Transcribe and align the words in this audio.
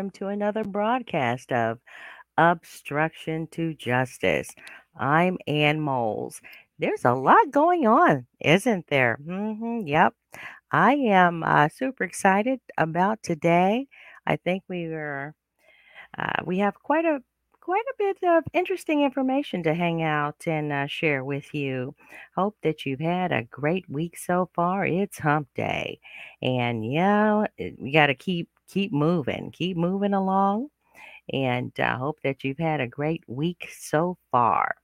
welcome 0.00 0.10
to 0.18 0.28
another 0.28 0.64
broadcast 0.64 1.52
of 1.52 1.78
Obstruction 2.38 3.46
to 3.48 3.74
Justice. 3.74 4.48
I'm 4.98 5.36
Ann 5.46 5.78
Moles. 5.82 6.40
There's 6.78 7.04
a 7.04 7.12
lot 7.12 7.50
going 7.50 7.86
on, 7.86 8.26
isn't 8.40 8.86
there? 8.86 9.18
hmm 9.22 9.80
yep. 9.84 10.14
I 10.72 10.94
am 10.94 11.42
uh, 11.42 11.68
super 11.68 12.04
excited 12.04 12.60
about 12.78 13.22
today. 13.22 13.88
I 14.26 14.36
think 14.36 14.62
we 14.70 14.86
are 14.86 15.34
uh, 16.16 16.44
we 16.46 16.60
have 16.60 16.82
quite 16.82 17.04
a 17.04 17.20
quite 17.60 17.84
a 17.90 17.94
bit 17.98 18.16
of 18.26 18.44
interesting 18.54 19.02
information 19.02 19.62
to 19.64 19.74
hang 19.74 20.02
out 20.02 20.46
and 20.46 20.72
uh, 20.72 20.86
share 20.86 21.24
with 21.24 21.52
you. 21.52 21.94
Hope 22.34 22.56
that 22.62 22.86
you've 22.86 23.00
had 23.00 23.32
a 23.32 23.42
great 23.42 23.84
week 23.90 24.16
so 24.16 24.48
far. 24.54 24.86
It's 24.86 25.18
Hump 25.18 25.48
Day, 25.54 26.00
and 26.40 26.90
yeah, 26.90 27.44
we 27.78 27.92
got 27.92 28.06
to 28.06 28.14
keep 28.14 28.48
keep 28.70 28.92
moving, 28.92 29.50
keep 29.52 29.76
moving 29.76 30.14
along, 30.14 30.68
and 31.32 31.72
I 31.78 31.94
hope 31.96 32.20
that 32.22 32.44
you've 32.44 32.58
had 32.58 32.80
a 32.80 32.86
great 32.86 33.24
week 33.26 33.68
so 33.76 34.16
far. 34.30 34.74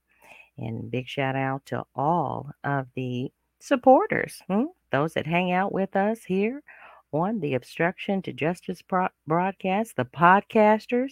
And 0.57 0.89
big 0.89 1.07
shout 1.07 1.35
out 1.35 1.65
to 1.67 1.83
all 1.95 2.51
of 2.63 2.87
the 2.95 3.31
supporters, 3.59 4.41
hmm, 4.47 4.65
those 4.91 5.13
that 5.13 5.27
hang 5.27 5.51
out 5.51 5.71
with 5.71 5.95
us 5.95 6.23
here 6.23 6.63
on 7.13 7.39
the 7.39 7.53
Obstruction 7.53 8.21
to 8.23 8.33
Justice 8.33 8.81
pro- 8.81 9.09
broadcast, 9.25 9.95
the 9.95 10.05
podcasters. 10.05 11.11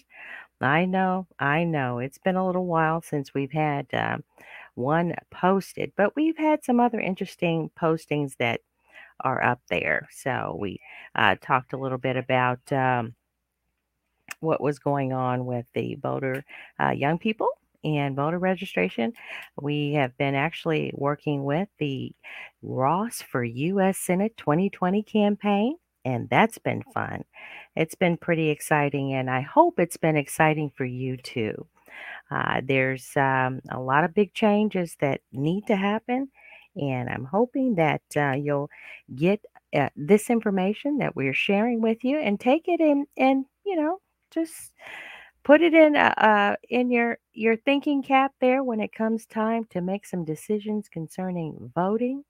I 0.61 0.85
know, 0.85 1.27
I 1.39 1.63
know. 1.63 1.99
It's 1.99 2.17
been 2.17 2.35
a 2.35 2.45
little 2.45 2.65
while 2.65 3.01
since 3.01 3.33
we've 3.33 3.51
had 3.51 3.87
uh, 3.93 4.17
one 4.75 5.13
posted, 5.31 5.91
but 5.95 6.15
we've 6.15 6.37
had 6.37 6.63
some 6.63 6.79
other 6.79 6.99
interesting 6.99 7.69
postings 7.79 8.37
that 8.37 8.61
are 9.21 9.43
up 9.43 9.61
there. 9.69 10.07
So 10.11 10.57
we 10.59 10.79
uh, 11.15 11.35
talked 11.41 11.73
a 11.73 11.77
little 11.77 11.97
bit 11.97 12.17
about 12.17 12.59
um, 12.71 13.15
what 14.39 14.61
was 14.61 14.79
going 14.79 15.13
on 15.13 15.45
with 15.45 15.65
the 15.73 15.95
voter, 15.95 16.43
uh, 16.79 16.91
young 16.91 17.17
people. 17.17 17.49
And 17.83 18.15
voter 18.15 18.39
registration. 18.39 19.13
We 19.61 19.93
have 19.93 20.17
been 20.17 20.33
actually 20.33 20.91
working 20.95 21.43
with 21.43 21.67
the 21.77 22.13
Ross 22.63 23.21
for 23.21 23.43
U.S. 23.43 23.99
Senate 23.99 24.35
2020 24.37 25.03
campaign, 25.03 25.77
and 26.03 26.27
that's 26.27 26.57
been 26.57 26.81
fun. 26.95 27.25
It's 27.75 27.93
been 27.93 28.17
pretty 28.17 28.49
exciting, 28.49 29.13
and 29.13 29.29
I 29.29 29.41
hope 29.41 29.79
it's 29.79 29.97
been 29.97 30.17
exciting 30.17 30.71
for 30.75 30.83
you 30.85 31.17
too. 31.17 31.67
Uh, 32.31 32.61
there's 32.63 33.15
um, 33.15 33.61
a 33.69 33.79
lot 33.79 34.03
of 34.03 34.13
big 34.13 34.33
changes 34.33 34.97
that 34.99 35.21
need 35.31 35.67
to 35.67 35.75
happen, 35.75 36.29
and 36.75 37.09
I'm 37.09 37.25
hoping 37.25 37.75
that 37.75 38.01
uh, 38.15 38.33
you'll 38.33 38.69
get 39.15 39.43
uh, 39.75 39.89
this 39.95 40.29
information 40.29 40.97
that 40.99 41.15
we're 41.15 41.33
sharing 41.33 41.81
with 41.81 42.03
you 42.03 42.19
and 42.19 42.39
take 42.39 42.67
it 42.67 42.79
in 42.79 43.05
and 43.17 43.45
you 43.65 43.75
know 43.75 43.99
just 44.31 44.73
put 45.43 45.61
it 45.61 45.73
in 45.73 45.95
uh, 45.95 46.13
uh, 46.17 46.55
in 46.69 46.91
your 46.91 47.19
your 47.33 47.55
thinking 47.55 48.03
cap 48.03 48.33
there 48.41 48.63
when 48.63 48.81
it 48.81 48.93
comes 48.93 49.25
time 49.25 49.65
to 49.71 49.81
make 49.81 50.05
some 50.05 50.25
decisions 50.25 50.89
concerning 50.89 51.71
voting. 51.75 52.23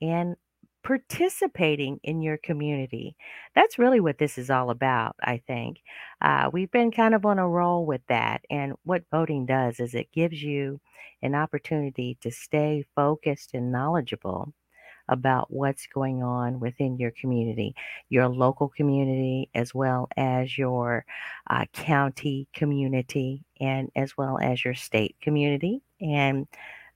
And 0.00 0.36
participating 0.82 2.00
in 2.02 2.22
your 2.22 2.36
community. 2.38 3.16
That's 3.54 3.78
really 3.78 4.00
what 4.00 4.18
this 4.18 4.38
is 4.38 4.50
all 4.50 4.70
about, 4.70 5.16
I 5.22 5.42
think. 5.46 5.78
Uh, 6.20 6.50
we've 6.52 6.70
been 6.70 6.90
kind 6.90 7.14
of 7.14 7.26
on 7.26 7.38
a 7.38 7.48
roll 7.48 7.86
with 7.86 8.02
that. 8.08 8.42
And 8.50 8.74
what 8.84 9.04
voting 9.10 9.46
does 9.46 9.80
is 9.80 9.94
it 9.94 10.12
gives 10.12 10.42
you 10.42 10.80
an 11.22 11.34
opportunity 11.34 12.16
to 12.22 12.30
stay 12.30 12.84
focused 12.94 13.50
and 13.54 13.72
knowledgeable 13.72 14.52
about 15.08 15.50
what's 15.50 15.86
going 15.86 16.22
on 16.22 16.60
within 16.60 16.98
your 16.98 17.10
community, 17.12 17.74
your 18.08 18.28
local 18.28 18.68
community, 18.68 19.48
as 19.54 19.74
well 19.74 20.08
as 20.16 20.58
your 20.58 21.04
uh, 21.48 21.64
county 21.72 22.46
community, 22.52 23.42
and 23.60 23.90
as 23.96 24.16
well 24.16 24.38
as 24.40 24.64
your 24.64 24.74
state 24.74 25.16
community. 25.20 25.82
And 26.00 26.46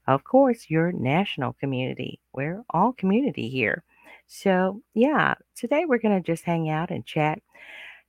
of 0.06 0.24
course, 0.24 0.68
your 0.68 0.92
national 0.92 1.52
community. 1.54 2.20
We're 2.32 2.64
all 2.70 2.92
community 2.92 3.48
here. 3.48 3.84
So, 4.26 4.82
yeah, 4.94 5.34
today 5.54 5.84
we're 5.86 5.98
going 5.98 6.20
to 6.20 6.26
just 6.26 6.44
hang 6.44 6.70
out 6.70 6.90
and 6.90 7.04
chat, 7.04 7.40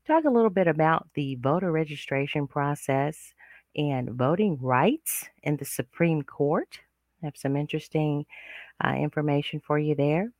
talk 0.07 0.23
a 0.25 0.29
little 0.29 0.49
bit 0.49 0.67
about 0.67 1.07
the 1.13 1.35
voter 1.35 1.71
registration 1.71 2.47
process 2.47 3.33
and 3.75 4.11
voting 4.11 4.57
rights 4.61 5.25
in 5.43 5.57
the 5.57 5.65
Supreme 5.65 6.21
Court. 6.21 6.79
I 7.21 7.27
have 7.27 7.37
some 7.37 7.55
interesting 7.55 8.25
uh, 8.83 8.93
information 8.93 9.61
for 9.65 9.79
you 9.79 9.95
there. 9.95 10.31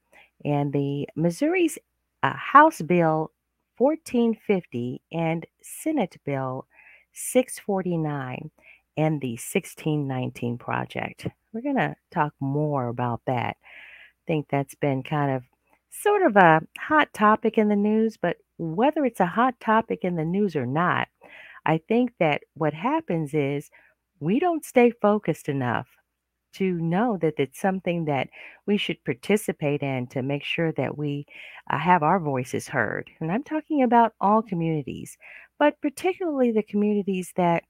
And 0.46 0.74
the 0.74 1.08
Missouri's 1.16 1.78
uh, 2.22 2.34
House 2.36 2.82
Bill 2.82 3.32
1450 3.78 5.02
and 5.12 5.46
Senate 5.62 6.18
Bill 6.26 6.68
649 7.14 8.52
and 8.98 9.22
the 9.22 9.32
1619 9.32 10.58
project. 10.58 11.28
We're 11.54 11.62
going 11.62 11.78
to 11.78 11.96
talk 12.12 12.34
more 12.40 12.88
about 12.88 13.22
that. 13.28 13.58
I 13.62 14.24
think 14.28 14.48
that's 14.50 14.76
been 14.76 15.04
kind 15.04 15.32
of 15.32 15.44
sort 15.92 16.24
of 16.24 16.36
a 16.36 16.62
hot 16.80 17.14
topic 17.14 17.58
in 17.58 17.70
the 17.70 17.76
news, 17.76 18.18
but 18.18 18.38
whether 18.58 19.06
it's 19.06 19.20
a 19.20 19.26
hot 19.26 19.60
topic 19.60 20.00
in 20.04 20.16
the 20.16 20.26
news 20.26 20.56
or 20.56 20.66
not, 20.66 21.08
I 21.66 21.80
think 21.88 22.14
that 22.20 22.42
what 22.56 22.74
happens 22.74 23.34
is 23.34 23.70
we 24.20 24.40
don't 24.40 24.66
stay 24.66 24.92
focused 25.02 25.48
enough 25.50 25.88
to 26.54 26.74
know 26.80 27.18
that 27.22 27.34
it's 27.38 27.60
something 27.60 28.06
that 28.06 28.30
we 28.66 28.78
should 28.78 29.04
participate 29.04 29.82
in 29.82 30.08
to 30.08 30.22
make 30.22 30.44
sure 30.44 30.72
that 30.74 30.98
we 30.98 31.26
uh, 31.70 31.78
have 31.78 32.04
our 32.04 32.20
voices 32.20 32.68
heard. 32.68 33.10
And 33.20 33.32
I'm 33.32 33.44
talking 33.44 33.82
about 33.84 34.14
all 34.22 34.42
communities, 34.42 35.18
but 35.58 35.82
particularly 35.82 36.52
the 36.52 36.64
communities 36.64 37.34
that 37.36 37.64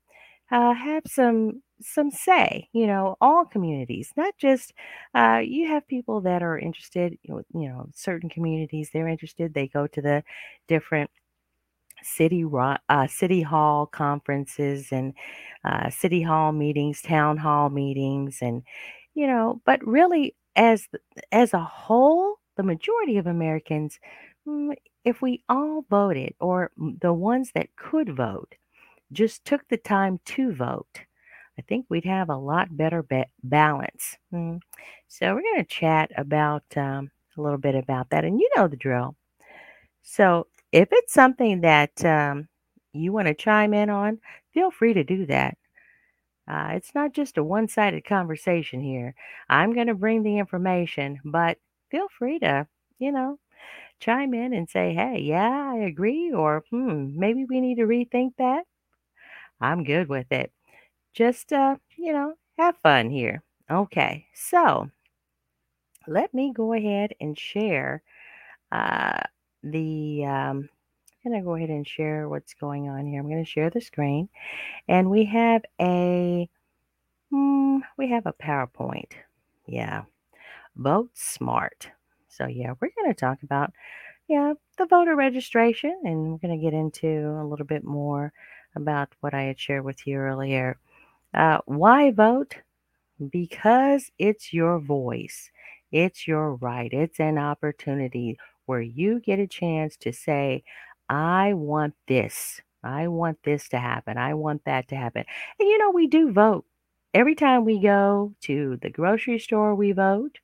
uh, 0.54 0.74
have 0.74 1.04
some 1.08 1.62
some 1.82 2.10
say. 2.12 2.70
You 2.74 2.88
know, 2.88 3.16
all 3.22 3.46
communities, 3.46 4.12
not 4.16 4.34
just 4.38 4.74
uh, 5.14 5.42
you 5.44 5.68
have 5.68 5.88
people 5.88 6.22
that 6.22 6.42
are 6.44 6.58
interested. 6.58 7.18
You 7.24 7.36
know, 7.36 7.42
you 7.62 7.68
know, 7.70 7.88
certain 7.94 8.30
communities 8.30 8.90
they're 8.94 9.08
interested. 9.08 9.54
They 9.54 9.68
go 9.68 9.88
to 9.88 10.02
the 10.02 10.24
different 10.68 11.10
city 12.02 12.44
uh, 12.88 13.06
city 13.06 13.42
hall 13.42 13.86
conferences 13.86 14.88
and 14.92 15.14
uh, 15.64 15.90
city 15.90 16.22
hall 16.22 16.52
meetings, 16.52 17.02
town 17.02 17.36
hall 17.38 17.70
meetings, 17.70 18.38
and 18.42 18.62
you 19.14 19.26
know, 19.26 19.60
but 19.66 19.84
really 19.86 20.34
as 20.56 20.88
as 21.32 21.54
a 21.54 21.60
whole, 21.60 22.36
the 22.56 22.62
majority 22.62 23.16
of 23.18 23.26
Americans, 23.26 23.98
mm, 24.46 24.74
if 25.04 25.22
we 25.22 25.42
all 25.48 25.84
voted, 25.90 26.34
or 26.40 26.70
mm, 26.78 27.00
the 27.00 27.12
ones 27.12 27.52
that 27.54 27.74
could 27.76 28.14
vote, 28.16 28.54
just 29.14 29.44
took 29.44 29.66
the 29.68 29.76
time 29.76 30.20
to 30.26 30.52
vote, 30.52 31.00
I 31.58 31.62
think 31.62 31.86
we'd 31.88 32.04
have 32.04 32.28
a 32.28 32.36
lot 32.36 32.76
better 32.76 33.02
ba- 33.02 33.26
balance. 33.42 34.16
Mm. 34.32 34.60
So 35.08 35.34
we're 35.34 35.42
going 35.42 35.64
to 35.64 35.64
chat 35.64 36.10
about 36.16 36.64
um, 36.76 37.10
a 37.36 37.40
little 37.40 37.58
bit 37.58 37.74
about 37.74 38.10
that, 38.10 38.24
and 38.24 38.38
you 38.40 38.48
know 38.56 38.68
the 38.68 38.76
drill. 38.76 39.16
So 40.02 40.48
if 40.72 40.88
it's 40.92 41.12
something 41.12 41.60
that 41.62 42.04
um, 42.04 42.48
you 42.92 43.12
want 43.12 43.28
to 43.28 43.34
chime 43.34 43.74
in 43.74 43.90
on, 43.90 44.18
feel 44.52 44.70
free 44.70 44.94
to 44.94 45.04
do 45.04 45.26
that. 45.26 45.56
Uh, 46.46 46.70
it's 46.72 46.94
not 46.94 47.12
just 47.12 47.38
a 47.38 47.44
one 47.44 47.68
sided 47.68 48.04
conversation 48.04 48.80
here. 48.80 49.14
I'm 49.48 49.72
going 49.72 49.86
to 49.86 49.94
bring 49.94 50.22
the 50.22 50.38
information, 50.38 51.20
but 51.24 51.58
feel 51.90 52.08
free 52.18 52.38
to, 52.40 52.66
you 52.98 53.12
know, 53.12 53.38
chime 53.98 54.34
in 54.34 54.52
and 54.52 54.68
say, 54.68 54.92
hey, 54.92 55.20
yeah, 55.22 55.72
I 55.72 55.76
agree, 55.78 56.32
or 56.32 56.64
hmm, 56.70 57.18
maybe 57.18 57.46
we 57.48 57.60
need 57.60 57.76
to 57.76 57.86
rethink 57.86 58.32
that. 58.38 58.64
I'm 59.64 59.84
good 59.84 60.08
with 60.08 60.30
it. 60.32 60.52
Just, 61.14 61.52
uh, 61.52 61.76
you 61.96 62.12
know, 62.12 62.34
have 62.58 62.76
fun 62.82 63.10
here. 63.10 63.42
Okay, 63.70 64.26
so 64.34 64.90
let 66.06 66.34
me 66.34 66.52
go 66.52 66.72
ahead 66.74 67.14
and 67.20 67.38
share 67.38 68.02
uh, 68.72 69.20
the. 69.62 70.24
Um, 70.26 70.68
I'm 71.24 71.32
going 71.32 71.42
to 71.42 71.46
go 71.46 71.54
ahead 71.54 71.70
and 71.70 71.88
share 71.88 72.28
what's 72.28 72.52
going 72.52 72.90
on 72.90 73.06
here. 73.06 73.18
I'm 73.18 73.30
going 73.30 73.42
to 73.42 73.50
share 73.50 73.70
the 73.70 73.80
screen, 73.80 74.28
and 74.88 75.08
we 75.10 75.24
have 75.24 75.62
a 75.80 76.50
Hmm, 77.34 77.78
we 77.98 78.10
have 78.10 78.26
a 78.26 78.32
PowerPoint. 78.32 79.12
Yeah. 79.66 80.04
Vote 80.76 81.10
smart. 81.14 81.90
So 82.28 82.46
yeah, 82.46 82.74
we're 82.80 82.90
going 82.96 83.12
to 83.12 83.18
talk 83.18 83.42
about 83.42 83.72
yeah, 84.28 84.54
the 84.78 84.86
voter 84.86 85.16
registration 85.16 86.00
and 86.04 86.30
we're 86.30 86.38
going 86.38 86.56
to 86.56 86.64
get 86.64 86.74
into 86.74 87.36
a 87.40 87.44
little 87.44 87.66
bit 87.66 87.82
more 87.82 88.32
about 88.76 89.10
what 89.20 89.34
I 89.34 89.42
had 89.42 89.58
shared 89.60 89.84
with 89.84 90.06
you 90.06 90.16
earlier. 90.18 90.78
Uh, 91.32 91.58
why 91.66 92.10
vote? 92.10 92.56
Because 93.30 94.10
it's 94.18 94.52
your 94.52 94.78
voice. 94.78 95.50
It's 95.92 96.26
your 96.26 96.56
right. 96.56 96.92
It's 96.92 97.20
an 97.20 97.38
opportunity 97.38 98.38
where 98.66 98.80
you 98.80 99.20
get 99.20 99.38
a 99.38 99.46
chance 99.46 99.96
to 99.98 100.12
say, 100.12 100.64
I 101.08 101.52
want 101.54 101.94
this. 102.08 102.60
I 102.82 103.08
want 103.08 103.38
this 103.44 103.68
to 103.70 103.78
happen. 103.78 104.18
I 104.18 104.34
want 104.34 104.64
that 104.64 104.88
to 104.88 104.96
happen. 104.96 105.24
And 105.58 105.68
you 105.68 105.78
know, 105.78 105.90
we 105.90 106.06
do 106.06 106.32
vote. 106.32 106.64
Every 107.14 107.34
time 107.34 107.64
we 107.64 107.80
go 107.80 108.34
to 108.42 108.78
the 108.82 108.90
grocery 108.90 109.38
store, 109.38 109.74
we 109.74 109.92
vote. 109.92 110.38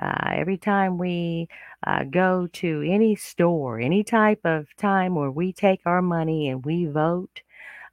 Uh, 0.00 0.30
every 0.34 0.58
time 0.58 0.98
we 0.98 1.48
uh, 1.86 2.04
go 2.04 2.48
to 2.54 2.82
any 2.86 3.14
store, 3.16 3.80
any 3.80 4.02
type 4.04 4.40
of 4.44 4.66
time 4.76 5.14
where 5.14 5.30
we 5.30 5.52
take 5.52 5.80
our 5.86 6.02
money 6.02 6.48
and 6.48 6.64
we 6.64 6.86
vote, 6.86 7.42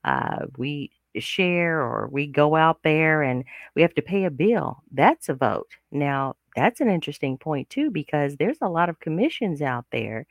uh, 0.05 0.45
we 0.57 0.91
share 1.17 1.81
or 1.81 2.07
we 2.11 2.27
go 2.27 2.55
out 2.55 2.79
there 2.83 3.21
and 3.23 3.43
we 3.75 3.81
have 3.81 3.93
to 3.95 4.01
pay 4.01 4.25
a 4.25 4.31
bill. 4.31 4.83
That's 4.91 5.29
a 5.29 5.33
vote. 5.33 5.69
Now, 5.91 6.35
that's 6.55 6.81
an 6.81 6.89
interesting 6.89 7.37
point 7.37 7.69
too, 7.69 7.89
because 7.91 8.37
there's 8.37 8.57
a 8.61 8.69
lot 8.69 8.89
of 8.89 8.99
commissions 8.99 9.61
out 9.61 9.85
there. 9.91 10.25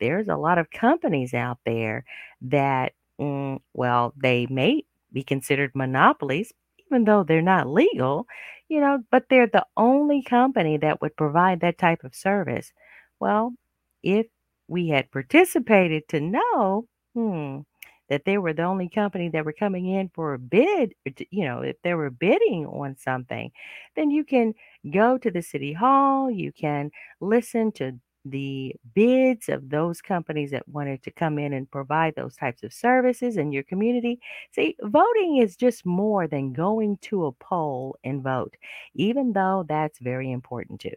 There's 0.00 0.28
a 0.28 0.36
lot 0.36 0.58
of 0.58 0.70
companies 0.70 1.34
out 1.34 1.58
there 1.64 2.04
that, 2.42 2.92
mm, 3.20 3.60
well, 3.74 4.12
they 4.16 4.46
may 4.50 4.84
be 5.12 5.22
considered 5.22 5.72
monopolies, 5.74 6.52
even 6.90 7.04
though 7.04 7.24
they're 7.24 7.42
not 7.42 7.68
legal, 7.68 8.26
you 8.68 8.80
know, 8.80 9.02
but 9.10 9.26
they're 9.28 9.46
the 9.46 9.66
only 9.76 10.22
company 10.22 10.76
that 10.78 11.00
would 11.00 11.16
provide 11.16 11.60
that 11.60 11.78
type 11.78 12.04
of 12.04 12.14
service. 12.14 12.72
Well, 13.20 13.54
if 14.02 14.26
we 14.68 14.88
had 14.88 15.10
participated 15.10 16.08
to 16.08 16.20
know, 16.20 16.86
hmm, 17.14 17.60
that 18.08 18.24
they 18.24 18.38
were 18.38 18.52
the 18.52 18.62
only 18.62 18.88
company 18.88 19.28
that 19.30 19.44
were 19.44 19.52
coming 19.52 19.86
in 19.86 20.10
for 20.14 20.34
a 20.34 20.38
bid, 20.38 20.94
you 21.30 21.44
know, 21.44 21.60
if 21.60 21.76
they 21.82 21.94
were 21.94 22.10
bidding 22.10 22.66
on 22.66 22.96
something, 22.98 23.50
then 23.96 24.10
you 24.10 24.24
can 24.24 24.54
go 24.92 25.16
to 25.18 25.30
the 25.30 25.42
city 25.42 25.72
hall, 25.72 26.30
you 26.30 26.52
can 26.52 26.90
listen 27.20 27.72
to 27.72 27.98
the 28.24 28.74
bids 28.94 29.48
of 29.48 29.68
those 29.68 30.00
companies 30.00 30.50
that 30.50 30.68
wanted 30.68 31.02
to 31.02 31.10
come 31.10 31.38
in 31.38 31.52
and 31.52 31.70
provide 31.70 32.14
those 32.14 32.36
types 32.36 32.62
of 32.62 32.72
services 32.72 33.36
in 33.36 33.52
your 33.52 33.62
community. 33.64 34.20
See, 34.52 34.76
voting 34.82 35.38
is 35.38 35.56
just 35.56 35.84
more 35.84 36.26
than 36.26 36.52
going 36.52 36.98
to 37.02 37.26
a 37.26 37.32
poll 37.32 37.96
and 38.04 38.22
vote, 38.22 38.56
even 38.94 39.32
though 39.32 39.64
that's 39.68 39.98
very 39.98 40.30
important 40.32 40.80
too. 40.80 40.96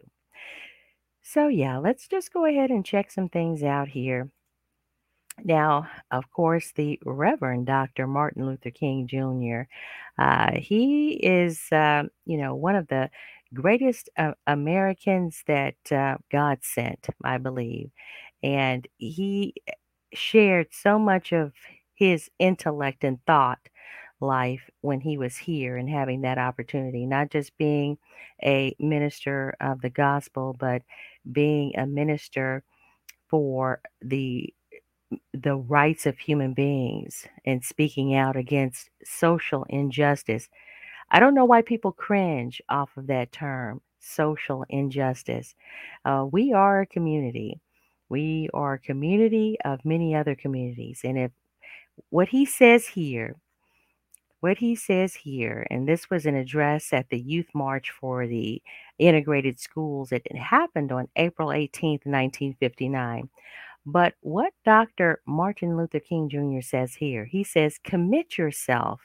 So, 1.22 1.48
yeah, 1.48 1.78
let's 1.78 2.08
just 2.08 2.32
go 2.32 2.46
ahead 2.46 2.70
and 2.70 2.84
check 2.84 3.10
some 3.10 3.28
things 3.28 3.62
out 3.62 3.88
here. 3.88 4.30
Now, 5.44 5.88
of 6.10 6.30
course, 6.30 6.72
the 6.74 6.98
Reverend 7.04 7.66
Dr. 7.66 8.06
Martin 8.06 8.46
Luther 8.46 8.70
King 8.70 9.06
Jr., 9.06 9.68
uh, 10.20 10.52
he 10.58 11.12
is, 11.12 11.70
uh, 11.70 12.04
you 12.26 12.38
know, 12.38 12.54
one 12.54 12.76
of 12.76 12.88
the 12.88 13.10
greatest 13.54 14.08
uh, 14.16 14.32
Americans 14.46 15.42
that 15.46 15.76
uh, 15.90 16.16
God 16.30 16.58
sent, 16.62 17.08
I 17.24 17.38
believe. 17.38 17.90
And 18.42 18.86
he 18.98 19.54
shared 20.12 20.68
so 20.72 20.98
much 20.98 21.32
of 21.32 21.52
his 21.94 22.30
intellect 22.38 23.04
and 23.04 23.18
thought 23.26 23.58
life 24.20 24.70
when 24.80 25.00
he 25.00 25.18
was 25.18 25.36
here 25.36 25.76
and 25.76 25.88
having 25.88 26.22
that 26.22 26.38
opportunity, 26.38 27.06
not 27.06 27.30
just 27.30 27.56
being 27.58 27.98
a 28.42 28.74
minister 28.78 29.54
of 29.60 29.80
the 29.80 29.90
gospel, 29.90 30.56
but 30.58 30.82
being 31.30 31.72
a 31.76 31.86
minister 31.86 32.64
for 33.30 33.80
the 34.02 34.52
the 35.32 35.56
rights 35.56 36.06
of 36.06 36.18
human 36.18 36.54
beings 36.54 37.26
and 37.44 37.64
speaking 37.64 38.14
out 38.14 38.36
against 38.36 38.90
social 39.04 39.64
injustice. 39.68 40.48
I 41.10 41.20
don't 41.20 41.34
know 41.34 41.44
why 41.44 41.62
people 41.62 41.92
cringe 41.92 42.60
off 42.68 42.90
of 42.96 43.06
that 43.06 43.32
term, 43.32 43.80
social 44.00 44.64
injustice. 44.68 45.54
Uh, 46.04 46.26
we 46.30 46.52
are 46.52 46.82
a 46.82 46.86
community. 46.86 47.60
We 48.08 48.48
are 48.54 48.74
a 48.74 48.78
community 48.78 49.56
of 49.64 49.84
many 49.84 50.14
other 50.14 50.34
communities. 50.34 51.00
And 51.04 51.18
if 51.18 51.30
what 52.10 52.28
he 52.28 52.44
says 52.44 52.86
here, 52.86 53.36
what 54.40 54.58
he 54.58 54.76
says 54.76 55.14
here, 55.14 55.66
and 55.70 55.88
this 55.88 56.08
was 56.10 56.24
an 56.24 56.36
address 56.36 56.92
at 56.92 57.08
the 57.08 57.18
Youth 57.18 57.48
March 57.54 57.90
for 57.90 58.26
the 58.26 58.62
Integrated 58.98 59.58
Schools, 59.58 60.12
it 60.12 60.30
happened 60.36 60.92
on 60.92 61.08
April 61.16 61.48
18th, 61.48 62.06
1959. 62.06 63.28
But 63.84 64.14
what 64.20 64.52
Dr. 64.64 65.20
Martin 65.26 65.76
Luther 65.76 66.00
King 66.00 66.28
Jr. 66.28 66.60
says 66.60 66.94
here, 66.94 67.24
he 67.24 67.42
says, 67.42 67.80
commit 67.82 68.38
yourself 68.38 69.00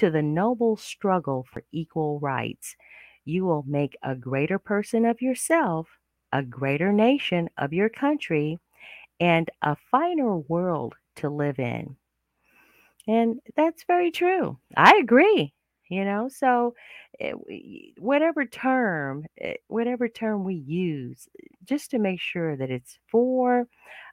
to 0.00 0.10
the 0.10 0.22
noble 0.22 0.76
struggle 0.76 1.46
for 1.52 1.62
equal 1.72 2.18
rights. 2.20 2.74
You 3.26 3.44
will 3.44 3.64
make 3.66 3.96
a 4.02 4.14
greater 4.16 4.58
person 4.58 5.04
of 5.04 5.20
yourself, 5.22 5.88
a 6.32 6.42
greater 6.42 6.92
nation 6.92 7.50
of 7.58 7.72
your 7.74 7.90
country, 7.90 8.58
and 9.20 9.50
a 9.62 9.76
finer 9.90 10.38
world 10.38 10.94
to 11.16 11.28
live 11.30 11.58
in. 11.58 11.96
And 13.06 13.40
that's 13.56 13.84
very 13.84 14.10
true. 14.10 14.58
I 14.76 14.96
agree. 15.02 15.52
You 15.88 16.04
know, 16.04 16.28
so 16.28 16.74
eh, 17.18 17.32
whatever 17.98 18.46
term, 18.46 19.26
eh, 19.38 19.54
whatever 19.66 20.08
term 20.08 20.44
we 20.44 20.54
use, 20.54 21.28
just 21.64 21.90
to 21.90 21.98
make 21.98 22.20
sure 22.20 22.56
that 22.56 22.70
it's 22.70 22.98
for 23.10 23.66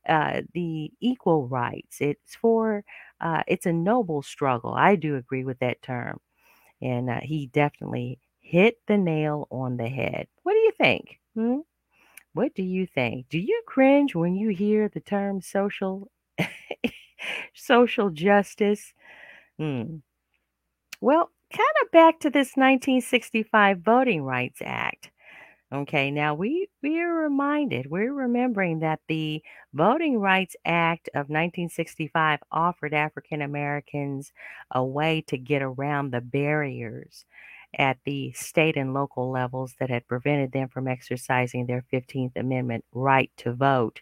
uh, 0.10 0.42
the 0.54 0.92
equal 1.01 1.48
rights. 1.48 1.98
It's 2.01 2.36
for 2.36 2.83
uh, 3.22 3.44
it's 3.48 3.66
a 3.66 3.74
noble 3.74 4.22
struggle. 4.22 4.74
I 4.74 4.96
do 4.96 5.16
agree 5.16 5.44
with 5.44 5.60
that 5.60 5.81
term, 5.81 6.19
and 6.81 7.10
uh, 7.10 7.22
he 7.24 7.48
definitely 7.48 8.19
hit 8.40 8.80
the 8.88 8.98
nail 8.98 9.48
on 9.52 9.78
the 9.78 9.90
head. 9.90 10.28
What 10.44 10.54
do 10.54 10.60
you 10.60 10.72
think? 10.74 11.19
Hmm? 11.36 11.58
What 12.34 12.56
do 12.56 12.64
you 12.64 12.88
think? 12.88 13.30
Do 13.30 13.40
you 13.40 13.62
cringe 13.68 14.16
when 14.16 14.36
you 14.36 14.50
hear 14.50 14.90
the 14.90 15.02
term 15.02 15.42
social 15.42 16.09
social 17.54 18.09
justice? 18.09 18.94
Hmm. 19.59 19.97
Well, 21.02 21.31
kind 21.52 21.76
of 21.83 21.92
back 21.92 22.19
to 22.19 22.30
this 22.30 22.56
1965 22.56 23.80
Voting 23.80 24.21
Rights 24.24 24.62
Act. 24.64 25.09
Okay, 25.74 26.12
now 26.12 26.33
we 26.33 26.69
we 26.81 27.00
are 27.02 27.14
reminded, 27.14 27.88
we're 27.92 28.14
remembering 28.14 28.80
that 28.80 29.02
the 29.09 29.44
Voting 29.74 30.18
Rights 30.18 30.56
Act 30.64 31.09
of 31.14 31.30
1965 31.30 32.40
offered 32.52 32.94
African 32.94 33.42
Americans 33.42 34.31
a 34.71 34.83
way 34.83 35.21
to 35.28 35.38
get 35.38 35.62
around 35.62 36.12
the 36.12 36.21
barriers 36.21 37.26
at 37.78 37.97
the 38.06 38.31
state 38.31 38.78
and 38.78 38.94
local 38.94 39.30
levels 39.30 39.76
that 39.80 39.90
had 39.90 40.07
prevented 40.07 40.54
them 40.54 40.69
from 40.69 40.88
exercising 40.88 41.66
their 41.66 41.83
15th 41.92 42.38
Amendment 42.38 42.86
right 42.94 43.31
to 43.38 43.54
vote. 43.54 44.02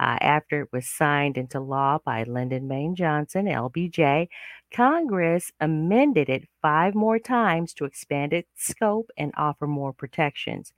Uh, 0.00 0.16
after 0.20 0.62
it 0.62 0.68
was 0.72 0.88
signed 0.88 1.36
into 1.36 1.60
law 1.60 1.98
by 2.04 2.22
Lyndon 2.22 2.68
Baines 2.68 2.98
Johnson, 2.98 3.46
LBJ, 3.46 4.28
Congress 4.72 5.50
amended 5.60 6.28
it 6.28 6.48
five 6.62 6.94
more 6.94 7.18
times 7.18 7.74
to 7.74 7.84
expand 7.84 8.32
its 8.32 8.48
scope 8.56 9.10
and 9.16 9.32
offer 9.36 9.66
more 9.66 9.92
protections. 9.92 10.72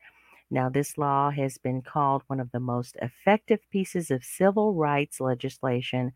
Now, 0.50 0.68
this 0.68 0.98
law 0.98 1.30
has 1.30 1.58
been 1.58 1.82
called 1.82 2.22
one 2.26 2.40
of 2.40 2.50
the 2.52 2.60
most 2.60 2.96
effective 3.02 3.60
pieces 3.70 4.10
of 4.10 4.24
civil 4.24 4.74
rights 4.74 5.20
legislation 5.20 6.12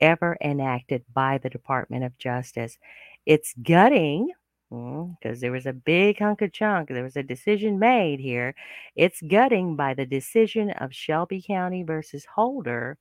ever 0.00 0.36
enacted 0.40 1.04
by 1.12 1.38
the 1.38 1.50
Department 1.50 2.04
of 2.04 2.16
Justice. 2.18 2.78
It's 3.26 3.54
gutting 3.62 4.30
because 4.70 5.40
there 5.40 5.52
was 5.52 5.66
a 5.66 5.72
big 5.72 6.18
hunk 6.18 6.42
of 6.42 6.52
chunk. 6.52 6.88
There 6.88 7.04
was 7.04 7.16
a 7.16 7.22
decision 7.22 7.78
made 7.78 8.20
here. 8.20 8.54
It's 8.96 9.22
gutting 9.22 9.76
by 9.76 9.94
the 9.94 10.06
decision 10.06 10.70
of 10.70 10.94
Shelby 10.94 11.42
County 11.46 11.82
versus 11.82 12.26
Holder 12.34 12.98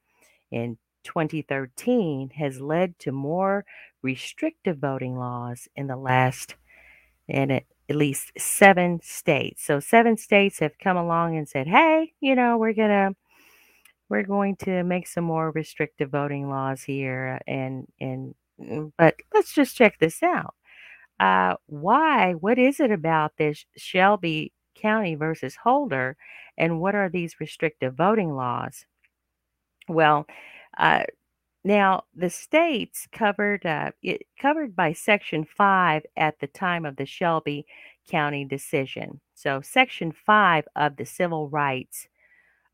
in 0.52 0.78
2013 1.04 2.32
has 2.32 2.60
led 2.60 2.98
to 3.00 3.12
more 3.12 3.66
restrictive 4.02 4.78
voting 4.80 5.18
laws 5.18 5.68
in 5.76 5.88
the 5.88 5.98
last 5.98 6.56
in 7.28 7.52
at 7.52 7.64
least 7.90 8.32
seven 8.38 9.00
states. 9.04 9.64
So 9.64 9.80
seven 9.80 10.18
states 10.18 10.60
have 10.60 10.78
come 10.80 10.98
along 10.98 11.38
and 11.38 11.48
said, 11.48 11.68
"Hey, 11.68 12.14
you 12.20 12.36
know, 12.36 12.58
we're 12.58 12.74
gonna 12.74 13.16
we're 14.10 14.24
going 14.24 14.56
to 14.58 14.84
make 14.84 15.08
some 15.08 15.24
more 15.26 15.52
restrictive 15.52 16.12
voting 16.12 16.50
laws 16.50 16.84
here." 16.84 17.40
And 17.48 17.88
and 18.00 18.36
mm, 18.62 18.92
but 18.98 19.16
let's 19.34 19.54
just 19.54 19.76
check 19.78 20.00
this 20.00 20.24
out. 20.24 20.56
Uh, 21.20 21.56
why? 21.68 22.34
What 22.34 22.58
is 22.60 22.80
it 22.80 22.92
about 22.92 23.34
this 23.38 23.66
Shelby 23.78 24.52
County 24.76 25.16
versus 25.16 25.56
Holder, 25.56 26.18
and 26.58 26.80
what 26.80 26.96
are 26.96 27.10
these 27.10 27.40
restrictive 27.40 27.96
voting 27.96 28.36
laws? 28.36 28.86
Well, 29.88 30.26
uh, 30.78 31.04
now, 31.66 32.04
the 32.16 32.30
states 32.30 33.08
covered 33.12 33.66
uh, 33.66 33.92
it, 34.04 34.22
covered 34.40 34.76
by 34.76 34.94
Section 34.94 35.46
5 35.46 36.06
at 36.16 36.40
the 36.40 36.48
time 36.48 36.86
of 36.86 36.96
the 36.96 37.08
Shelby 37.08 37.66
County 38.08 38.46
decision. 38.46 39.20
So, 39.34 39.62
Section 39.62 40.12
5 40.12 40.66
of 40.76 40.96
the 40.98 41.06
Civil 41.08 41.50
Rights 41.50 42.08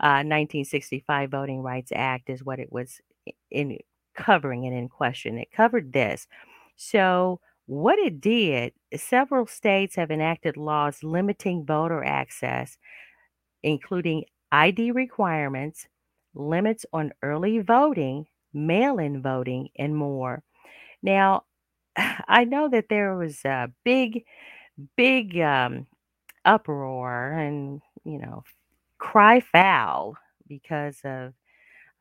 uh, 0.02 0.26
1965 0.26 1.32
Voting 1.32 1.62
Rights 1.62 1.92
Act 1.96 2.30
is 2.30 2.44
what 2.44 2.60
it 2.60 2.72
was 2.72 3.00
in 3.50 3.78
covering 4.14 4.66
and 4.66 4.76
in 4.76 4.90
question. 4.90 5.38
It 5.38 5.52
covered 5.54 5.94
this. 5.94 6.28
So, 6.76 7.40
what 7.68 8.00
it 8.00 8.22
did, 8.22 8.74
several 8.96 9.48
states 9.48 9.96
have 9.96 10.12
enacted 10.12 10.58
laws 10.58 11.04
limiting 11.04 11.66
voter 11.66 12.04
access 12.04 12.78
including 13.64 14.26
ID 14.52 14.92
requirements, 14.92 15.88
limits 16.34 16.86
on 16.94 17.12
early 17.22 17.60
voting, 17.60 18.26
mail 18.54 19.00
in 19.00 19.22
voting, 19.22 19.70
and 19.78 19.96
more. 19.96 20.44
Now, 21.04 21.44
I 21.98 22.46
know 22.46 22.70
that 22.70 22.90
there 22.90 23.16
was 23.18 23.46
a 23.46 23.72
big, 23.86 24.26
big 24.98 25.40
um, 25.40 25.88
uproar 26.46 27.34
and, 27.34 27.82
you 28.06 28.20
know, 28.20 28.44
cry 29.00 29.40
foul 29.42 30.18
because 30.48 31.00
of 31.04 31.34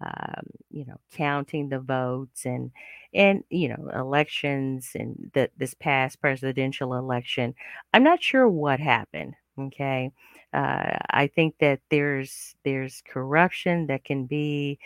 um, 0.05 0.47
you 0.71 0.85
know, 0.87 0.99
counting 1.13 1.69
the 1.69 1.81
votes 1.81 2.47
and 2.47 2.71
and 3.13 3.45
you 3.51 3.69
know 3.69 3.91
elections 3.95 4.93
and 4.95 5.31
the, 5.35 5.51
this 5.57 5.75
past 5.75 6.21
presidential 6.21 6.95
election. 6.95 7.55
I'm 7.93 8.05
not 8.05 8.23
sure 8.23 8.49
what 8.49 8.81
happened. 8.81 9.35
Okay, 9.59 10.11
uh, 10.55 10.97
I 11.11 11.27
think 11.27 11.57
that 11.61 11.81
there's 11.91 12.55
there's 12.65 13.03
corruption 13.07 13.87
that 13.89 14.05
can 14.05 14.27
be 14.27 14.79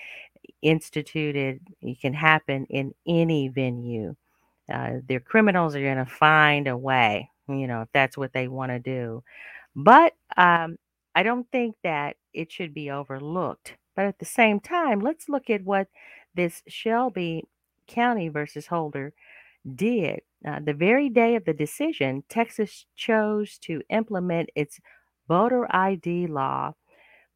instituted. 0.62 1.60
It 1.82 2.00
can 2.00 2.14
happen 2.14 2.66
in 2.70 2.94
any 3.06 3.48
venue. 3.48 4.16
Uh, 4.72 4.94
their 5.06 5.20
criminals 5.20 5.76
are 5.76 5.82
going 5.82 5.98
to 5.98 6.06
find 6.06 6.68
a 6.68 6.76
way. 6.76 7.30
You 7.48 7.66
know, 7.66 7.82
if 7.82 7.88
that's 7.92 8.16
what 8.16 8.32
they 8.32 8.48
want 8.48 8.72
to 8.72 8.78
do. 8.78 9.22
But 9.76 10.14
um, 10.36 10.78
I 11.14 11.22
don't 11.22 11.46
think 11.52 11.76
that 11.84 12.16
it 12.32 12.50
should 12.50 12.74
be 12.74 12.90
overlooked. 12.90 13.74
But 13.94 14.06
at 14.06 14.18
the 14.18 14.24
same 14.24 14.60
time, 14.60 15.00
let's 15.00 15.28
look 15.28 15.50
at 15.50 15.64
what 15.64 15.88
this 16.34 16.62
Shelby 16.66 17.44
County 17.86 18.28
versus 18.28 18.66
Holder 18.66 19.12
did. 19.74 20.20
Uh, 20.46 20.60
the 20.60 20.74
very 20.74 21.08
day 21.08 21.36
of 21.36 21.44
the 21.44 21.54
decision, 21.54 22.22
Texas 22.28 22.86
chose 22.96 23.58
to 23.58 23.82
implement 23.88 24.50
its 24.54 24.78
voter 25.28 25.66
ID 25.74 26.26
law, 26.26 26.74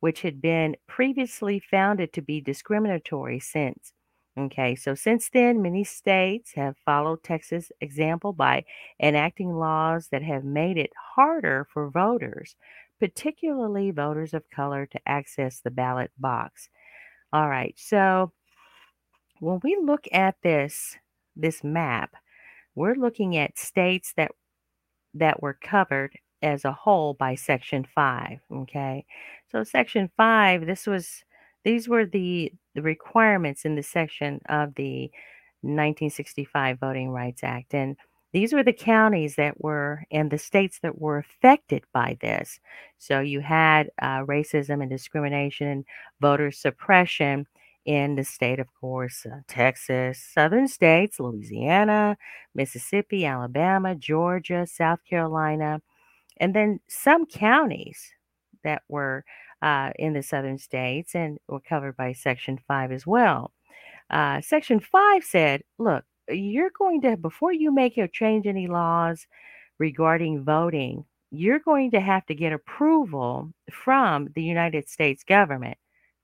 which 0.01 0.23
had 0.23 0.41
been 0.41 0.77
previously 0.87 1.59
founded 1.59 2.13
to 2.13 2.23
be 2.23 2.41
discriminatory 2.41 3.41
since. 3.41 3.93
Okay, 4.39 4.77
so 4.77 4.95
since 4.95 5.31
then, 5.31 5.63
many 5.63 5.83
states 5.83 6.53
have 6.55 6.77
followed 6.85 7.25
Texas' 7.25 7.73
example 7.81 8.33
by 8.33 8.65
enacting 9.03 9.53
laws 9.53 10.09
that 10.13 10.23
have 10.23 10.45
made 10.45 10.77
it 10.77 10.93
harder 11.17 11.67
for 11.73 11.91
voters 11.91 12.55
particularly 13.01 13.91
voters 13.91 14.35
of 14.35 14.51
color, 14.51 14.87
to 14.87 15.01
access 15.07 15.61
the 15.61 15.71
ballot 15.71 16.11
box. 16.19 16.69
All 17.33 17.49
right, 17.49 17.75
so 17.77 18.33
when 19.41 19.61
we 19.63 19.79
look 19.83 20.07
at 20.13 20.37
this 20.43 20.97
this 21.37 21.63
map, 21.63 22.17
we're 22.75 22.95
looking 22.95 23.37
at 23.37 23.59
states 23.59 24.13
that 24.17 24.33
that 25.15 25.43
were 25.43 25.59
covered 25.63 26.19
as 26.43 26.65
a 26.65 26.73
whole 26.73 27.15
by 27.15 27.35
section 27.35 27.85
5, 27.95 28.39
okay? 28.53 29.05
So 29.51 29.65
section 29.65 30.11
5, 30.17 30.67
this 30.67 30.87
was 30.87 31.25
these 31.65 31.89
were 31.89 32.07
the 32.07 32.53
the 32.75 32.83
requirements 32.83 33.65
in 33.65 33.75
the 33.75 33.83
section 33.83 34.41
of 34.49 34.75
the 34.77 35.11
1965 35.63 36.79
Voting 36.79 37.11
Rights 37.11 37.43
Act 37.43 37.75
and 37.75 37.97
these 38.33 38.53
were 38.53 38.63
the 38.63 38.73
counties 38.73 39.37
that 39.37 39.61
were 39.61 40.05
and 40.11 40.31
the 40.31 40.39
states 40.39 40.81
that 40.83 41.01
were 41.01 41.19
affected 41.19 41.85
by 41.93 42.19
this. 42.21 42.61
So 42.99 43.21
you 43.21 43.41
had 43.41 43.91
uh, 44.03 44.25
racism 44.25 44.83
and 44.83 44.91
discrimination, 44.91 45.85
voter 46.21 46.51
suppression 46.51 47.47
in 47.87 48.17
the 48.17 48.25
state, 48.25 48.59
of 48.59 48.69
course, 48.79 49.25
uh, 49.25 49.41
Texas, 49.49 50.23
southern 50.23 50.69
states, 50.69 51.19
Louisiana, 51.19 52.19
Mississippi, 52.55 53.25
Alabama, 53.25 53.95
Georgia, 53.95 54.67
South 54.67 54.99
Carolina, 55.09 55.81
and 56.37 56.55
then 56.55 56.81
some 56.87 57.25
counties 57.25 58.13
that 58.63 58.83
were 58.89 59.25
uh, 59.63 59.91
in 59.99 60.13
the 60.13 60.23
southern 60.23 60.59
states 60.59 61.15
and 61.15 61.39
were 61.49 61.61
covered 61.61 61.97
by 61.97 62.13
Section 62.13 62.59
5 62.69 62.93
as 62.93 63.07
well. 63.07 63.53
Uh, 64.11 64.43
Section 64.43 64.81
5 64.81 65.25
said, 65.25 65.63
look, 65.79 66.05
you're 66.31 66.71
going 66.79 67.03
to, 67.03 67.17
before 67.17 67.53
you 67.53 67.73
make 67.73 67.99
or 67.99 68.09
change 68.09 68.47
any 68.47 68.67
laws 68.67 69.27
regarding 69.79 70.45
voting, 70.45 71.05
you're 71.31 71.61
going 71.61 71.91
to 71.93 72.01
have 72.01 72.25
to 72.27 72.35
get 72.35 72.53
approval 72.53 73.53
from 73.71 74.29
the 74.35 74.43
United 74.43 74.89
States 74.89 75.25
government 75.25 75.79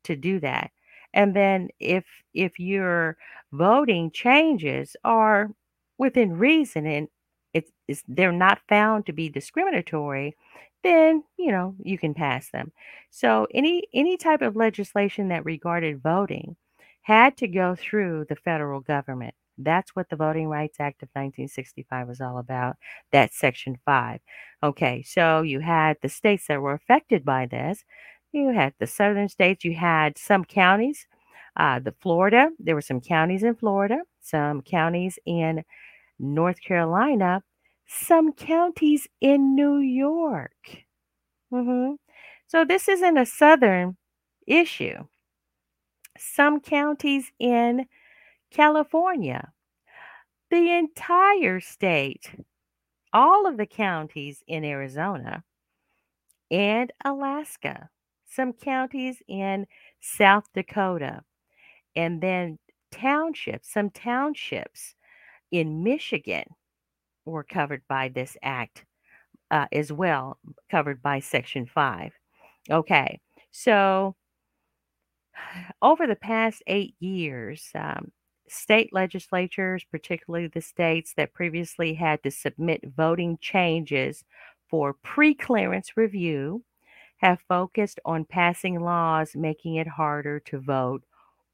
to 0.04 0.16
do 0.16 0.40
that. 0.40 0.70
And 1.12 1.34
then 1.36 1.68
if 1.80 2.04
if 2.34 2.58
your 2.58 3.16
voting 3.52 4.10
changes 4.10 4.96
are 5.04 5.50
within 5.98 6.38
reason 6.38 6.86
and 6.86 7.08
it's, 7.52 7.70
it's 7.88 8.02
they're 8.08 8.32
not 8.32 8.60
found 8.68 9.06
to 9.06 9.12
be 9.12 9.28
discriminatory, 9.28 10.36
then 10.82 11.22
you 11.38 11.52
know 11.52 11.76
you 11.82 11.98
can 11.98 12.14
pass 12.14 12.50
them. 12.50 12.72
So 13.10 13.46
any 13.54 13.84
any 13.94 14.16
type 14.16 14.42
of 14.42 14.56
legislation 14.56 15.28
that 15.28 15.44
regarded 15.44 16.02
voting 16.02 16.56
had 17.02 17.36
to 17.38 17.48
go 17.48 17.74
through 17.76 18.26
the 18.28 18.36
federal 18.36 18.80
government. 18.80 19.34
That's 19.58 19.94
what 19.94 20.08
the 20.08 20.16
Voting 20.16 20.48
Rights 20.48 20.80
Act 20.80 21.02
of 21.02 21.08
1965 21.12 22.08
was 22.08 22.20
all 22.20 22.38
about. 22.38 22.76
That's 23.12 23.38
Section 23.38 23.78
5. 23.84 24.20
Okay, 24.62 25.02
so 25.02 25.42
you 25.42 25.60
had 25.60 25.96
the 26.02 26.08
states 26.08 26.46
that 26.48 26.60
were 26.60 26.72
affected 26.74 27.24
by 27.24 27.46
this. 27.46 27.84
You 28.32 28.48
had 28.48 28.74
the 28.78 28.86
southern 28.86 29.28
states, 29.28 29.64
you 29.64 29.74
had 29.74 30.18
some 30.18 30.44
counties, 30.44 31.06
uh, 31.56 31.78
the 31.78 31.94
Florida, 32.00 32.50
there 32.58 32.74
were 32.74 32.80
some 32.80 33.00
counties 33.00 33.44
in 33.44 33.54
Florida, 33.54 33.98
some 34.20 34.60
counties 34.60 35.18
in 35.24 35.62
North 36.18 36.60
Carolina, 36.60 37.42
some 37.86 38.32
counties 38.32 39.06
in 39.20 39.54
New 39.54 39.78
York. 39.78 40.84
Mm-hmm. 41.52 41.94
So 42.46 42.64
this 42.64 42.88
isn't 42.88 43.18
a 43.18 43.26
southern 43.26 43.96
issue. 44.46 45.06
Some 46.18 46.60
counties 46.60 47.30
in 47.38 47.86
California, 48.54 49.52
the 50.50 50.70
entire 50.70 51.60
state, 51.60 52.30
all 53.12 53.46
of 53.46 53.56
the 53.56 53.66
counties 53.66 54.42
in 54.46 54.64
Arizona 54.64 55.42
and 56.50 56.92
Alaska, 57.04 57.90
some 58.26 58.52
counties 58.52 59.16
in 59.26 59.66
South 60.00 60.44
Dakota, 60.54 61.22
and 61.96 62.20
then 62.20 62.58
townships, 62.92 63.72
some 63.72 63.90
townships 63.90 64.94
in 65.50 65.82
Michigan 65.82 66.44
were 67.24 67.44
covered 67.44 67.82
by 67.88 68.08
this 68.08 68.36
act 68.42 68.84
uh, 69.50 69.66
as 69.72 69.92
well, 69.92 70.38
covered 70.70 71.02
by 71.02 71.18
Section 71.18 71.66
5. 71.66 72.12
Okay, 72.70 73.20
so 73.50 74.14
over 75.82 76.06
the 76.06 76.16
past 76.16 76.62
eight 76.68 76.94
years, 77.00 77.68
um, 77.74 78.12
state 78.48 78.90
legislatures, 78.92 79.84
particularly 79.90 80.48
the 80.48 80.60
states 80.60 81.14
that 81.16 81.34
previously 81.34 81.94
had 81.94 82.22
to 82.22 82.30
submit 82.30 82.82
voting 82.96 83.38
changes 83.40 84.24
for 84.68 84.94
pre 84.94 85.34
clearance 85.34 85.96
review, 85.96 86.62
have 87.18 87.40
focused 87.48 88.00
on 88.04 88.24
passing 88.24 88.80
laws 88.80 89.34
making 89.36 89.76
it 89.76 89.88
harder 89.88 90.40
to 90.40 90.58
vote 90.58 91.02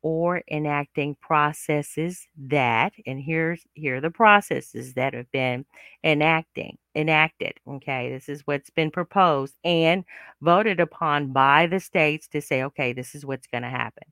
or 0.03 0.43
enacting 0.51 1.15
processes 1.17 2.27
that 2.37 2.93
and 3.07 3.21
here's 3.21 3.67
here 3.75 3.97
are 3.97 4.01
the 4.01 4.11
processes 4.11 4.95
that 4.95 5.13
have 5.13 5.31
been 5.31 5.65
enacting 6.05 6.79
enacted 6.97 7.53
okay? 7.69 8.11
This 8.11 8.29
is 8.29 8.43
what's 8.47 8.71
been 8.71 8.91
proposed 8.91 9.55
and 9.65 10.05
voted 10.41 10.81
upon 10.81 11.33
by 11.33 11.67
the 11.67 11.81
states 11.81 12.29
to 12.29 12.41
say 12.41 12.63
okay 12.65 12.93
this 12.95 13.15
is 13.15 13.27
what's 13.27 13.47
going 13.47 13.63
to 13.63 13.69
happen. 13.69 14.05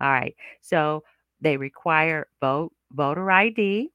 All 0.00 0.10
right 0.10 0.34
so 0.62 1.04
they 1.40 1.56
require 1.56 2.26
vote 2.40 2.72
voter 2.92 3.30
id 3.30 3.90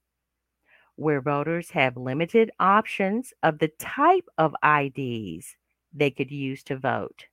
where 0.96 1.22
voters 1.22 1.70
have 1.70 1.96
limited 1.96 2.52
options 2.60 3.34
of 3.42 3.60
the 3.60 3.72
type 3.80 4.26
of 4.38 4.54
ids 4.64 5.56
they 5.94 6.12
could 6.12 6.32
use 6.32 6.64
to 6.64 6.78
vote 6.78 7.26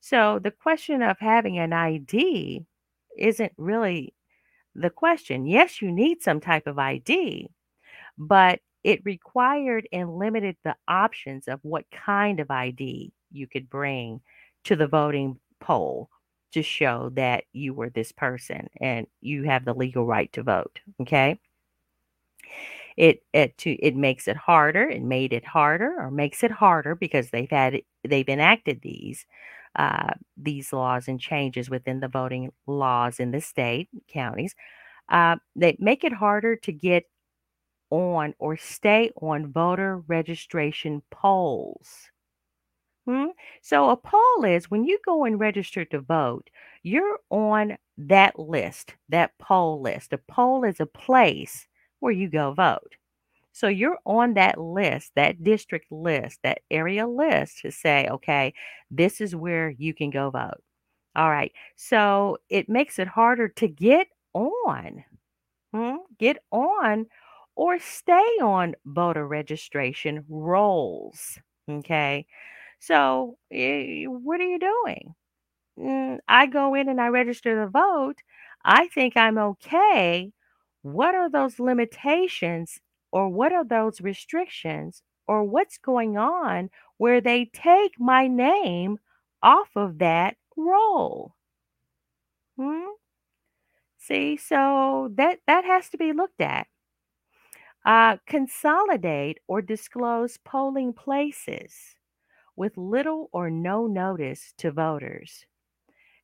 so 0.00 0.38
the 0.38 0.50
question 0.50 1.02
of 1.02 1.18
having 1.18 1.58
an 1.58 1.72
id 1.72 2.64
isn't 3.16 3.52
really 3.56 4.14
the 4.76 4.90
question. 4.90 5.46
Yes, 5.46 5.80
you 5.80 5.90
need 5.90 6.22
some 6.22 6.40
type 6.40 6.66
of 6.66 6.78
ID, 6.78 7.48
but 8.18 8.60
it 8.84 9.04
required 9.04 9.88
and 9.92 10.18
limited 10.18 10.56
the 10.62 10.76
options 10.86 11.48
of 11.48 11.58
what 11.62 11.90
kind 11.90 12.40
of 12.40 12.50
ID 12.50 13.12
you 13.32 13.46
could 13.46 13.68
bring 13.68 14.20
to 14.64 14.76
the 14.76 14.86
voting 14.86 15.38
poll 15.60 16.08
to 16.56 16.64
show 16.64 17.10
that 17.14 17.44
you 17.54 17.74
were 17.74 17.90
this 17.90 18.12
person 18.12 18.68
and 18.80 19.08
you 19.22 19.44
have 19.44 19.64
the 19.66 19.74
legal 19.74 20.06
right 20.06 20.32
to 20.34 20.44
vote. 20.44 20.80
Okay. 21.02 21.40
It 22.96 23.22
it 23.32 23.56
to 23.58 23.70
it 23.72 23.94
makes 23.96 24.28
it 24.28 24.36
harder. 24.36 24.88
It 24.88 25.02
made 25.02 25.32
it 25.32 25.44
harder, 25.44 25.94
or 25.98 26.10
makes 26.10 26.42
it 26.42 26.50
harder 26.50 26.94
because 26.94 27.30
they've 27.30 27.50
had 27.50 27.80
they've 28.04 28.28
enacted 28.28 28.80
these 28.82 29.26
uh, 29.76 30.14
these 30.36 30.72
laws 30.72 31.08
and 31.08 31.20
changes 31.20 31.68
within 31.70 32.00
the 32.00 32.08
voting 32.08 32.52
laws 32.66 33.20
in 33.20 33.30
the 33.30 33.40
state, 33.42 33.88
counties, 34.08 34.54
uh, 35.10 35.36
they 35.56 35.76
make 35.80 36.04
it 36.04 36.12
harder 36.14 36.56
to 36.56 36.72
get 36.72 37.04
on 37.90 38.34
or 38.38 38.56
stay 38.56 39.12
on 39.22 39.52
voter 39.52 39.98
registration 40.08 41.02
polls. 41.10 42.10
Hmm? 43.06 43.26
So 43.62 43.90
a 43.90 43.96
poll 43.96 44.44
is 44.44 44.70
when 44.70 44.84
you 44.84 44.98
go 45.04 45.24
and 45.24 45.38
register 45.38 45.84
to 45.86 46.00
vote, 46.00 46.50
you're 46.82 47.20
on 47.30 47.78
that 47.98 48.38
list, 48.38 48.94
that 49.08 49.38
poll 49.38 49.80
list. 49.80 50.12
A 50.12 50.18
poll 50.18 50.64
is 50.64 50.80
a 50.80 50.86
place 50.86 51.68
where 52.00 52.12
you 52.12 52.28
go 52.28 52.52
vote. 52.52 52.96
So 53.52 53.68
you're 53.68 53.98
on 54.06 54.34
that 54.34 54.58
list, 54.60 55.12
that 55.16 55.44
district 55.44 55.92
list, 55.92 56.40
that 56.44 56.62
area 56.70 57.06
list 57.08 57.60
to 57.62 57.72
say, 57.72 58.08
okay, 58.10 58.54
this 58.90 59.20
is 59.20 59.36
where 59.36 59.70
you 59.70 59.94
can 59.94 60.10
go 60.10 60.30
vote. 60.30 60.62
All 61.16 61.30
right. 61.30 61.52
So 61.76 62.38
it 62.50 62.68
makes 62.68 62.98
it 62.98 63.08
harder 63.08 63.48
to 63.48 63.68
get 63.68 64.08
on, 64.34 65.04
hmm, 65.72 65.96
get 66.18 66.38
on 66.50 67.06
or 67.56 67.78
stay 67.78 68.22
on 68.42 68.74
voter 68.84 69.26
registration 69.26 70.24
rolls. 70.28 71.38
Okay. 71.70 72.26
So 72.78 73.36
eh, 73.50 74.06
what 74.06 74.40
are 74.40 74.44
you 74.48 74.58
doing? 74.58 75.14
Mm, 75.78 76.20
I 76.28 76.46
go 76.46 76.74
in 76.74 76.88
and 76.88 77.00
I 77.00 77.08
register 77.08 77.58
the 77.60 77.68
vote. 77.70 78.22
I 78.64 78.88
think 78.88 79.16
I'm 79.16 79.38
okay. 79.38 80.32
What 80.82 81.14
are 81.14 81.30
those 81.30 81.60
limitations 81.60 82.80
or 83.12 83.28
what 83.28 83.52
are 83.52 83.64
those 83.64 84.00
restrictions 84.00 85.02
or 85.28 85.44
what's 85.44 85.78
going 85.78 86.18
on 86.18 86.70
where 86.98 87.20
they 87.20 87.46
take 87.46 88.00
my 88.00 88.28
name 88.28 88.98
off 89.42 89.70
of 89.76 89.98
that 89.98 90.36
roll? 90.56 91.34
Hmm? 92.56 92.96
See, 93.98 94.38
so 94.38 95.10
that 95.16 95.40
that 95.46 95.64
has 95.66 95.90
to 95.90 95.98
be 95.98 96.12
looked 96.14 96.40
at. 96.40 96.66
Uh, 97.84 98.16
consolidate 98.26 99.38
or 99.46 99.62
disclose 99.62 100.36
polling 100.38 100.92
places 100.92 101.94
with 102.56 102.76
little 102.76 103.28
or 103.32 103.50
no 103.50 103.86
notice 103.86 104.52
to 104.58 104.70
voters. 104.72 105.46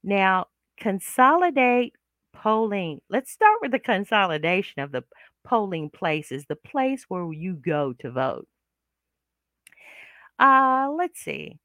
Now, 0.05 0.49
consolidate 0.79 1.97
polling. 2.33 3.01
Let's 3.11 3.33
start 3.33 3.59
with 3.63 3.73
the 3.73 3.79
consolidation 3.81 4.83
of 4.83 4.93
the 4.93 5.05
polling 5.45 5.91
places, 5.91 6.47
the 6.47 6.57
place 6.57 7.05
where 7.09 7.33
you 7.33 7.55
go 7.55 7.93
to 7.95 8.11
vote. 8.11 8.49
Uh, 10.39 10.91
let's 10.97 11.21
see. 11.21 11.59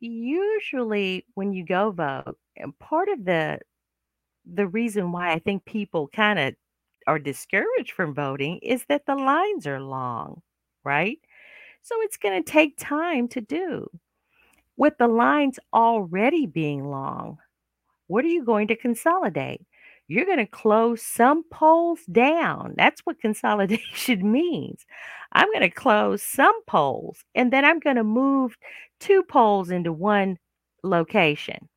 Usually 0.00 1.26
when 1.34 1.52
you 1.52 1.64
go 1.64 1.92
vote, 1.92 2.38
and 2.56 2.78
part 2.78 3.08
of 3.08 3.24
the 3.24 3.60
the 4.46 4.66
reason 4.68 5.12
why 5.12 5.32
I 5.32 5.40
think 5.40 5.64
people 5.66 6.08
kind 6.08 6.38
of 6.38 6.54
are 7.06 7.18
discouraged 7.18 7.92
from 7.92 8.14
voting 8.14 8.58
is 8.60 8.84
that 8.88 9.06
the 9.06 9.16
lines 9.16 9.66
are 9.66 9.80
long, 9.82 10.42
right? 10.84 11.20
So 11.86 11.94
it's 12.00 12.16
going 12.16 12.42
to 12.42 12.50
take 12.50 12.76
time 12.76 13.28
to 13.28 13.40
do. 13.40 13.88
With 14.76 14.98
the 14.98 15.06
lines 15.06 15.60
already 15.72 16.44
being 16.44 16.90
long, 16.90 17.38
what 18.08 18.24
are 18.24 18.28
you 18.28 18.44
going 18.44 18.66
to 18.66 18.76
consolidate? 18.76 19.64
You're 20.08 20.24
going 20.24 20.38
to 20.38 20.46
close 20.46 21.00
some 21.00 21.44
polls 21.48 22.00
down. 22.10 22.74
That's 22.76 23.02
what 23.02 23.20
consolidation 23.22 24.32
means. 24.32 24.84
I'm 25.30 25.46
going 25.52 25.60
to 25.60 25.70
close 25.70 26.24
some 26.24 26.60
polls 26.64 27.24
and 27.36 27.52
then 27.52 27.64
I'm 27.64 27.78
going 27.78 27.94
to 27.94 28.02
move 28.02 28.56
two 28.98 29.22
polls 29.22 29.70
into 29.70 29.92
one 29.92 30.38
location. 30.82 31.68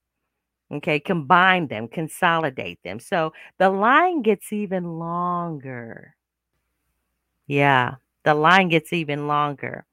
Okay, 0.72 1.00
combine 1.00 1.68
them, 1.68 1.88
consolidate 1.88 2.80
them. 2.84 3.00
So 3.00 3.32
the 3.60 3.70
line 3.70 4.24
gets 4.24 4.52
even 4.52 4.98
longer. 4.98 6.16
Yeah, 7.46 7.98
the 8.24 8.34
line 8.34 8.70
gets 8.70 8.92
even 8.92 9.28
longer. 9.28 9.86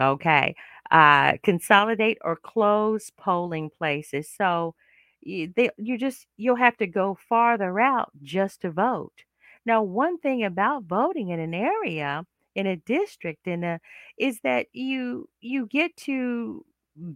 Okay. 0.00 0.54
Uh, 0.90 1.34
consolidate 1.42 2.18
or 2.22 2.36
close 2.36 3.10
polling 3.16 3.70
places. 3.70 4.28
So 4.28 4.74
you, 5.20 5.52
they, 5.54 5.70
you 5.76 5.98
just 5.98 6.26
you'll 6.36 6.56
have 6.56 6.76
to 6.78 6.86
go 6.86 7.18
farther 7.28 7.78
out 7.80 8.10
just 8.22 8.62
to 8.62 8.70
vote. 8.70 9.24
Now, 9.66 9.82
one 9.82 10.18
thing 10.18 10.42
about 10.44 10.84
voting 10.84 11.28
in 11.28 11.38
an 11.38 11.54
area, 11.54 12.24
in 12.54 12.66
a 12.66 12.76
district, 12.76 13.46
in 13.46 13.62
a 13.62 13.80
is 14.18 14.40
that 14.42 14.66
you 14.72 15.28
you 15.40 15.66
get 15.66 15.96
to 15.98 16.64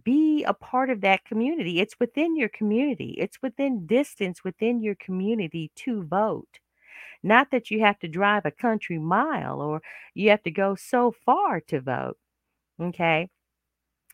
be 0.03 0.43
a 0.45 0.53
part 0.53 0.89
of 0.89 1.01
that 1.01 1.25
community. 1.25 1.79
It's 1.79 1.99
within 1.99 2.35
your 2.37 2.49
community. 2.49 3.15
It's 3.19 3.41
within 3.41 3.85
distance 3.87 4.43
within 4.43 4.81
your 4.81 4.95
community 4.95 5.71
to 5.77 6.03
vote. 6.03 6.59
Not 7.23 7.51
that 7.51 7.71
you 7.71 7.81
have 7.81 7.99
to 7.99 8.07
drive 8.07 8.45
a 8.45 8.51
country 8.51 8.99
mile 8.99 9.61
or 9.61 9.81
you 10.15 10.29
have 10.31 10.43
to 10.43 10.51
go 10.51 10.75
so 10.75 11.11
far 11.25 11.61
to 11.61 11.81
vote. 11.81 12.17
Okay. 12.79 13.29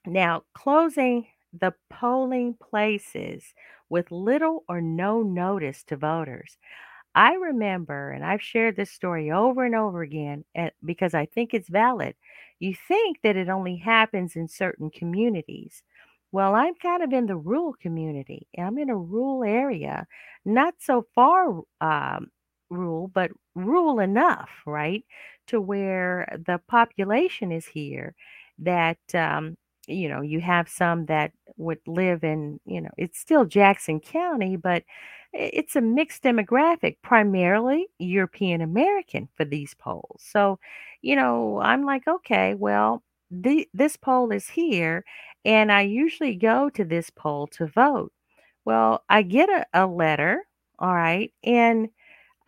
Now, 0.05 0.43
closing 0.53 1.27
the 1.53 1.73
polling 1.89 2.55
places 2.55 3.53
with 3.89 4.11
little 4.11 4.63
or 4.69 4.81
no 4.81 5.21
notice 5.23 5.83
to 5.85 5.97
voters. 5.97 6.57
I 7.15 7.33
remember, 7.35 8.11
and 8.11 8.25
I've 8.25 8.41
shared 8.41 8.75
this 8.77 8.91
story 8.91 9.31
over 9.31 9.65
and 9.65 9.75
over 9.75 10.01
again 10.03 10.45
and, 10.55 10.71
because 10.85 11.13
I 11.13 11.25
think 11.27 11.53
it's 11.53 11.69
valid. 11.69 12.15
You 12.59 12.75
think 12.75 13.21
that 13.23 13.37
it 13.37 13.49
only 13.49 13.77
happens 13.77 14.35
in 14.35 14.47
certain 14.47 14.91
communities. 14.91 15.83
Well, 16.31 16.55
I'm 16.55 16.75
kind 16.75 17.03
of 17.03 17.13
in 17.13 17.25
the 17.27 17.37
rural 17.37 17.73
community. 17.73 18.47
I'm 18.57 18.77
in 18.77 18.89
a 18.89 18.97
rural 18.97 19.43
area, 19.43 20.07
not 20.45 20.75
so 20.79 21.05
far 21.15 21.61
um, 21.81 22.31
rural, 22.69 23.07
but 23.09 23.31
rural 23.55 23.99
enough, 23.99 24.49
right, 24.65 25.03
to 25.47 25.59
where 25.61 26.37
the 26.45 26.59
population 26.67 27.51
is 27.51 27.65
here 27.67 28.15
that 28.61 28.99
um, 29.15 29.55
you 29.87 30.09
know 30.09 30.21
you 30.21 30.39
have 30.41 30.69
some 30.69 31.05
that 31.07 31.31
would 31.57 31.79
live 31.87 32.23
in 32.23 32.59
you 32.65 32.81
know 32.81 32.89
it's 32.97 33.19
still 33.19 33.45
Jackson 33.45 33.99
County, 33.99 34.55
but 34.55 34.83
it's 35.33 35.75
a 35.75 35.81
mixed 35.81 36.23
demographic, 36.23 36.97
primarily 37.01 37.87
European 37.99 38.61
American 38.61 39.29
for 39.35 39.45
these 39.45 39.73
polls. 39.75 40.21
So, 40.25 40.59
you 41.01 41.15
know, 41.15 41.59
I'm 41.61 41.85
like, 41.85 42.07
okay, 42.07 42.53
well, 42.53 43.01
the, 43.29 43.67
this 43.73 43.95
poll 43.95 44.31
is 44.31 44.49
here, 44.49 45.05
and 45.45 45.71
I 45.71 45.81
usually 45.83 46.35
go 46.35 46.69
to 46.71 46.83
this 46.83 47.09
poll 47.09 47.47
to 47.47 47.67
vote. 47.67 48.11
Well, 48.65 49.03
I 49.09 49.21
get 49.23 49.49
a, 49.49 49.65
a 49.73 49.87
letter, 49.87 50.43
all 50.79 50.93
right, 50.93 51.31
and 51.43 51.89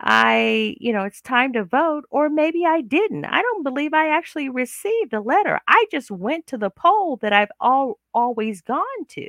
I, 0.00 0.76
you 0.80 0.92
know, 0.92 1.04
it's 1.04 1.20
time 1.20 1.52
to 1.54 1.64
vote, 1.64 2.04
or 2.10 2.28
maybe 2.28 2.64
I 2.66 2.80
didn't. 2.80 3.24
I 3.24 3.40
don't 3.42 3.62
believe 3.62 3.94
I 3.94 4.08
actually 4.08 4.48
received 4.48 5.12
a 5.14 5.20
letter. 5.20 5.60
I 5.68 5.86
just 5.90 6.10
went 6.10 6.46
to 6.48 6.58
the 6.58 6.70
poll 6.70 7.16
that 7.22 7.32
I've 7.32 7.52
all 7.60 7.98
always 8.12 8.60
gone 8.60 9.06
to. 9.10 9.28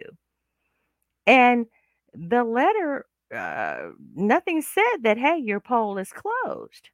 And 1.28 1.68
the 2.14 2.44
letter, 2.44 3.06
uh, 3.34 3.90
nothing 4.16 4.62
said 4.62 4.98
that, 5.04 5.18
hey, 5.18 5.38
your 5.38 5.60
poll 5.60 5.98
is 5.98 6.12
closed. 6.12 6.90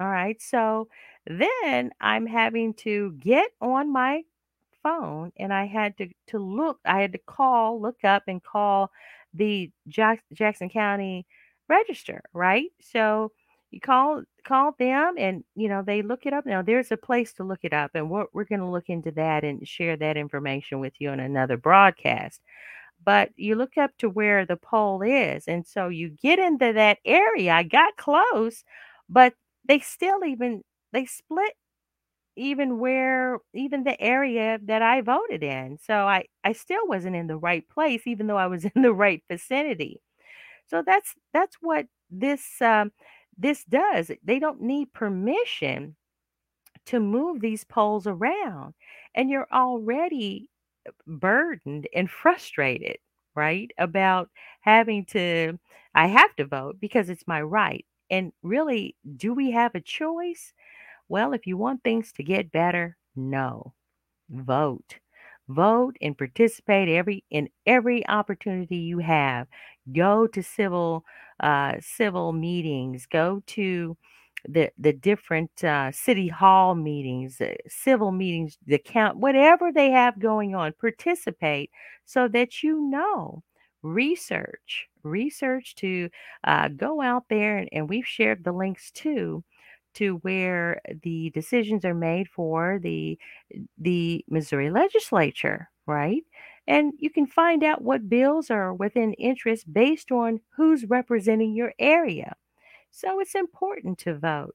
All 0.00 0.08
right. 0.08 0.40
So 0.40 0.88
then 1.26 1.90
I'm 2.00 2.26
having 2.26 2.74
to 2.74 3.12
get 3.18 3.50
on 3.60 3.92
my 3.92 4.22
phone 4.82 5.32
and 5.38 5.52
I 5.52 5.66
had 5.66 5.96
to, 5.98 6.08
to 6.28 6.38
look, 6.38 6.78
I 6.84 7.00
had 7.00 7.12
to 7.12 7.18
call, 7.18 7.80
look 7.80 8.04
up 8.04 8.24
and 8.28 8.42
call 8.42 8.90
the 9.34 9.70
Jack, 9.88 10.22
Jackson 10.32 10.68
County 10.68 11.26
register, 11.68 12.22
right? 12.32 12.70
So 12.80 13.32
you 13.70 13.80
call 13.80 14.22
call 14.44 14.72
them 14.78 15.14
and 15.18 15.44
you 15.54 15.68
know 15.68 15.82
they 15.82 16.02
look 16.02 16.26
it 16.26 16.32
up. 16.32 16.46
Now 16.46 16.62
there's 16.62 16.92
a 16.92 16.96
place 16.96 17.32
to 17.34 17.44
look 17.44 17.60
it 17.62 17.72
up 17.72 17.92
and 17.94 18.10
we're, 18.10 18.26
we're 18.32 18.44
going 18.44 18.60
to 18.60 18.66
look 18.70 18.88
into 18.88 19.10
that 19.12 19.44
and 19.44 19.66
share 19.66 19.96
that 19.96 20.16
information 20.16 20.80
with 20.80 20.94
you 21.00 21.10
in 21.10 21.20
another 21.20 21.56
broadcast. 21.56 22.40
But 23.04 23.30
you 23.36 23.54
look 23.56 23.76
up 23.78 23.92
to 23.98 24.08
where 24.10 24.46
the 24.46 24.56
poll 24.56 25.02
is 25.02 25.46
and 25.48 25.66
so 25.66 25.88
you 25.88 26.10
get 26.10 26.38
into 26.38 26.72
that 26.74 26.98
area. 27.04 27.52
I 27.52 27.62
got 27.64 27.96
close 27.96 28.64
but 29.08 29.34
they 29.66 29.78
still 29.80 30.24
even 30.24 30.62
they 30.92 31.06
split 31.06 31.52
even 32.36 32.78
where 32.78 33.38
even 33.54 33.84
the 33.84 34.00
area 34.00 34.58
that 34.64 34.82
i 34.82 35.00
voted 35.00 35.42
in. 35.42 35.78
So 35.78 35.94
i 36.06 36.26
i 36.44 36.52
still 36.52 36.86
wasn't 36.88 37.16
in 37.16 37.26
the 37.28 37.36
right 37.38 37.68
place 37.68 38.06
even 38.06 38.26
though 38.26 38.36
i 38.38 38.46
was 38.46 38.64
in 38.74 38.82
the 38.82 38.92
right 38.92 39.22
vicinity 39.30 40.00
so 40.66 40.82
that's 40.86 41.14
that's 41.32 41.56
what 41.60 41.86
this 42.10 42.60
um, 42.62 42.92
this 43.38 43.64
does 43.64 44.10
they 44.24 44.38
don't 44.38 44.60
need 44.60 44.92
permission 44.92 45.96
to 46.86 47.00
move 47.00 47.40
these 47.40 47.64
polls 47.64 48.06
around 48.06 48.74
and 49.14 49.30
you're 49.30 49.48
already 49.52 50.48
burdened 51.06 51.88
and 51.94 52.10
frustrated, 52.10 52.98
right? 53.36 53.70
About 53.78 54.30
having 54.62 55.04
to, 55.06 55.58
I 55.94 56.08
have 56.08 56.34
to 56.36 56.46
vote 56.46 56.78
because 56.80 57.10
it's 57.10 57.26
my 57.26 57.42
right. 57.42 57.86
And 58.10 58.32
really, 58.42 58.96
do 59.16 59.34
we 59.34 59.52
have 59.52 59.74
a 59.74 59.80
choice? 59.80 60.52
Well, 61.08 61.32
if 61.34 61.46
you 61.46 61.56
want 61.56 61.84
things 61.84 62.12
to 62.14 62.22
get 62.24 62.52
better, 62.52 62.96
no. 63.16 63.74
Vote. 64.30 64.98
Vote 65.48 65.96
and 66.00 66.16
participate 66.18 66.88
every 66.88 67.24
in 67.30 67.48
every 67.66 68.06
opportunity 68.08 68.76
you 68.78 68.98
have. 68.98 69.46
Go 69.92 70.26
to 70.28 70.42
civil 70.42 71.04
uh, 71.40 71.74
civil 71.80 72.32
meetings. 72.32 73.06
Go 73.06 73.42
to 73.48 73.96
the 74.48 74.70
the 74.78 74.92
different 74.92 75.62
uh, 75.64 75.90
city 75.92 76.28
hall 76.28 76.74
meetings, 76.74 77.40
uh, 77.40 77.54
civil 77.68 78.12
meetings, 78.12 78.58
the 78.66 78.78
count, 78.78 79.18
whatever 79.18 79.72
they 79.72 79.90
have 79.90 80.18
going 80.18 80.54
on, 80.54 80.72
participate 80.80 81.70
so 82.04 82.28
that 82.28 82.62
you 82.62 82.80
know. 82.80 83.42
Research, 83.82 84.88
research 85.04 85.76
to 85.76 86.10
uh, 86.42 86.66
go 86.68 87.00
out 87.00 87.24
there, 87.30 87.58
and, 87.58 87.68
and 87.70 87.88
we've 87.88 88.06
shared 88.06 88.42
the 88.42 88.50
links 88.50 88.90
too 88.90 89.44
to 89.94 90.16
where 90.18 90.80
the 91.02 91.30
decisions 91.30 91.84
are 91.84 91.94
made 91.94 92.28
for 92.28 92.80
the 92.82 93.16
the 93.78 94.24
Missouri 94.28 94.70
legislature, 94.70 95.70
right? 95.86 96.22
And 96.66 96.92
you 96.98 97.10
can 97.10 97.26
find 97.26 97.62
out 97.62 97.82
what 97.82 98.08
bills 98.08 98.50
are 98.50 98.74
within 98.74 99.12
interest 99.14 99.72
based 99.72 100.10
on 100.10 100.40
who's 100.56 100.84
representing 100.84 101.54
your 101.54 101.72
area. 101.78 102.34
So 102.90 103.20
it's 103.20 103.34
important 103.34 103.98
to 104.00 104.18
vote. 104.18 104.54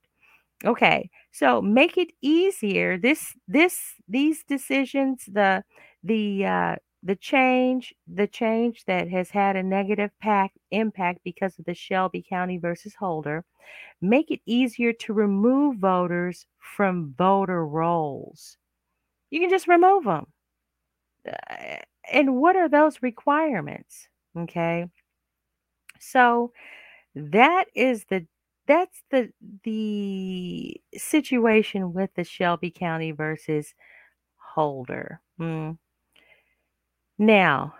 Okay. 0.65 1.10
So 1.32 1.62
make 1.62 1.97
it 1.97 2.12
easier. 2.21 2.97
This 2.97 3.34
this 3.47 3.95
these 4.08 4.43
decisions, 4.43 5.26
the 5.28 5.63
the 6.04 6.45
uh 6.45 6.76
the 7.04 7.15
change, 7.15 7.93
the 8.08 8.28
change 8.28 8.86
that 8.86 9.10
has 9.10 9.32
had 9.32 9.56
a 9.56 9.63
negative 9.63 10.12
pack, 10.21 10.52
impact 10.71 11.21
because 11.24 11.58
of 11.58 11.65
the 11.65 11.74
Shelby 11.74 12.24
County 12.28 12.58
versus 12.60 12.93
Holder, 12.95 13.43
make 14.02 14.32
it 14.32 14.41
easier 14.45 14.93
to 14.93 15.13
remove 15.13 15.78
voters 15.78 16.45
from 16.60 17.13
voter 17.17 17.65
rolls. 17.65 18.58
You 19.32 19.39
can 19.41 19.50
just 19.50 19.67
remove 19.67 20.06
them. 20.06 20.28
Uh, 21.28 21.78
and 22.12 22.36
what 22.36 22.56
are 22.56 22.69
those 22.69 23.02
requirements? 23.02 24.08
Okay. 24.38 24.86
So 26.00 26.52
that 27.15 27.65
is 27.76 28.06
the 28.10 28.26
that's 28.67 29.04
the 29.12 29.32
the 29.63 30.80
situation 30.95 31.93
with 31.93 32.12
the 32.15 32.24
Shelby 32.24 32.71
County 32.71 33.12
versus 33.12 33.74
Holder. 34.38 35.21
Hmm. 35.38 35.71
Now, 37.17 37.76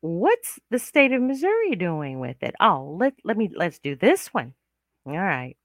what's 0.00 0.58
the 0.70 0.78
state 0.78 1.12
of 1.12 1.22
Missouri 1.22 1.76
doing 1.76 2.20
with 2.20 2.42
it? 2.42 2.54
Oh, 2.60 2.96
let 2.98 3.14
let 3.24 3.36
me 3.36 3.50
let's 3.54 3.78
do 3.78 3.96
this 3.96 4.28
one. 4.28 4.54
All 5.06 5.12
right. 5.12 5.56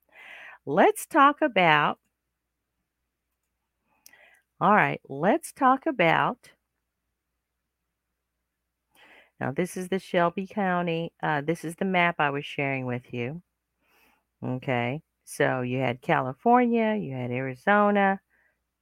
Let's 0.66 1.06
talk 1.06 1.42
about 1.42 2.00
All 4.64 4.74
right, 4.74 5.02
let's 5.10 5.52
talk 5.52 5.86
about 5.86 6.52
Now 9.44 9.52
this 9.52 9.76
is 9.76 9.90
the 9.90 10.00
Shelby 10.00 10.48
County. 10.48 11.12
Uh, 11.22 11.42
this 11.42 11.66
is 11.66 11.76
the 11.76 11.84
map 11.84 12.16
I 12.18 12.30
was 12.30 12.46
sharing 12.46 12.86
with 12.86 13.14
you. 13.14 13.42
Okay. 14.42 15.02
So 15.26 15.60
you 15.60 15.80
had 15.80 16.02
California, 16.02 16.96
you 16.96 17.14
had 17.14 17.30
Arizona, 17.30 18.22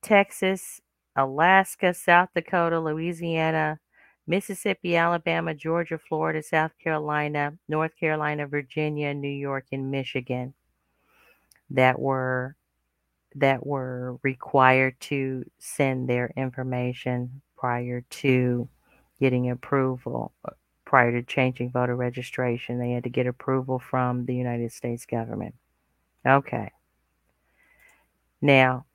Texas, 0.04 0.80
Alaska, 1.15 1.95
South 1.95 2.30
Dakota, 2.36 2.80
Louisiana, 2.80 3.80
Mississippi, 4.28 4.95
Alabama, 4.95 5.56
Georgia, 5.56 5.97
Florida, 5.97 6.43
South 6.43 6.74
Carolina, 6.78 7.58
North 7.67 7.97
Carolina, 8.00 8.45
Virginia, 8.45 9.15
New 9.15 9.30
York, 9.30 9.65
and 9.71 9.89
Michigan 9.89 10.54
that 11.71 12.00
were 12.00 12.56
that 13.34 13.65
were 13.65 14.19
required 14.21 15.00
to 15.00 15.43
send 15.58 16.08
their 16.08 16.32
information 16.38 17.41
prior 17.58 18.02
to 18.12 18.69
getting 19.22 19.52
approval 19.52 20.34
uh, 20.44 20.52
prior 20.84 21.12
to 21.12 21.24
changing 21.24 21.70
voter 21.70 21.96
registration. 21.96 22.80
They 22.80 22.92
had 22.92 23.04
to 23.04 23.10
get 23.10 23.28
approval 23.28 23.80
from 23.80 24.26
the 24.26 24.36
United 24.36 24.74
States 24.74 25.06
government. 25.06 25.56
Okay. 26.26 26.72
Now, 28.42 28.86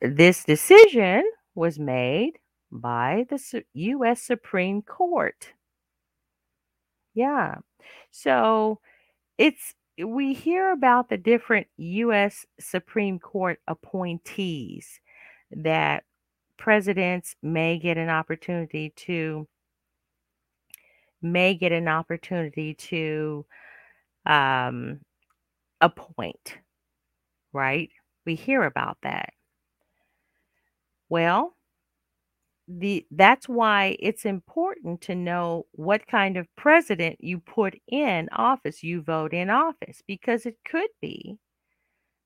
this 0.00 0.42
decision 0.42 1.30
was 1.54 1.78
made 1.78 2.38
by 2.72 3.26
the 3.28 3.62
U.S. 3.74 4.22
Supreme 4.22 4.80
Court. 4.80 5.52
Yeah. 7.14 7.56
So 8.10 8.80
it's 9.36 9.74
we 10.02 10.32
hear 10.32 10.72
about 10.72 11.10
the 11.10 11.18
different 11.18 11.66
U.S. 11.76 12.46
Supreme 12.58 13.18
Court 13.18 13.60
appointees 13.68 14.98
that 15.50 16.04
presidents 16.60 17.34
may 17.42 17.78
get 17.78 17.96
an 17.96 18.10
opportunity 18.10 18.92
to 18.94 19.48
may 21.22 21.54
get 21.54 21.72
an 21.72 21.88
opportunity 21.88 22.74
to 22.74 23.44
um, 24.26 25.00
appoint, 25.80 26.58
right? 27.52 27.90
We 28.26 28.34
hear 28.34 28.62
about 28.62 28.98
that. 29.02 29.30
Well, 31.08 31.56
the 32.68 33.04
that's 33.10 33.48
why 33.48 33.96
it's 33.98 34.24
important 34.24 35.00
to 35.02 35.14
know 35.14 35.66
what 35.72 36.06
kind 36.06 36.36
of 36.36 36.46
president 36.56 37.16
you 37.20 37.40
put 37.40 37.74
in 37.88 38.28
office, 38.32 38.82
you 38.82 39.02
vote 39.02 39.32
in 39.32 39.50
office, 39.50 40.02
because 40.06 40.46
it 40.46 40.56
could 40.64 40.90
be 41.00 41.38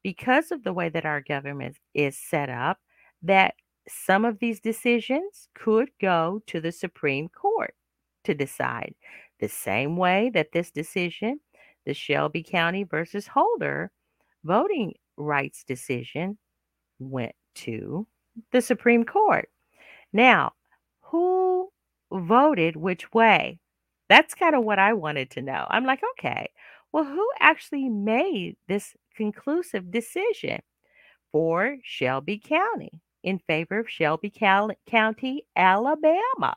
because 0.03 0.51
of 0.53 0.63
the 0.65 0.73
way 0.73 0.91
that 0.91 1.07
our 1.07 1.23
government 1.23 1.77
is 1.95 2.19
set 2.19 2.51
up 2.51 2.79
that 3.23 3.55
some 3.89 4.25
of 4.25 4.39
these 4.39 4.61
decisions 4.61 5.49
could 5.55 5.91
go 6.01 6.43
to 6.47 6.61
the 6.61 6.73
Supreme 6.73 7.29
Court 7.29 7.75
to 8.25 8.35
decide. 8.35 8.95
The 9.41 9.49
same 9.49 9.97
way 9.97 10.31
that 10.35 10.53
this 10.53 10.71
decision, 10.71 11.41
the 11.87 11.95
Shelby 11.95 12.43
County 12.43 12.85
versus 12.85 13.27
Holder 13.27 13.91
voting 14.45 14.95
rights 15.17 15.65
decision, 15.65 16.39
went 16.99 17.35
to 17.57 18.07
the 18.53 18.63
Supreme 18.63 19.05
Court. 19.05 19.49
Now, 20.13 20.53
who 21.03 21.71
voted 22.13 22.77
which 22.77 23.13
way? 23.13 23.59
That's 24.09 24.35
kind 24.35 24.55
of 24.55 24.65
what 24.65 24.79
I 24.79 24.93
wanted 24.95 25.31
to 25.33 25.43
know. 25.43 25.67
I'm 25.71 25.85
like, 25.85 26.01
okay, 26.19 26.49
well, 26.93 27.05
who 27.05 27.29
actually 27.41 27.89
made 27.89 28.57
this 28.69 28.95
conclusive 29.17 29.91
decision 29.91 30.61
for 31.33 31.77
Shelby 31.83 32.39
County? 32.39 33.01
In 33.25 33.39
favor 33.39 33.81
of 33.81 33.91
Shelby 33.91 34.31
County, 34.31 35.47
Alabama. 35.57 36.55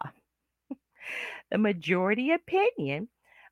the 1.51 1.57
majority 1.57 2.31
opinion 2.33 3.07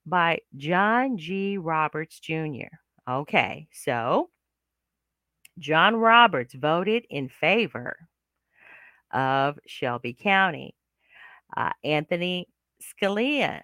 by 0.05 0.39
John 0.55 1.17
G. 1.17 1.57
Roberts 1.57 2.19
Jr. 2.19 2.67
Okay, 3.09 3.67
so 3.71 4.29
John 5.57 5.95
Roberts 5.95 6.53
voted 6.53 7.05
in 7.09 7.29
favor 7.29 7.95
of 9.11 9.57
Shelby 9.65 10.13
County. 10.13 10.75
Uh, 11.55 11.71
Anthony 11.83 12.49
Scalia, 12.81 13.61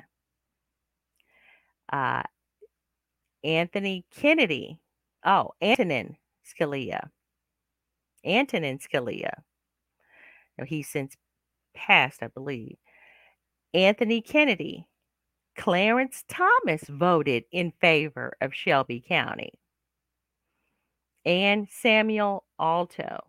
uh, 1.91 2.23
Anthony 3.43 4.05
Kennedy, 4.15 4.79
oh, 5.25 5.51
Antonin 5.61 6.15
Scalia 6.47 7.09
Antonin 8.25 8.79
Scalia. 8.79 9.31
Now, 10.57 10.65
he's 10.65 10.87
since 10.87 11.15
passed, 11.75 12.21
I 12.21 12.27
believe. 12.27 12.77
Anthony 13.73 14.21
Kennedy, 14.21 14.87
Clarence 15.57 16.23
Thomas 16.27 16.83
voted 16.87 17.43
in 17.51 17.71
favor 17.79 18.33
of 18.41 18.53
Shelby 18.53 19.03
County. 19.05 19.53
And 21.25 21.67
Samuel 21.69 22.45
Alito 22.59 23.19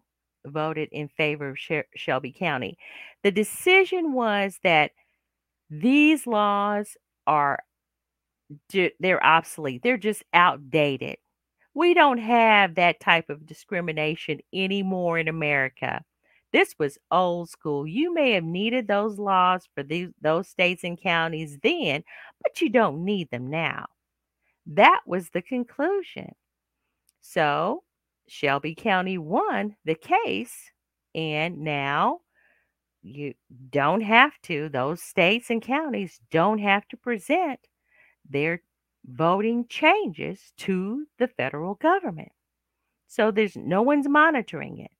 voted 0.46 0.88
in 0.92 1.08
favor 1.08 1.50
of 1.50 1.84
Shelby 1.94 2.32
County. 2.32 2.78
The 3.22 3.30
decision 3.30 4.12
was 4.12 4.58
that 4.64 4.92
these 5.70 6.26
laws 6.26 6.96
are 7.26 7.60
they're 9.00 9.24
obsolete. 9.24 9.82
They're 9.82 9.96
just 9.96 10.24
outdated. 10.34 11.16
We 11.74 11.94
don't 11.94 12.18
have 12.18 12.74
that 12.74 13.00
type 13.00 13.30
of 13.30 13.46
discrimination 13.46 14.40
anymore 14.52 15.18
in 15.18 15.28
America. 15.28 16.02
This 16.52 16.74
was 16.78 16.98
old 17.10 17.48
school. 17.48 17.86
You 17.86 18.12
may 18.12 18.32
have 18.32 18.44
needed 18.44 18.86
those 18.86 19.18
laws 19.18 19.66
for 19.74 19.82
these, 19.82 20.10
those 20.20 20.48
states 20.48 20.84
and 20.84 21.00
counties 21.00 21.58
then, 21.62 22.04
but 22.42 22.60
you 22.60 22.68
don't 22.68 23.04
need 23.04 23.30
them 23.30 23.48
now. 23.48 23.86
That 24.66 25.00
was 25.06 25.30
the 25.30 25.40
conclusion. 25.40 26.34
So 27.22 27.84
Shelby 28.28 28.74
County 28.74 29.16
won 29.16 29.76
the 29.84 29.94
case, 29.94 30.54
and 31.14 31.58
now 31.58 32.20
you 33.02 33.34
don't 33.70 34.02
have 34.02 34.32
to, 34.42 34.68
those 34.68 35.02
states 35.02 35.50
and 35.50 35.62
counties 35.62 36.20
don't 36.30 36.58
have 36.58 36.86
to 36.88 36.96
present 36.96 37.60
their 38.28 38.62
voting 39.06 39.66
changes 39.68 40.52
to 40.58 41.06
the 41.18 41.28
federal 41.28 41.74
government. 41.74 42.32
So 43.08 43.30
there's 43.30 43.56
no 43.56 43.82
one's 43.82 44.08
monitoring 44.08 44.78
it. 44.78 44.90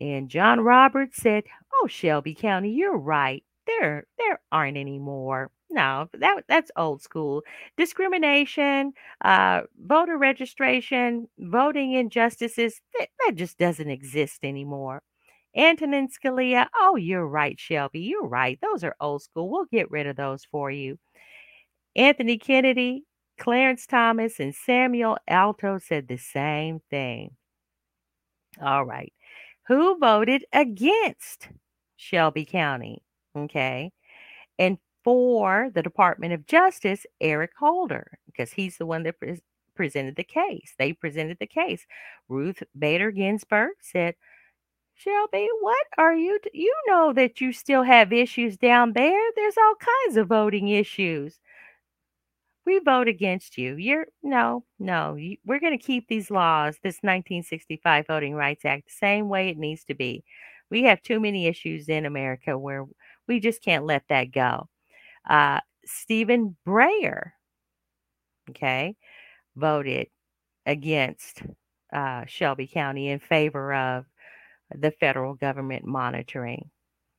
And 0.00 0.28
John 0.28 0.60
Roberts 0.60 1.16
said, 1.16 1.44
"Oh, 1.74 1.86
Shelby 1.88 2.34
County, 2.34 2.70
you're 2.72 2.96
right. 2.96 3.44
There 3.66 4.06
there 4.18 4.40
aren't 4.52 4.76
any 4.76 4.98
more. 4.98 5.50
no, 5.70 6.08
that 6.14 6.44
that's 6.48 6.70
old 6.76 7.02
school. 7.02 7.42
Discrimination, 7.76 8.92
uh, 9.22 9.62
voter 9.78 10.16
registration, 10.18 11.28
voting 11.38 11.92
injustices, 11.94 12.80
that, 12.98 13.08
that 13.26 13.34
just 13.36 13.58
doesn't 13.58 13.90
exist 13.90 14.44
anymore. 14.44 15.02
Antonin 15.56 16.08
Scalia, 16.08 16.68
oh, 16.76 16.96
you're 16.96 17.26
right, 17.26 17.58
Shelby. 17.58 18.00
You're 18.00 18.26
right. 18.28 18.58
Those 18.60 18.84
are 18.84 18.96
old 19.00 19.22
school. 19.22 19.50
We'll 19.50 19.66
get 19.66 19.90
rid 19.90 20.06
of 20.06 20.16
those 20.16 20.44
for 20.44 20.70
you. 20.70 20.98
Anthony 21.96 22.38
Kennedy, 22.38 23.04
Clarence 23.38 23.86
Thomas, 23.86 24.40
and 24.40 24.54
Samuel 24.54 25.18
Alito 25.28 25.80
said 25.82 26.08
the 26.08 26.16
same 26.16 26.80
thing. 26.90 27.36
All 28.60 28.84
right. 28.84 29.12
Who 29.68 29.98
voted 29.98 30.44
against 30.52 31.48
Shelby 31.96 32.44
County? 32.44 33.02
Okay. 33.36 33.90
And 34.58 34.78
for 35.02 35.70
the 35.74 35.82
Department 35.82 36.32
of 36.32 36.46
Justice, 36.46 37.06
Eric 37.20 37.52
Holder, 37.58 38.18
because 38.26 38.52
he's 38.52 38.76
the 38.78 38.86
one 38.86 39.02
that 39.04 39.18
pre- 39.18 39.40
presented 39.74 40.16
the 40.16 40.24
case. 40.24 40.74
They 40.78 40.92
presented 40.92 41.38
the 41.40 41.46
case. 41.46 41.86
Ruth 42.28 42.62
Bader 42.78 43.10
Ginsburg 43.10 43.72
said, 43.80 44.14
Shelby, 44.94 45.48
what 45.60 45.86
are 45.98 46.14
you? 46.14 46.38
T- 46.42 46.50
you 46.54 46.74
know 46.86 47.12
that 47.12 47.40
you 47.40 47.52
still 47.52 47.82
have 47.82 48.12
issues 48.12 48.56
down 48.56 48.92
there. 48.92 49.20
There's 49.34 49.58
all 49.58 49.74
kinds 49.74 50.16
of 50.16 50.28
voting 50.28 50.68
issues. 50.68 51.40
We 52.66 52.78
vote 52.78 53.08
against 53.08 53.58
you. 53.58 53.76
You're 53.76 54.06
no, 54.22 54.64
no. 54.78 55.16
You, 55.16 55.36
we're 55.44 55.60
going 55.60 55.76
to 55.78 55.84
keep 55.84 56.08
these 56.08 56.30
laws, 56.30 56.76
this 56.82 56.96
1965 57.02 58.06
Voting 58.06 58.34
Rights 58.34 58.64
Act, 58.64 58.86
the 58.86 58.92
same 58.92 59.28
way 59.28 59.48
it 59.48 59.58
needs 59.58 59.84
to 59.84 59.94
be. 59.94 60.24
We 60.70 60.84
have 60.84 61.02
too 61.02 61.20
many 61.20 61.46
issues 61.46 61.88
in 61.88 62.06
America 62.06 62.56
where 62.58 62.86
we 63.28 63.40
just 63.40 63.62
can't 63.62 63.84
let 63.84 64.04
that 64.08 64.32
go. 64.32 64.68
Uh, 65.28 65.60
Stephen 65.84 66.56
Breyer, 66.66 67.32
okay, 68.50 68.96
voted 69.56 70.08
against 70.66 71.42
uh, 71.92 72.24
Shelby 72.26 72.66
County 72.66 73.08
in 73.10 73.18
favor 73.18 73.74
of 73.74 74.06
the 74.74 74.90
federal 74.90 75.34
government 75.34 75.84
monitoring 75.84 76.70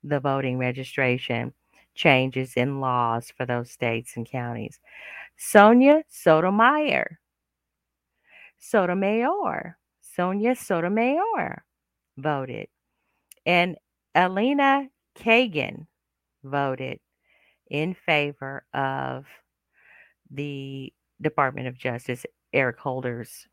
the 0.04 0.20
voting 0.20 0.58
registration 0.58 1.54
changes 1.96 2.54
in 2.56 2.80
laws 2.80 3.32
for 3.36 3.46
those 3.46 3.72
states 3.72 4.16
and 4.16 4.30
counties. 4.30 4.80
Sonia 5.38 6.04
Sotomayor, 6.10 7.20
Sotomayor, 8.58 9.78
Sonia 10.02 10.56
Sotomayor 10.56 11.64
voted, 12.18 12.68
and 13.46 13.78
Elena 14.14 14.88
Kagan 15.18 15.88
voted 16.44 17.00
in 17.70 17.94
favor 17.94 18.66
of 18.74 19.26
the 20.30 20.94
Department 21.22 21.68
of 21.68 21.78
Justice, 21.78 22.26
Eric 22.54 22.78
Holder's 22.78 23.48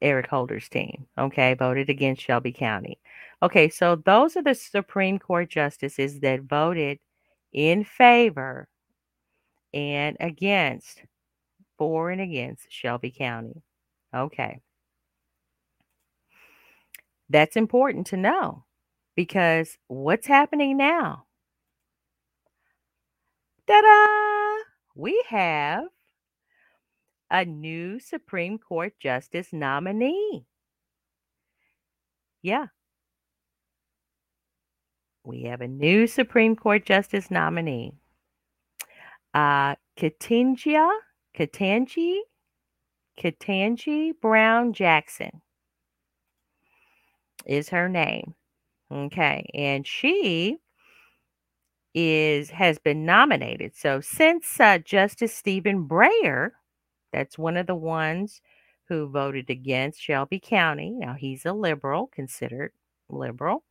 Eric 0.00 0.26
Holder's 0.26 0.68
team, 0.68 1.06
okay, 1.16 1.54
voted 1.54 1.88
against 1.88 2.22
Shelby 2.22 2.52
County. 2.52 2.98
Okay, 3.40 3.68
so 3.68 3.94
those 4.04 4.36
are 4.36 4.42
the 4.42 4.54
Supreme 4.54 5.16
Court 5.18 5.48
justices 5.48 6.18
that 6.20 6.42
voted 6.42 6.98
in 7.52 7.84
favor 7.84 8.68
and 9.74 10.16
against, 10.20 11.02
for 11.78 12.10
and 12.10 12.20
against 12.20 12.66
Shelby 12.70 13.10
County. 13.10 13.62
Okay. 14.14 14.60
That's 17.28 17.56
important 17.56 18.08
to 18.08 18.16
know 18.16 18.64
because 19.16 19.78
what's 19.88 20.26
happening 20.26 20.76
now? 20.76 21.24
Ta 23.66 23.80
da! 23.80 24.64
We 24.94 25.24
have 25.28 25.84
a 27.30 27.44
new 27.46 27.98
Supreme 27.98 28.58
Court 28.58 28.92
Justice 29.00 29.48
nominee. 29.52 30.44
Yeah. 32.42 32.66
We 35.24 35.42
have 35.42 35.60
a 35.60 35.68
new 35.68 36.06
Supreme 36.06 36.56
Court 36.56 36.84
Justice 36.84 37.30
nominee. 37.30 37.94
Uh, 39.34 39.76
Ketanji, 39.96 40.76
Ketanji 43.18 44.12
Brown 44.20 44.72
Jackson 44.72 45.40
is 47.46 47.68
her 47.68 47.88
name. 47.88 48.34
Okay, 48.90 49.48
and 49.54 49.86
she 49.86 50.58
is 51.94 52.50
has 52.50 52.78
been 52.78 53.04
nominated. 53.06 53.76
So 53.76 54.00
since 54.00 54.60
uh, 54.60 54.78
Justice 54.78 55.34
Stephen 55.34 55.88
Breyer, 55.88 56.50
that's 57.12 57.38
one 57.38 57.56
of 57.56 57.66
the 57.66 57.74
ones 57.74 58.40
who 58.88 59.08
voted 59.08 59.48
against 59.50 60.00
Shelby 60.00 60.40
County. 60.40 60.90
Now 60.90 61.14
he's 61.14 61.46
a 61.46 61.52
liberal, 61.52 62.08
considered 62.08 62.72
liberal. 63.08 63.64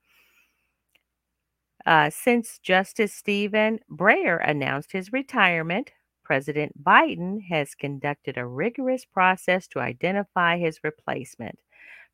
Uh, 1.86 2.10
since 2.10 2.60
Justice 2.60 3.14
Stephen 3.14 3.80
Breyer 3.90 4.40
announced 4.48 4.92
his 4.92 5.12
retirement, 5.12 5.92
President 6.24 6.84
Biden 6.84 7.42
has 7.50 7.76
conducted 7.76 8.38
a 8.38 8.46
rigorous 8.46 9.04
process 9.06 9.68
to 9.70 9.80
identify 9.80 10.58
his 10.58 10.80
replacement. 10.84 11.58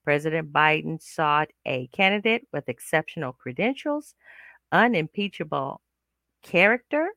President 0.04 0.54
Biden 0.54 1.02
sought 1.02 1.50
a 1.66 1.88
candidate 1.88 2.48
with 2.54 2.70
exceptional 2.70 3.34
credentials, 3.34 4.16
unimpeachable 4.72 5.82
character, 6.44 7.10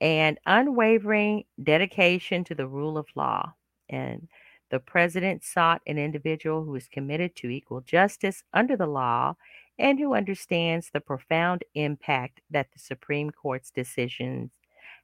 and 0.00 0.38
unwavering 0.46 1.44
dedication 1.62 2.44
to 2.44 2.54
the 2.54 2.68
rule 2.68 2.96
of 2.96 3.06
law. 3.16 3.54
And 3.88 4.28
the 4.70 4.78
president 4.78 5.44
sought 5.44 5.82
an 5.86 5.98
individual 5.98 6.64
who 6.64 6.74
is 6.76 6.88
committed 6.88 7.34
to 7.36 7.48
equal 7.48 7.80
justice 7.80 8.42
under 8.52 8.76
the 8.76 8.86
law 8.86 9.34
and 9.78 9.98
who 9.98 10.14
understands 10.14 10.90
the 10.92 11.00
profound 11.00 11.64
impact 11.74 12.40
that 12.50 12.68
the 12.72 12.78
Supreme 12.78 13.30
Court's 13.30 13.70
decisions 13.70 14.50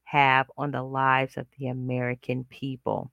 have 0.05 0.51
on 0.57 0.71
the 0.71 0.83
lives 0.83 1.37
of 1.37 1.47
the 1.59 1.69
American 1.69 2.45
people. 2.45 3.11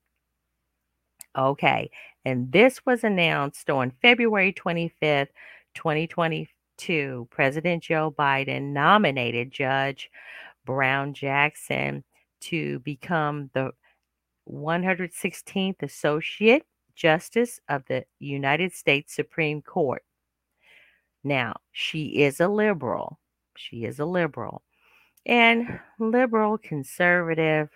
Okay, 1.37 1.91
and 2.25 2.51
this 2.51 2.85
was 2.85 3.03
announced 3.03 3.69
on 3.69 3.91
February 4.01 4.51
25th, 4.53 5.27
2022. 5.75 7.27
President 7.29 7.83
Joe 7.83 8.13
Biden 8.17 8.73
nominated 8.73 9.51
Judge 9.51 10.09
Brown 10.65 11.13
Jackson 11.13 12.03
to 12.41 12.79
become 12.79 13.49
the 13.53 13.71
116th 14.49 15.83
Associate 15.83 16.63
Justice 16.95 17.59
of 17.69 17.83
the 17.87 18.05
United 18.19 18.73
States 18.73 19.13
Supreme 19.13 19.61
Court. 19.61 20.03
Now, 21.23 21.58
she 21.71 22.21
is 22.23 22.39
a 22.39 22.47
liberal. 22.47 23.19
She 23.55 23.86
is 23.86 23.99
a 23.99 24.05
liberal. 24.05 24.63
And 25.25 25.79
liberal, 25.99 26.58
conservative, 26.58 27.69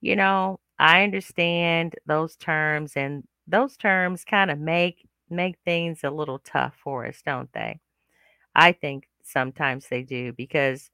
you 0.00 0.16
know, 0.16 0.60
I 0.78 1.04
understand 1.04 1.94
those 2.06 2.36
terms 2.36 2.92
and 2.96 3.24
those 3.46 3.76
terms 3.76 4.24
kind 4.24 4.50
of 4.50 4.58
make 4.58 5.06
make 5.30 5.56
things 5.64 6.00
a 6.04 6.10
little 6.10 6.40
tough 6.40 6.74
for 6.82 7.06
us, 7.06 7.22
don't 7.24 7.50
they? 7.54 7.80
I 8.54 8.72
think 8.72 9.08
sometimes 9.24 9.88
they 9.88 10.02
do 10.02 10.32
because 10.32 10.90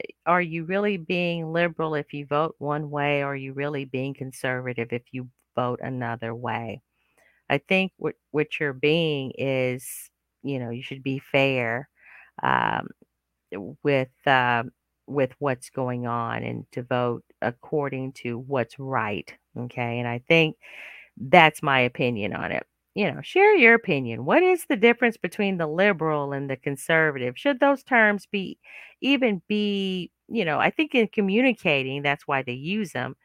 eh, 0.00 0.12
are 0.26 0.42
you 0.42 0.64
really 0.64 0.96
being 0.98 1.52
liberal 1.52 1.94
if 1.94 2.12
you 2.14 2.26
vote 2.26 2.54
one 2.58 2.90
way 2.90 3.22
or 3.22 3.32
are 3.32 3.36
you 3.36 3.52
really 3.54 3.84
being 3.84 4.14
conservative 4.14 4.92
if 4.92 5.02
you 5.12 5.28
vote 5.56 5.80
another 5.82 6.34
way? 6.34 6.82
I 7.50 7.58
think 7.58 7.92
what 7.98 8.14
what 8.32 8.60
you're 8.60 8.72
being 8.74 9.32
is 9.38 10.10
you 10.42 10.58
know 10.58 10.70
you 10.70 10.82
should 10.82 11.02
be 11.02 11.18
fair 11.32 11.88
um, 12.42 12.88
with 13.82 14.08
uh, 14.26 14.64
with 15.06 15.32
what's 15.38 15.70
going 15.70 16.06
on 16.06 16.42
and 16.42 16.66
to 16.72 16.82
vote 16.82 17.24
according 17.42 18.12
to 18.12 18.38
what's 18.38 18.78
right 18.78 19.34
okay? 19.58 19.98
And 19.98 20.08
i 20.08 20.20
think 20.28 20.56
that's 21.18 21.62
my 21.62 21.80
opinion 21.80 22.34
on 22.34 22.52
it. 22.52 22.64
You 22.94 23.12
know 23.12 23.20
share 23.22 23.56
your 23.56 23.74
opinion. 23.74 24.24
What 24.24 24.42
is 24.42 24.64
the 24.68 24.76
difference 24.76 25.16
between 25.16 25.58
the 25.58 25.66
liberal 25.66 26.32
and 26.32 26.50
the 26.50 26.56
conservative? 26.56 27.38
Should 27.38 27.60
those 27.60 27.82
terms 27.84 28.26
be 28.30 28.58
even 29.00 29.42
be 29.48 30.10
you 30.28 30.44
know 30.44 30.58
i 30.58 30.70
think 30.70 30.94
in 30.94 31.08
communicating 31.08 32.02
that's 32.02 32.26
why 32.28 32.42
they 32.42 32.52
use 32.52 32.92
them 32.92 33.16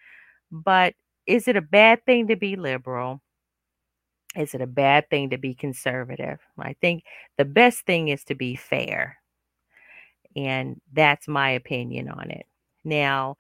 but 0.52 0.94
is 1.28 1.48
it 1.48 1.56
a 1.58 1.62
bad 1.62 2.04
thing 2.06 2.28
to 2.28 2.36
be 2.36 2.56
liberal 2.56 3.22
is 4.36 4.54
it 4.54 4.62
a 4.62 4.68
bad 4.68 5.10
thing 5.10 5.30
to 5.30 5.38
be 5.38 5.54
conservative? 5.54 6.40
I 6.58 6.74
think 6.82 7.04
the 7.38 7.46
best 7.46 7.86
thing 7.86 8.10
is 8.10 8.24
to 8.26 8.36
be 8.36 8.56
fair. 8.56 9.18
And 10.36 10.82
that's 10.94 11.28
my 11.28 11.52
opinion 11.52 12.10
on 12.10 12.30
it. 12.32 12.46
Now, 12.84 13.38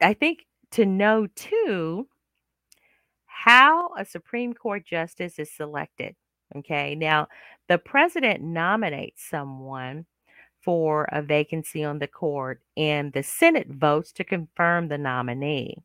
I 0.00 0.14
think 0.14 0.46
to 0.72 0.84
know 0.84 1.26
too 1.34 2.08
how 3.26 3.90
a 3.98 4.04
Supreme 4.04 4.54
Court 4.54 4.84
justice 4.84 5.38
is 5.38 5.50
selected. 5.50 6.14
Okay. 6.56 6.94
Now, 6.94 7.28
the 7.68 7.78
president 7.78 8.42
nominates 8.42 9.24
someone 9.24 10.06
for 10.60 11.08
a 11.10 11.22
vacancy 11.22 11.82
on 11.82 11.98
the 11.98 12.06
court, 12.06 12.60
and 12.76 13.12
the 13.12 13.22
Senate 13.22 13.68
votes 13.68 14.12
to 14.12 14.24
confirm 14.24 14.88
the 14.88 14.98
nominee, 14.98 15.76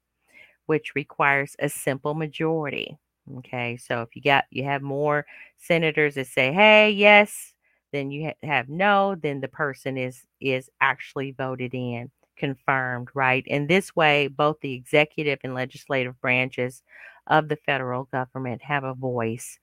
which 0.67 0.93
requires 0.93 1.56
a 1.58 1.69
simple 1.69 2.13
majority. 2.13 2.97
Okay, 3.39 3.75
so 3.77 4.01
if 4.03 4.15
you 4.15 4.21
got 4.21 4.45
you 4.51 4.63
have 4.63 4.81
more 4.81 5.25
senators 5.57 6.15
that 6.15 6.27
say, 6.27 6.53
"Hey, 6.53 6.91
yes," 6.91 7.53
then 7.91 8.09
you 8.09 8.27
ha- 8.27 8.47
have 8.47 8.69
no, 8.69 9.15
then 9.15 9.41
the 9.41 9.47
person 9.49 9.97
is 9.97 10.25
is 10.39 10.69
actually 10.79 11.31
voted 11.31 11.73
in, 11.73 12.09
confirmed, 12.37 13.09
right? 13.13 13.43
And 13.49 13.67
this 13.67 13.95
way, 13.95 14.27
both 14.27 14.59
the 14.61 14.73
executive 14.73 15.39
and 15.43 15.53
legislative 15.53 16.19
branches 16.21 16.83
of 17.27 17.49
the 17.49 17.57
federal 17.57 18.05
government 18.05 18.61
have 18.63 18.83
a 18.85 18.93
voice 18.93 19.59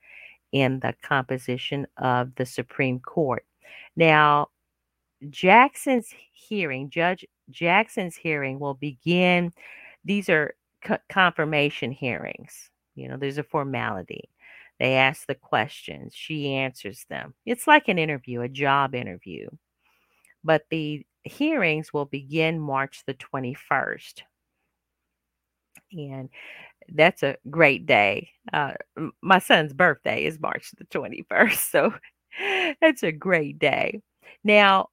in 0.53 0.81
the 0.81 0.95
composition 1.03 1.87
of 1.99 2.35
the 2.37 2.47
Supreme 2.47 3.01
Court. 3.01 3.45
Now, 3.97 4.49
Jackson's 5.31 6.13
hearing, 6.33 6.91
Judge 6.91 7.27
Jackson's 7.51 8.17
hearing 8.17 8.59
will 8.61 8.75
begin. 8.75 9.53
These 10.05 10.29
are 10.31 10.55
co- 10.83 10.99
confirmation 11.09 11.93
hearings. 11.93 12.71
You 12.95 13.09
know, 13.09 13.17
there's 13.17 13.39
a 13.39 13.43
formality. 13.43 14.29
They 14.81 14.95
ask 14.95 15.27
the 15.27 15.35
questions, 15.35 16.15
she 16.15 16.53
answers 16.55 17.05
them. 17.09 17.35
It's 17.47 17.67
like 17.67 17.89
an 17.89 17.99
interview, 17.99 18.41
a 18.41 18.49
job 18.49 18.95
interview. 18.95 19.49
But 20.43 20.65
the 20.71 21.07
hearings 21.23 21.93
will 21.93 22.05
begin 22.07 22.59
March 22.61 23.03
the 23.07 23.15
21st. 23.15 24.23
And 25.93 26.29
that's 26.89 27.23
a 27.23 27.37
great 27.49 27.87
day. 27.87 28.31
Uh, 28.53 28.73
my 29.23 29.39
son's 29.39 29.73
birthday 29.73 30.25
is 30.25 30.41
March 30.41 30.73
the 30.77 30.85
21st. 30.87 31.55
So 31.71 31.95
it's 32.37 33.05
a 33.05 33.13
great 33.13 33.61
day. 33.61 34.03
Now, 34.43 34.89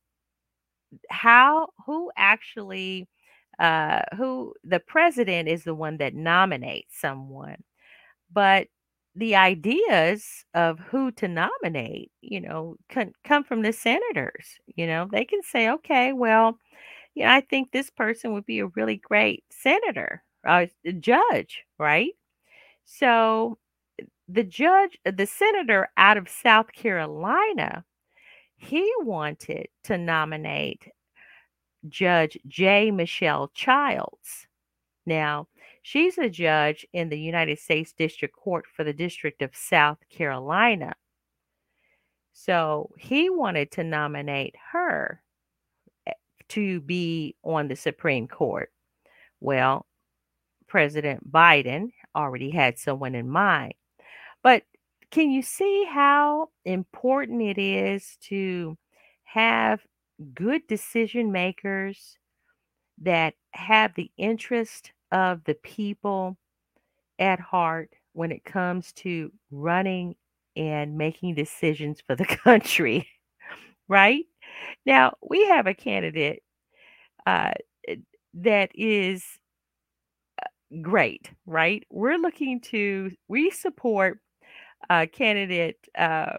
how, 1.09 1.69
who 1.85 2.11
actually, 2.15 3.07
uh, 3.57 4.01
who 4.15 4.53
the 4.63 4.79
president 4.79 5.49
is 5.49 5.63
the 5.63 5.73
one 5.73 5.97
that 5.97 6.13
nominates 6.13 6.99
someone, 6.99 7.57
but 8.33 8.67
the 9.15 9.35
ideas 9.35 10.45
of 10.53 10.79
who 10.79 11.11
to 11.11 11.27
nominate, 11.27 12.11
you 12.21 12.39
know, 12.41 12.77
can 12.89 13.13
come 13.25 13.43
from 13.43 13.61
the 13.61 13.73
senators. 13.73 14.45
You 14.75 14.87
know, 14.87 15.07
they 15.11 15.25
can 15.25 15.41
say, 15.43 15.69
okay, 15.69 16.13
well, 16.13 16.57
yeah, 17.15 17.33
I 17.33 17.41
think 17.41 17.71
this 17.71 17.89
person 17.89 18.33
would 18.33 18.45
be 18.45 18.59
a 18.59 18.67
really 18.67 18.97
great 18.97 19.43
senator, 19.51 20.23
uh, 20.47 20.67
judge, 20.99 21.63
right? 21.77 22.11
So 22.85 23.57
the 24.27 24.43
judge, 24.43 24.97
the 25.05 25.25
senator 25.25 25.89
out 25.97 26.17
of 26.17 26.29
South 26.29 26.71
Carolina, 26.73 27.83
he 28.57 28.91
wanted 28.99 29.67
to 29.85 29.97
nominate 29.97 30.87
Judge 31.89 32.37
J. 32.47 32.91
Michelle 32.91 33.49
Childs. 33.53 34.47
Now, 35.05 35.47
she's 35.81 36.17
a 36.17 36.29
judge 36.29 36.85
in 36.93 37.09
the 37.09 37.19
United 37.19 37.59
States 37.59 37.93
District 37.93 38.35
Court 38.35 38.65
for 38.75 38.83
the 38.83 38.93
District 38.93 39.41
of 39.41 39.55
South 39.55 39.97
Carolina. 40.09 40.93
So 42.33 42.91
he 42.97 43.29
wanted 43.29 43.71
to 43.71 43.83
nominate 43.83 44.55
her 44.71 45.21
eh, 46.07 46.13
to 46.49 46.81
be 46.81 47.35
on 47.43 47.67
the 47.67 47.75
Supreme 47.75 48.27
Court. 48.27 48.71
Well, 49.39 49.85
President 50.67 51.29
Biden 51.29 51.91
already 52.15 52.51
had 52.51 52.79
someone 52.79 53.15
in 53.15 53.29
mind. 53.29 53.73
But 54.43 54.63
can 55.11 55.29
you 55.29 55.41
see 55.41 55.85
how 55.85 56.49
important 56.63 57.41
it 57.41 57.57
is 57.57 58.17
to 58.29 58.77
have 59.25 59.81
good 60.33 60.65
decision 60.67 61.31
makers 61.31 62.17
that 63.01 63.33
have 63.51 63.93
the 63.95 64.11
interest 64.17 64.93
of 65.11 65.43
the 65.43 65.55
people 65.55 66.37
at 67.19 67.39
heart 67.39 67.91
when 68.13 68.31
it 68.31 68.43
comes 68.43 68.91
to 68.93 69.31
running 69.51 70.15
and 70.55 70.97
making 70.97 71.35
decisions 71.35 72.01
for 72.05 72.15
the 72.15 72.25
country, 72.43 73.07
right? 73.87 74.25
Now, 74.85 75.13
we 75.27 75.45
have 75.47 75.67
a 75.67 75.73
candidate 75.73 76.43
uh, 77.25 77.51
that 78.33 78.71
is 78.73 79.23
uh, 80.41 80.47
great, 80.81 81.29
right? 81.45 81.83
We're 81.89 82.17
looking 82.17 82.59
to, 82.61 83.11
we 83.27 83.49
support 83.51 84.19
uh, 84.89 85.05
candidate 85.11 85.77
uh, 85.97 86.37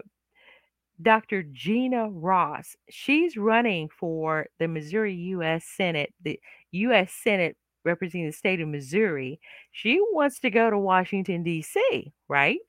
Dr. 1.01 1.43
Gena 1.43 2.09
Ross. 2.11 2.77
She's 2.91 3.37
running 3.37 3.89
for 3.89 4.47
the 4.59 4.69
Missouri 4.69 5.15
U.S. 5.15 5.65
Senate, 5.65 6.13
the 6.23 6.39
U.S. 6.73 7.13
Senate 7.13 7.57
representing 7.85 8.27
the 8.27 8.33
state 8.33 8.61
of 8.61 8.69
Missouri. 8.69 9.41
She 9.73 10.01
wants 10.13 10.41
to 10.41 10.51
go 10.51 10.71
to 10.71 10.79
Washington, 10.79 11.43
D.C., 11.43 12.13
right? 12.29 12.61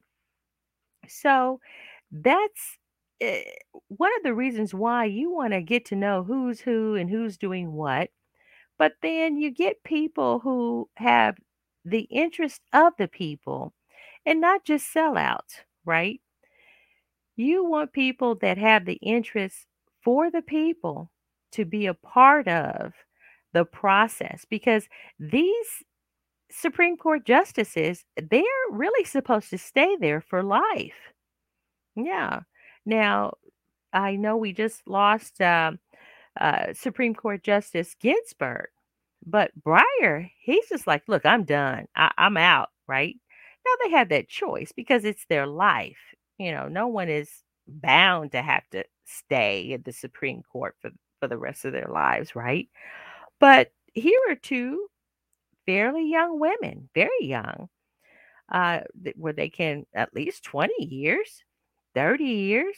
So 1.07 1.59
that's 2.11 2.77
uh, 3.21 3.37
one 3.87 4.11
of 4.17 4.23
the 4.23 4.33
reasons 4.33 4.73
why 4.73 5.05
you 5.05 5.31
want 5.31 5.53
to 5.53 5.61
get 5.61 5.85
to 5.85 5.95
know 5.95 6.23
who's 6.23 6.61
who 6.61 6.95
and 6.95 7.09
who's 7.09 7.37
doing 7.37 7.73
what. 7.73 8.09
But 8.77 8.93
then 9.01 9.37
you 9.37 9.51
get 9.51 9.83
people 9.83 10.39
who 10.39 10.89
have 10.95 11.37
the 11.85 12.01
interest 12.11 12.61
of 12.73 12.93
the 12.97 13.07
people 13.07 13.73
and 14.25 14.41
not 14.41 14.65
just 14.65 14.93
sellouts, 14.93 15.61
right? 15.85 16.21
You 17.35 17.63
want 17.63 17.93
people 17.93 18.33
that 18.37 18.57
have 18.57 18.85
the 18.85 18.95
interest 18.95 19.67
for 20.01 20.31
the 20.31 20.41
people 20.41 21.11
to 21.51 21.63
be 21.63 21.85
a 21.85 21.93
part 21.93 22.47
of 22.47 22.93
the 23.53 23.65
process 23.65 24.45
because 24.49 24.87
these 25.19 25.67
Supreme 26.51 26.97
Court 26.97 27.25
justices, 27.25 28.05
they're 28.17 28.43
really 28.71 29.05
supposed 29.05 29.49
to 29.51 29.57
stay 29.57 29.97
there 29.99 30.21
for 30.21 30.43
life. 30.43 31.13
Yeah. 31.95 32.41
Now, 32.85 33.33
I 33.93 34.15
know 34.17 34.37
we 34.37 34.53
just 34.53 34.87
lost 34.87 35.41
uh, 35.41 35.73
uh, 36.39 36.73
Supreme 36.73 37.15
Court 37.15 37.43
Justice 37.43 37.95
Ginsburg, 38.01 38.67
but 39.25 39.51
Breyer, 39.61 40.29
he's 40.41 40.69
just 40.69 40.87
like, 40.87 41.03
look, 41.07 41.25
I'm 41.25 41.45
done. 41.45 41.87
I- 41.95 42.13
I'm 42.17 42.37
out, 42.37 42.69
right? 42.87 43.15
Now 43.65 43.71
they 43.85 43.91
have 43.97 44.09
that 44.09 44.29
choice 44.29 44.71
because 44.73 45.05
it's 45.05 45.25
their 45.27 45.47
life. 45.47 45.97
You 46.39 46.53
know, 46.53 46.69
no 46.69 46.87
one 46.87 47.09
is 47.09 47.29
bound 47.67 48.33
to 48.33 48.41
have 48.41 48.67
to 48.71 48.85
stay 49.05 49.73
at 49.73 49.85
the 49.85 49.93
Supreme 49.93 50.43
Court 50.43 50.75
for, 50.81 50.91
for 51.19 51.27
the 51.29 51.37
rest 51.37 51.65
of 51.65 51.73
their 51.73 51.89
lives, 51.91 52.35
right? 52.35 52.69
But 53.43 53.73
here 53.93 54.21
are 54.29 54.35
two 54.35 54.87
fairly 55.65 56.09
young 56.09 56.39
women, 56.39 56.87
very 56.95 57.23
young, 57.25 57.67
uh, 58.49 58.79
where 59.17 59.33
they 59.33 59.49
can 59.49 59.85
at 59.93 60.15
least 60.15 60.45
20 60.45 60.71
years, 60.81 61.43
30 61.93 62.23
years 62.23 62.77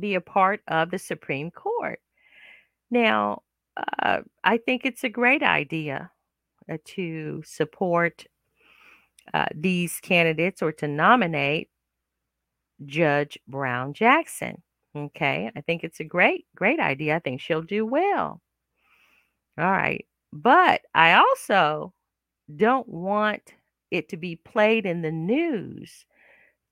be 0.00 0.14
a 0.14 0.22
part 0.22 0.62
of 0.66 0.90
the 0.90 0.98
Supreme 0.98 1.50
Court. 1.50 2.00
Now, 2.90 3.42
uh, 3.76 4.22
I 4.44 4.56
think 4.56 4.86
it's 4.86 5.04
a 5.04 5.10
great 5.10 5.42
idea 5.42 6.10
uh, 6.72 6.78
to 6.96 7.42
support 7.44 8.24
uh, 9.34 9.44
these 9.54 10.00
candidates 10.00 10.62
or 10.62 10.72
to 10.72 10.88
nominate 10.88 11.68
Judge 12.86 13.38
Brown 13.46 13.92
Jackson. 13.92 14.62
Okay, 14.96 15.50
I 15.54 15.60
think 15.60 15.84
it's 15.84 16.00
a 16.00 16.04
great, 16.04 16.46
great 16.56 16.80
idea. 16.80 17.16
I 17.16 17.18
think 17.18 17.42
she'll 17.42 17.60
do 17.60 17.84
well. 17.84 18.40
All 19.58 19.70
right. 19.70 20.06
But 20.32 20.82
I 20.94 21.14
also 21.14 21.92
don't 22.56 22.88
want 22.88 23.54
it 23.90 24.08
to 24.10 24.16
be 24.16 24.36
played 24.36 24.86
in 24.86 25.02
the 25.02 25.12
news 25.12 26.06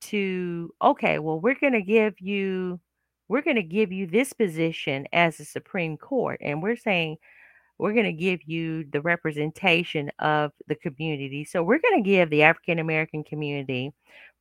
to, 0.02 0.72
okay, 0.82 1.18
well, 1.18 1.40
we're 1.40 1.58
going 1.60 1.74
to 1.74 1.82
give 1.82 2.20
you 2.20 2.80
we're 3.28 3.42
going 3.42 3.56
to 3.56 3.62
give 3.62 3.92
you 3.92 4.08
this 4.08 4.32
position 4.32 5.06
as 5.12 5.38
a 5.38 5.44
Supreme 5.44 5.96
Court 5.96 6.38
and 6.42 6.60
we're 6.62 6.76
saying 6.76 7.16
we're 7.78 7.92
going 7.94 8.06
to 8.06 8.12
give 8.12 8.40
you 8.44 8.84
the 8.92 9.00
representation 9.00 10.10
of 10.18 10.52
the 10.68 10.74
community. 10.74 11.44
So 11.44 11.62
we're 11.62 11.78
going 11.80 12.02
to 12.02 12.08
give 12.08 12.28
the 12.30 12.42
African 12.42 12.78
American 12.80 13.24
community, 13.24 13.92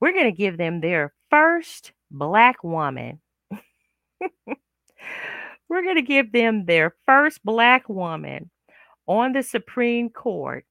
we're 0.02 0.14
going 0.14 0.26
to 0.26 0.32
give 0.38 0.58
them 0.58 0.82
their 0.82 1.14
first 1.30 1.94
black 2.12 2.64
woman. 2.64 3.22
we're 5.70 5.84
going 5.84 5.95
to 5.95 6.01
give 6.01 6.32
them 6.32 6.65
their 6.65 6.95
first 7.05 7.43
black 7.43 7.88
woman 7.88 8.49
on 9.07 9.34
the 9.34 9.43
Supreme 9.43 10.09
Court 10.09 10.65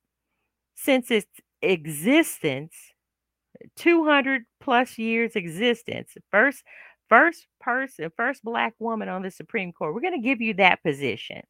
since 0.75 1.11
its 1.11 1.27
existence 1.63 2.75
200 3.77 4.45
plus 4.61 4.99
years 4.99 5.35
existence 5.35 6.17
first 6.31 6.63
first 7.09 7.49
person 7.61 8.11
first 8.17 8.45
black 8.45 8.75
woman 8.79 9.09
on 9.09 9.23
the 9.23 9.31
supreme 9.33 9.73
court 9.73 9.93
we're 9.93 10.01
going 10.01 10.15
to 10.15 10.21
give 10.21 10.41
you 10.41 10.55
that 10.55 10.81
position 10.85 11.43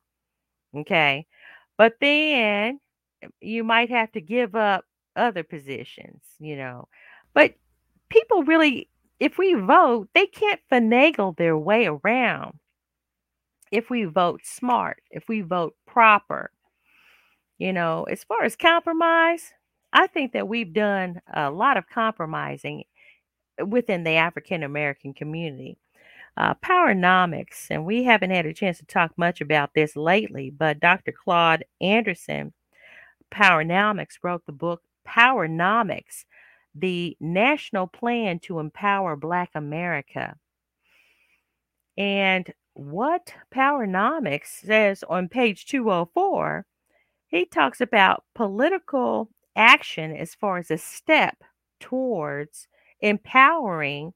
Okay. 0.76 1.26
But 1.76 1.94
then 2.00 2.80
um, 3.24 3.30
you 3.40 3.64
might 3.64 3.90
have 3.90 4.12
to 4.12 4.20
give 4.20 4.54
up 4.54 4.84
other 5.16 5.42
positions, 5.42 6.22
you 6.38 6.56
know. 6.56 6.88
But 7.34 7.54
people 8.10 8.44
really, 8.44 8.88
if 9.20 9.38
we 9.38 9.54
vote, 9.54 10.08
they 10.14 10.26
can't 10.26 10.60
finagle 10.70 11.36
their 11.36 11.56
way 11.56 11.86
around 11.86 12.58
if 13.70 13.90
we 13.90 14.04
vote 14.04 14.40
smart, 14.44 15.02
if 15.10 15.28
we 15.28 15.40
vote 15.40 15.74
proper. 15.86 16.50
You 17.58 17.72
know, 17.72 18.04
as 18.04 18.22
far 18.24 18.44
as 18.44 18.54
compromise, 18.56 19.52
I 19.92 20.06
think 20.06 20.32
that 20.32 20.48
we've 20.48 20.72
done 20.72 21.20
a 21.32 21.50
lot 21.50 21.76
of 21.76 21.88
compromising 21.88 22.84
within 23.66 24.04
the 24.04 24.12
African 24.12 24.62
American 24.62 25.12
community. 25.14 25.78
Uh, 26.36 26.54
Powernomics, 26.54 27.66
and 27.68 27.84
we 27.84 28.04
haven't 28.04 28.30
had 28.30 28.46
a 28.46 28.54
chance 28.54 28.78
to 28.78 28.86
talk 28.86 29.10
much 29.16 29.40
about 29.40 29.74
this 29.74 29.96
lately, 29.96 30.50
but 30.50 30.78
Dr. 30.78 31.10
Claude 31.10 31.64
Anderson, 31.80 32.52
Powernomics, 33.32 34.18
wrote 34.22 34.46
the 34.46 34.52
book 34.52 34.82
Powernomics, 35.06 36.24
the 36.76 37.16
National 37.18 37.88
Plan 37.88 38.38
to 38.40 38.60
Empower 38.60 39.16
Black 39.16 39.50
America. 39.56 40.36
And 41.96 42.48
what 42.78 43.34
Powernomics 43.52 44.60
says 44.64 45.02
on 45.08 45.28
page 45.28 45.66
204, 45.66 46.64
he 47.26 47.44
talks 47.44 47.80
about 47.80 48.22
political 48.36 49.28
action 49.56 50.16
as 50.16 50.36
far 50.36 50.58
as 50.58 50.70
a 50.70 50.78
step 50.78 51.36
towards 51.80 52.68
empowering 53.00 54.12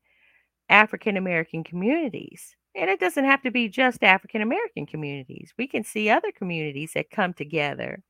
African 0.69 1.17
American 1.17 1.65
communities. 1.65 2.55
And 2.77 2.89
it 2.89 3.01
doesn't 3.01 3.25
have 3.25 3.43
to 3.43 3.51
be 3.51 3.69
just 3.69 4.05
African 4.05 4.43
American 4.43 4.87
communities. 4.87 5.53
We 5.59 5.67
can 5.67 5.83
see 5.83 6.09
other 6.09 6.31
communities 6.31 6.93
that 6.95 7.11
come 7.11 7.35
together 7.35 8.01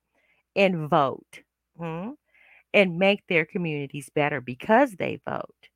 and 0.55 0.88
vote 0.88 1.40
hmm, 1.78 2.11
and 2.74 2.98
make 2.98 3.26
their 3.26 3.46
communities 3.46 4.11
better 4.14 4.42
because 4.42 4.92
they 4.92 5.18
vote. 5.26 5.68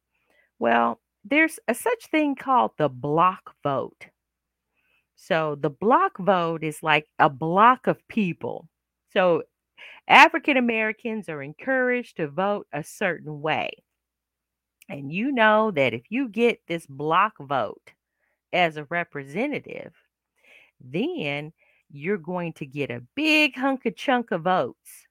Well, 0.58 1.00
there's 1.24 1.58
a 1.66 1.74
such 1.74 2.08
thing 2.10 2.34
called 2.34 2.72
the 2.76 2.90
block 2.90 3.54
vote. 3.62 4.08
So 5.16 5.56
the 5.58 5.70
block 5.70 6.18
vote 6.18 6.62
is 6.62 6.82
like 6.82 7.06
a 7.18 7.28
block 7.30 7.86
of 7.86 8.06
people. 8.08 8.68
So 9.12 9.42
African 10.08 10.56
Americans 10.56 11.28
are 11.28 11.42
encouraged 11.42 12.18
to 12.18 12.28
vote 12.28 12.66
a 12.72 12.84
certain 12.84 13.40
way. 13.40 13.70
And 14.88 15.10
you 15.10 15.32
know 15.32 15.72
that 15.72 15.94
if 15.94 16.04
you 16.10 16.28
get 16.28 16.60
this 16.68 16.86
block 16.86 17.34
vote 17.40 17.92
as 18.52 18.76
a 18.76 18.84
representative, 18.84 19.92
then 20.80 21.52
you're 21.90 22.18
going 22.18 22.52
to 22.54 22.66
get 22.66 22.90
a 22.90 23.02
big 23.14 23.56
hunk 23.56 23.86
of 23.86 23.96
chunk 23.96 24.30
of 24.30 24.42
votes. 24.42 25.06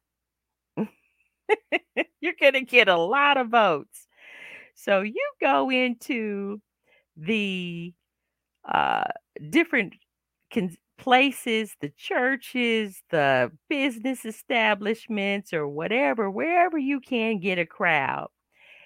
you're 2.22 2.34
going 2.40 2.54
to 2.54 2.62
get 2.62 2.88
a 2.88 2.98
lot 2.98 3.38
of 3.38 3.50
votes. 3.50 4.08
So 4.76 5.02
you 5.02 5.32
go 5.42 5.70
into 5.70 6.62
the 7.18 7.94
uh, 8.66 9.04
different 9.50 9.96
places, 10.98 11.76
the 11.82 11.90
churches, 11.98 13.02
the 13.10 13.52
business 13.70 14.26
establishments, 14.26 15.54
or 15.54 15.68
whatever, 15.68 16.30
wherever 16.30 16.78
you 16.78 17.00
can 17.00 17.40
get 17.40 17.60
a 17.60 17.66
crowd. 17.66 18.30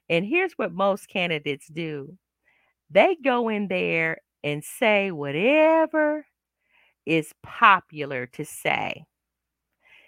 And 0.09 0.25
here's 0.25 0.53
what 0.53 0.73
most 0.73 1.07
candidates 1.07 1.67
do 1.67 2.17
they 2.89 3.15
go 3.23 3.49
in 3.49 3.67
there 3.67 4.17
and 4.43 4.63
say 4.63 5.11
whatever 5.11 6.25
is 7.05 7.33
popular 7.43 8.27
to 8.27 8.45
say. 8.45 9.05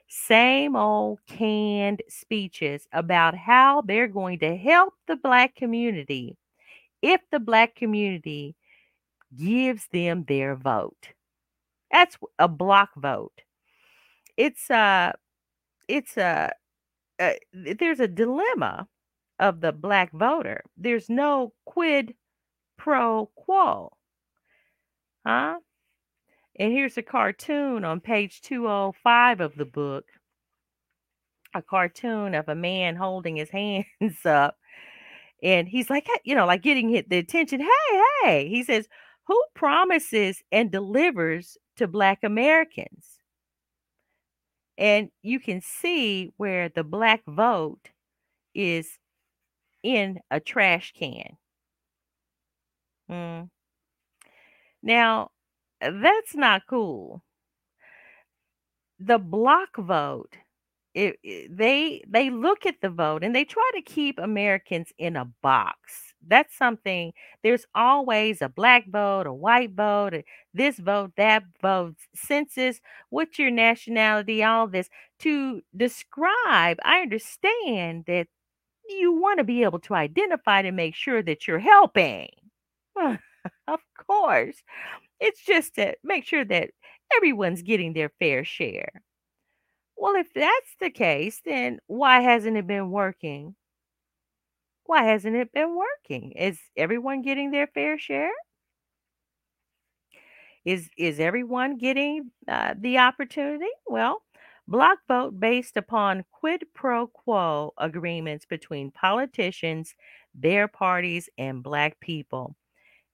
Same 0.07 0.75
old 0.75 1.19
canned 1.27 2.01
speeches 2.09 2.87
about 2.91 3.35
how 3.35 3.81
they're 3.81 4.07
going 4.07 4.39
to 4.39 4.57
help 4.57 4.93
the 5.07 5.15
Black 5.15 5.55
community 5.55 6.37
if 7.01 7.21
the 7.31 7.39
Black 7.39 7.75
community 7.75 8.55
gives 9.38 9.88
them 9.91 10.25
their 10.27 10.55
vote. 10.55 11.09
That's 11.91 12.17
a 12.39 12.47
block 12.47 12.89
vote. 12.95 13.41
It's 14.38 14.69
a, 14.69 15.13
it's 15.88 16.17
uh, 16.17 16.49
uh, 17.19 17.34
a, 17.53 17.69
a 17.69 17.73
there's 17.73 17.99
a 17.99 18.07
dilemma 18.07 18.88
of 19.39 19.59
the 19.61 19.71
black 19.71 20.11
voter. 20.13 20.63
There's 20.77 21.09
no 21.09 21.53
quid 21.65 22.13
pro 22.77 23.29
quo. 23.36 23.91
Huh? 25.25 25.59
And 26.57 26.71
here's 26.71 26.97
a 26.97 27.01
cartoon 27.01 27.86
on 27.86 27.99
page 27.99 28.41
205 28.41 29.41
of 29.41 29.55
the 29.55 29.65
book. 29.65 30.05
A 31.53 31.61
cartoon 31.61 32.36
of 32.36 32.47
a 32.47 32.55
man 32.55 32.95
holding 32.95 33.36
his 33.36 33.49
hands 33.51 34.25
up. 34.25 34.57
And 35.43 35.67
he's 35.67 35.89
like, 35.89 36.07
you 36.23 36.36
know, 36.36 36.45
like 36.45 36.61
getting 36.61 36.91
the 36.91 37.17
attention. 37.17 37.61
Hey, 37.61 38.01
hey. 38.23 38.47
He 38.47 38.63
says, 38.63 38.88
Who 39.28 39.41
promises 39.53 40.43
and 40.51 40.72
delivers 40.72 41.57
to 41.78 41.88
Black 41.88 42.24
Americans? 42.24 43.19
And 44.78 45.09
you 45.22 45.39
can 45.39 45.61
see 45.61 46.32
where 46.38 46.69
the 46.69 46.84
Black 46.84 47.22
vote 47.28 47.89
is 48.53 48.97
in 49.84 50.19
a 50.30 50.39
trash 50.39 50.93
can. 50.97 51.38
Mm. 53.09 53.49
Now, 54.84 55.32
that's 55.80 56.36
not 56.36 56.63
cool. 56.67 57.24
The 58.99 59.17
block 59.17 59.78
vote, 59.78 60.38
it, 60.93 61.17
it, 61.23 61.55
they 61.55 62.03
they 62.07 62.29
look 62.29 62.65
at 62.65 62.81
the 62.81 62.89
vote 62.89 63.23
and 63.23 63.35
they 63.35 63.45
try 63.45 63.69
to 63.75 63.81
keep 63.81 64.19
Americans 64.19 64.91
in 64.97 65.15
a 65.15 65.25
box. 65.41 66.13
That's 66.27 66.55
something. 66.55 67.13
There's 67.43 67.65
always 67.73 68.41
a 68.41 68.49
black 68.49 68.87
vote, 68.89 69.25
a 69.27 69.33
white 69.33 69.71
vote, 69.71 70.13
this 70.53 70.77
vote, 70.77 71.13
that 71.17 71.43
vote, 71.61 71.95
census, 72.15 72.79
what's 73.09 73.39
your 73.39 73.51
nationality, 73.51 74.43
all 74.43 74.67
this 74.67 74.89
to 75.19 75.61
describe. 75.75 76.77
I 76.85 77.01
understand 77.01 78.05
that 78.07 78.27
you 78.89 79.13
want 79.13 79.39
to 79.39 79.43
be 79.43 79.63
able 79.63 79.79
to 79.79 79.95
identify 79.95 80.61
to 80.61 80.71
make 80.71 80.95
sure 80.95 81.23
that 81.23 81.47
you're 81.47 81.59
helping. 81.59 82.29
of 82.95 83.79
course. 84.07 84.57
It's 85.19 85.43
just 85.45 85.75
to 85.75 85.95
make 86.03 86.25
sure 86.25 86.45
that 86.45 86.71
everyone's 87.15 87.61
getting 87.63 87.93
their 87.93 88.09
fair 88.19 88.43
share. 88.45 89.01
Well, 90.01 90.15
if 90.17 90.33
that's 90.33 90.75
the 90.81 90.89
case, 90.89 91.39
then 91.45 91.79
why 91.87 92.19
hasn't 92.19 92.57
it 92.57 92.67
been 92.67 92.91
working? 92.91 93.55
Why 94.85 95.03
hasn't 95.05 95.35
it 95.35 95.51
been 95.53 95.75
working? 95.75 96.33
Is 96.33 96.59
everyone 96.75 97.21
getting 97.23 97.51
their 97.51 97.67
fair 97.67 97.97
share? 97.97 98.33
Is 100.65 100.89
is 100.97 101.19
everyone 101.19 101.77
getting 101.77 102.31
uh, 102.47 102.73
the 102.77 102.97
opportunity? 102.97 103.69
Well, 103.87 104.23
block 104.67 104.99
vote 105.07 105.39
based 105.39 105.77
upon 105.77 106.25
quid 106.31 106.63
pro 106.73 107.07
quo 107.07 107.73
agreements 107.77 108.45
between 108.45 108.91
politicians, 108.91 109.95
their 110.33 110.67
parties, 110.67 111.29
and 111.37 111.63
Black 111.63 111.99
people. 111.99 112.55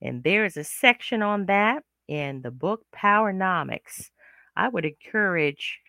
And 0.01 0.23
there 0.23 0.45
is 0.45 0.57
a 0.57 0.63
section 0.63 1.21
on 1.23 1.47
that 1.47 1.83
in 2.07 2.41
the 2.43 2.51
book 2.51 2.81
Powernomics. 2.95 4.11
I 4.55 4.69
would 4.69 4.85
encourage 4.85 5.79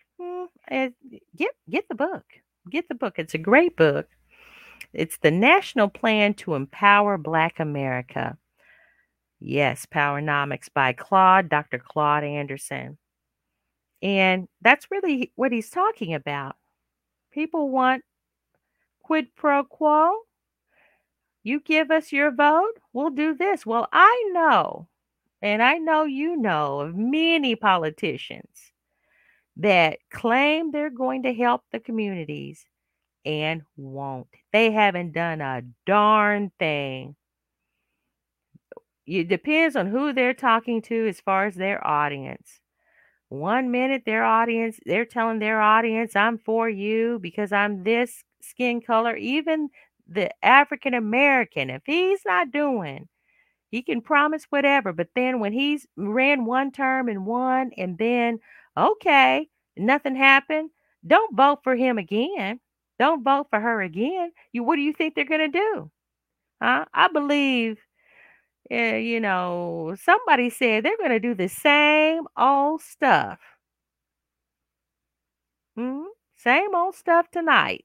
get 0.69 1.51
get 1.69 1.87
the 1.89 1.95
book. 1.95 2.25
Get 2.69 2.87
the 2.87 2.95
book. 2.95 3.15
It's 3.17 3.33
a 3.33 3.39
great 3.39 3.75
book. 3.75 4.07
It's 4.93 5.17
the 5.17 5.31
National 5.31 5.87
Plan 5.87 6.33
to 6.35 6.55
Empower 6.55 7.17
Black 7.17 7.59
America. 7.59 8.37
Yes, 9.39 9.85
Powernomics 9.85 10.67
by 10.73 10.93
Claude, 10.93 11.49
Dr. 11.49 11.79
Claude 11.79 12.23
Anderson. 12.23 12.97
And 14.01 14.47
that's 14.61 14.91
really 14.91 15.31
what 15.35 15.51
he's 15.51 15.69
talking 15.69 16.13
about. 16.13 16.55
People 17.31 17.69
want 17.69 18.03
quid 19.01 19.27
pro 19.35 19.63
quo. 19.63 20.11
You 21.43 21.61
give 21.61 21.89
us 21.91 22.11
your 22.11 22.31
vote, 22.31 22.73
we'll 22.91 23.11
do 23.11 23.33
this. 23.33 23.65
Well, 23.65 23.87
I 23.91 24.29
know, 24.33 24.87
and 25.41 25.63
I 25.63 25.77
know 25.77 26.03
you 26.03 26.35
know 26.35 26.81
of 26.81 26.95
many 26.95 27.55
politicians 27.55 28.73
that 29.59 29.99
claim 30.09 30.71
they're 30.71 30.89
going 30.89 31.23
to 31.23 31.33
help 31.33 31.61
the 31.71 31.79
communities 31.79 32.65
and 33.25 33.61
won't. 33.77 34.27
They 34.53 34.71
haven't 34.71 35.13
done 35.13 35.41
a 35.41 35.63
darn 35.85 36.51
thing. 36.57 37.15
It 39.05 39.27
depends 39.27 39.75
on 39.75 39.87
who 39.87 40.13
they're 40.13 40.33
talking 40.33 40.81
to 40.83 41.07
as 41.07 41.19
far 41.19 41.45
as 41.45 41.55
their 41.55 41.85
audience. 41.85 42.59
One 43.27 43.69
minute, 43.69 44.03
their 44.05 44.23
audience, 44.23 44.79
they're 44.85 45.05
telling 45.05 45.39
their 45.39 45.61
audience, 45.61 46.15
I'm 46.15 46.37
for 46.37 46.69
you 46.69 47.19
because 47.21 47.51
I'm 47.51 47.83
this 47.83 48.23
skin 48.41 48.81
color. 48.81 49.15
Even 49.15 49.69
the 50.07 50.31
African 50.43 50.93
American, 50.93 51.69
if 51.69 51.81
he's 51.85 52.21
not 52.25 52.51
doing, 52.51 53.07
he 53.69 53.81
can 53.83 54.01
promise 54.01 54.45
whatever. 54.49 54.93
But 54.93 55.09
then 55.15 55.39
when 55.39 55.53
he's 55.53 55.85
ran 55.95 56.45
one 56.45 56.71
term 56.71 57.07
and 57.09 57.25
won, 57.25 57.71
and 57.77 57.97
then, 57.97 58.39
okay, 58.77 59.47
nothing 59.77 60.15
happened, 60.15 60.71
don't 61.05 61.35
vote 61.35 61.59
for 61.63 61.75
him 61.75 61.97
again. 61.97 62.59
Don't 62.99 63.23
vote 63.23 63.47
for 63.49 63.59
her 63.59 63.81
again. 63.81 64.31
You, 64.51 64.63
what 64.63 64.75
do 64.75 64.81
you 64.81 64.93
think 64.93 65.15
they're 65.15 65.25
going 65.25 65.51
to 65.51 65.59
do? 65.59 65.91
Huh? 66.61 66.85
I 66.93 67.09
believe 67.09 67.79
eh, 68.71 68.97
you 68.97 69.19
know, 69.19 69.95
somebody 70.03 70.49
said 70.49 70.83
they're 70.85 70.97
going 70.97 71.11
to 71.11 71.19
do 71.19 71.35
the 71.35 71.49
same 71.49 72.23
old 72.37 72.81
stuff. 72.81 73.39
Mhm. 75.75 76.05
Same 76.35 76.75
old 76.75 76.93
stuff 76.93 77.31
tonight. 77.31 77.83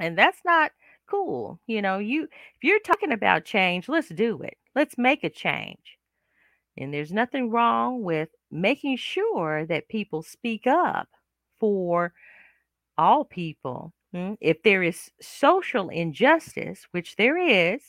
And 0.00 0.18
that's 0.18 0.40
not 0.44 0.72
cool. 1.06 1.60
You 1.66 1.82
know, 1.82 1.98
you 1.98 2.24
if 2.24 2.62
you're 2.62 2.80
talking 2.80 3.12
about 3.12 3.44
change, 3.44 3.88
let's 3.88 4.08
do 4.08 4.42
it. 4.42 4.56
Let's 4.74 4.98
make 4.98 5.24
a 5.24 5.30
change. 5.30 5.98
And 6.78 6.94
there's 6.94 7.12
nothing 7.12 7.50
wrong 7.50 8.02
with 8.02 8.30
making 8.50 8.96
sure 8.96 9.66
that 9.66 9.88
people 9.88 10.22
speak 10.22 10.66
up 10.66 11.08
for 11.58 12.12
all 12.96 13.24
people. 13.24 13.92
mm. 14.14 14.36
If 14.40 14.62
there 14.62 14.82
is 14.82 15.10
social 15.20 15.88
injustice, 15.88 16.86
which 16.90 17.16
there 17.16 17.38
is, 17.38 17.80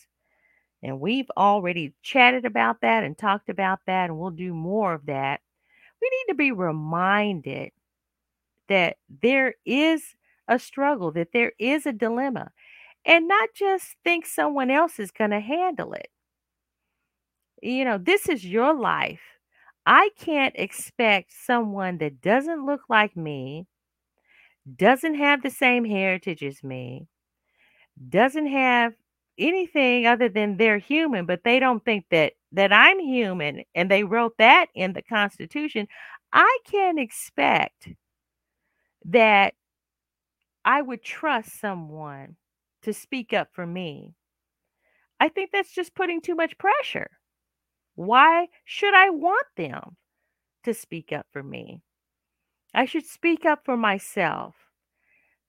and 0.82 1.00
we've 1.00 1.30
already 1.36 1.94
chatted 2.02 2.46
about 2.46 2.82
that 2.82 3.04
and 3.04 3.18
talked 3.18 3.50
about 3.50 3.80
that, 3.88 4.10
and 4.10 4.18
we'll 4.18 4.32
do 4.32 4.54
more 4.54 4.94
of 4.94 5.06
that, 5.08 5.42
we 6.02 6.10
need 6.10 6.32
to 6.32 6.38
be 6.38 6.52
reminded 6.52 7.72
that 8.68 8.98
there 9.22 9.56
is 9.66 10.16
a 10.48 10.58
struggle, 10.60 11.12
that 11.12 11.34
there 11.34 11.52
is 11.60 11.86
a 11.86 11.92
dilemma, 11.92 12.52
and 13.06 13.28
not 13.28 13.50
just 13.54 13.96
think 14.04 14.26
someone 14.26 14.70
else 14.72 15.00
is 15.00 15.12
going 15.12 15.32
to 15.32 15.40
handle 15.40 15.94
it. 15.94 16.10
You 17.62 17.84
know, 17.84 17.98
this 17.98 18.30
is 18.30 18.46
your 18.46 18.74
life. 18.74 19.22
I 19.90 20.12
can't 20.18 20.56
expect 20.58 21.34
someone 21.34 21.98
that 21.98 22.22
doesn't 22.22 22.66
look 22.66 22.84
like 22.88 23.18
me, 23.18 23.68
doesn't 24.76 25.16
have 25.16 25.42
the 25.44 25.50
same 25.50 25.86
heritage 25.86 26.44
as 26.44 26.64
me, 26.64 27.08
doesn't 28.10 28.48
have 28.48 28.94
anything 29.38 30.06
other 30.06 30.30
than 30.30 30.58
they're 30.58 30.78
human, 30.78 31.26
but 31.26 31.44
they 31.44 31.60
don't 31.60 31.84
think 31.84 32.06
that 32.12 32.34
that 32.52 32.74
I'm 32.74 33.00
human 33.00 33.64
and 33.76 33.92
they 33.92 34.04
wrote 34.04 34.36
that 34.40 34.68
in 34.74 34.94
the 34.94 35.04
Constitution. 35.04 35.88
I 36.34 36.60
can't 36.66 37.00
expect 37.00 37.90
that 39.06 39.54
I 40.64 40.82
would 40.82 41.04
trust 41.04 41.60
someone 41.60 42.38
to 42.84 42.94
speak 42.94 43.34
up 43.34 43.54
for 43.54 43.68
me. 43.68 44.16
I 45.20 45.30
think 45.30 45.52
that's 45.52 45.72
just 45.72 45.96
putting 45.96 46.20
too 46.22 46.36
much 46.36 46.58
pressure. 46.58 47.19
Why 48.00 48.48
should 48.64 48.94
I 48.94 49.10
want 49.10 49.46
them 49.58 49.98
to 50.64 50.74
speak 50.74 51.12
up 51.12 51.26
for 51.34 51.44
me? 51.44 51.82
I 52.74 52.86
should 52.86 53.06
speak 53.06 53.46
up 53.46 53.66
for 53.66 53.76
myself. 53.76 54.56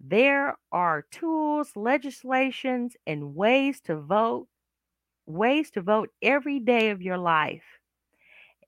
There 0.00 0.56
are 0.72 1.06
tools, 1.12 1.70
legislations, 1.76 2.96
and 3.06 3.36
ways 3.36 3.80
to 3.82 4.00
vote, 4.00 4.48
ways 5.26 5.70
to 5.70 5.80
vote 5.80 6.10
every 6.20 6.58
day 6.58 6.90
of 6.90 7.02
your 7.02 7.18
life 7.18 7.62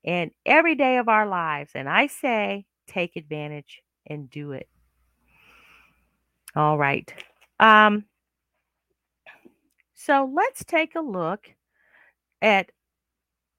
and 0.05 0.31
every 0.47 0.77
day 0.77 0.99
of 0.99 1.09
our 1.09 1.27
lives. 1.27 1.73
And 1.75 1.89
I 1.89 2.07
say, 2.07 2.67
take 2.87 3.17
advantage 3.17 3.83
and 4.07 4.31
do 4.31 4.53
it. 4.53 4.69
All 6.55 6.79
right. 6.79 7.13
Um, 7.59 8.05
so 9.95 10.31
let's 10.33 10.65
take 10.65 10.95
a 10.95 11.01
look 11.01 11.49
at 12.41 12.71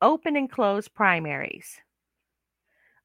open 0.03 0.37
and 0.37 0.51
closed 0.51 0.93
primaries. 0.93 1.81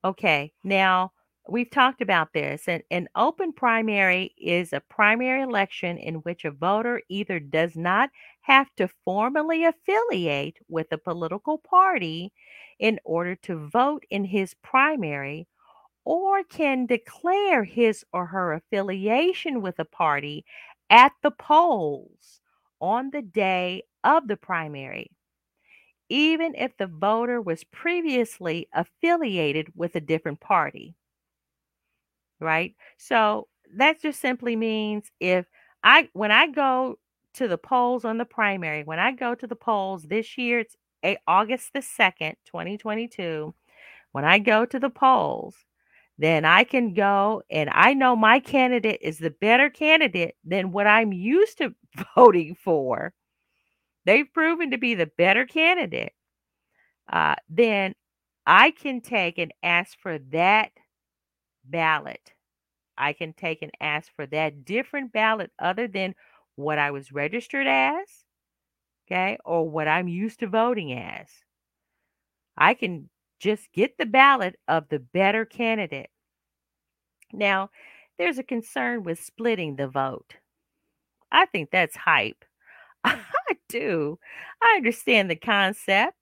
Okay, 0.05 0.53
now 0.65 1.13
we've 1.49 1.71
talked 1.71 2.03
about 2.03 2.33
this. 2.33 2.69
and 2.69 2.83
an 2.91 3.09
open 3.17 3.53
primary 3.53 4.35
is 4.37 4.73
a 4.73 4.81
primary 4.81 5.43
election 5.43 5.97
in 5.99 6.17
which 6.17 6.45
a 6.45 6.51
voter 6.51 7.01
either 7.09 7.39
does 7.41 7.77
not 7.77 8.11
have 8.43 8.69
to 8.77 8.89
formally 9.05 9.65
affiliate 9.65 10.59
with 10.69 10.91
a 10.93 10.99
political 10.99 11.59
party 11.59 12.33
in 12.81 12.99
order 13.05 13.35
to 13.37 13.69
vote 13.69 14.05
in 14.11 14.25
his 14.25 14.55
primary 14.63 15.47
or 16.05 16.45
can 16.45 16.87
declare 16.87 17.65
his 17.65 18.05
or 18.13 18.27
her 18.27 18.55
affiliation 18.55 19.63
with 19.63 19.79
a 19.79 19.87
party 19.87 20.45
at 20.91 21.13
the 21.23 21.33
polls 21.33 22.41
on 22.81 23.11
the 23.11 23.23
day 23.23 23.83
of 24.05 24.29
the 24.29 24.37
primary, 24.39 25.11
even 26.09 26.55
if 26.55 26.77
the 26.77 26.87
voter 26.87 27.41
was 27.41 27.65
previously 27.65 28.69
affiliated 28.73 29.69
with 29.75 29.95
a 29.97 30.01
different 30.01 30.41
party. 30.41 30.95
Right? 32.41 32.75
So 32.97 33.49
that 33.77 34.01
just 34.01 34.21
simply 34.21 34.57
means 34.57 35.11
if 35.21 35.47
I, 35.83 36.09
when 36.13 36.31
I 36.31 36.49
go 36.49 36.99
to 37.35 37.49
the 37.49 37.59
polls 37.59 38.05
on 38.05 38.19
the 38.19 38.25
primary, 38.25 38.85
when 38.85 38.99
I 38.99 39.13
go 39.13 39.35
to 39.35 39.47
the 39.47 39.57
polls 39.57 40.05
this 40.05 40.39
year, 40.39 40.61
it's 40.61 40.77
August 41.27 41.73
the 41.73 41.81
2nd, 41.81 42.35
2022. 42.47 43.55
When 44.13 44.25
I 44.25 44.39
go 44.39 44.65
to 44.65 44.79
the 44.79 44.91
polls, 44.91 45.55
then 46.19 46.45
I 46.45 46.65
can 46.65 46.95
go 46.95 47.43
and 47.51 47.71
I 47.73 47.95
know 47.95 48.17
my 48.17 48.41
candidate 48.41 48.99
is 49.03 49.19
the 49.19 49.31
better 49.31 49.71
candidate 49.71 50.35
than 50.45 50.73
what 50.73 50.87
I'm 50.87 51.13
used 51.13 51.59
to 51.59 51.75
voting 52.15 52.57
for. 52.57 53.13
They've 54.05 54.33
proven 54.33 54.71
to 54.71 54.79
be 54.79 54.95
the 54.95 55.11
better 55.19 55.47
candidate. 55.47 56.13
Uh, 57.11 57.37
then 57.49 57.95
I 58.47 58.71
can 58.71 59.01
take 59.01 59.39
and 59.39 59.53
ask 59.63 59.99
for 60.01 60.19
that 60.31 60.71
ballot. 61.65 62.33
I 62.97 63.13
can 63.13 63.33
take 63.33 63.63
and 63.63 63.73
ask 63.81 64.11
for 64.17 64.27
that 64.27 64.65
different 64.65 65.13
ballot 65.13 65.53
other 65.59 65.87
than 65.87 66.15
what 66.57 66.79
I 66.79 66.91
was 66.91 67.13
registered 67.13 67.67
as, 67.67 68.07
okay, 69.07 69.39
or 69.45 69.69
what 69.69 69.87
I'm 69.89 70.09
used 70.09 70.41
to 70.41 70.47
voting 70.49 70.93
as. 70.93 71.29
I 72.57 72.75
can 72.75 73.09
just 73.39 73.73
get 73.73 73.97
the 73.99 74.07
ballot 74.07 74.57
of 74.67 74.89
the 74.89 74.99
better 74.99 75.45
candidate. 75.45 76.11
Now, 77.33 77.71
there's 78.19 78.39
a 78.39 78.43
concern 78.43 79.05
with 79.05 79.23
splitting 79.23 79.77
the 79.77 79.87
vote. 79.87 80.37
I 81.31 81.47
think 81.47 81.71
that's 81.71 81.97
hype. 81.97 82.45
I 83.51 83.57
do. 83.69 84.19
I 84.63 84.75
understand 84.77 85.31
the 85.31 85.37
concept, 85.37 86.17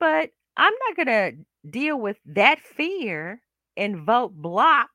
but 0.00 0.30
I'm 0.56 0.74
not 0.88 0.96
going 0.96 1.06
to 1.08 1.70
deal 1.70 1.98
with 2.00 2.18
that 2.26 2.60
fear 2.60 3.42
and 3.76 4.00
vote 4.06 4.34
block 4.34 4.90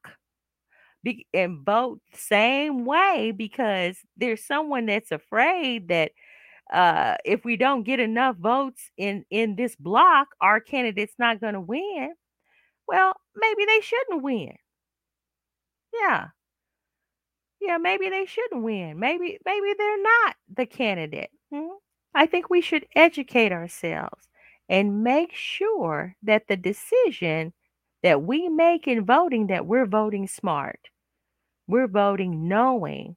be, 1.03 1.27
and 1.33 1.65
vote 1.65 1.99
same 2.13 2.85
way 2.85 3.31
because 3.35 3.97
there's 4.17 4.45
someone 4.45 4.85
that's 4.87 5.11
afraid 5.11 5.89
that 5.89 6.11
uh, 6.73 7.15
if 7.25 7.45
we 7.45 7.57
don't 7.57 7.83
get 7.83 7.99
enough 7.99 8.37
votes 8.37 8.91
in 8.97 9.25
in 9.31 9.55
this 9.55 9.75
block, 9.77 10.29
our 10.41 10.59
candidate's 10.61 11.15
not 11.19 11.41
going 11.41 11.55
to 11.55 11.61
win. 11.61 12.13
Well, 12.87 13.13
maybe 13.35 13.65
they 13.65 13.81
shouldn't 13.81 14.23
win. 14.23 14.53
Yeah. 15.93 16.29
Yeah, 17.65 17.77
maybe 17.77 18.09
they 18.09 18.25
shouldn't 18.25 18.63
win. 18.63 18.99
Maybe 18.99 19.37
maybe 19.45 19.73
they're 19.77 20.01
not 20.01 20.35
the 20.55 20.65
candidate. 20.65 21.31
Hmm? 21.51 21.67
I 22.13 22.25
think 22.25 22.49
we 22.49 22.61
should 22.61 22.85
educate 22.95 23.51
ourselves 23.51 24.29
and 24.69 25.03
make 25.03 25.33
sure 25.33 26.15
that 26.23 26.47
the 26.47 26.57
decision 26.57 27.53
that 28.03 28.21
we 28.21 28.49
make 28.49 28.87
in 28.87 29.05
voting 29.05 29.47
that 29.47 29.65
we're 29.65 29.85
voting 29.87 30.27
smart. 30.27 30.79
We're 31.67 31.87
voting 31.87 32.47
knowing 32.47 33.15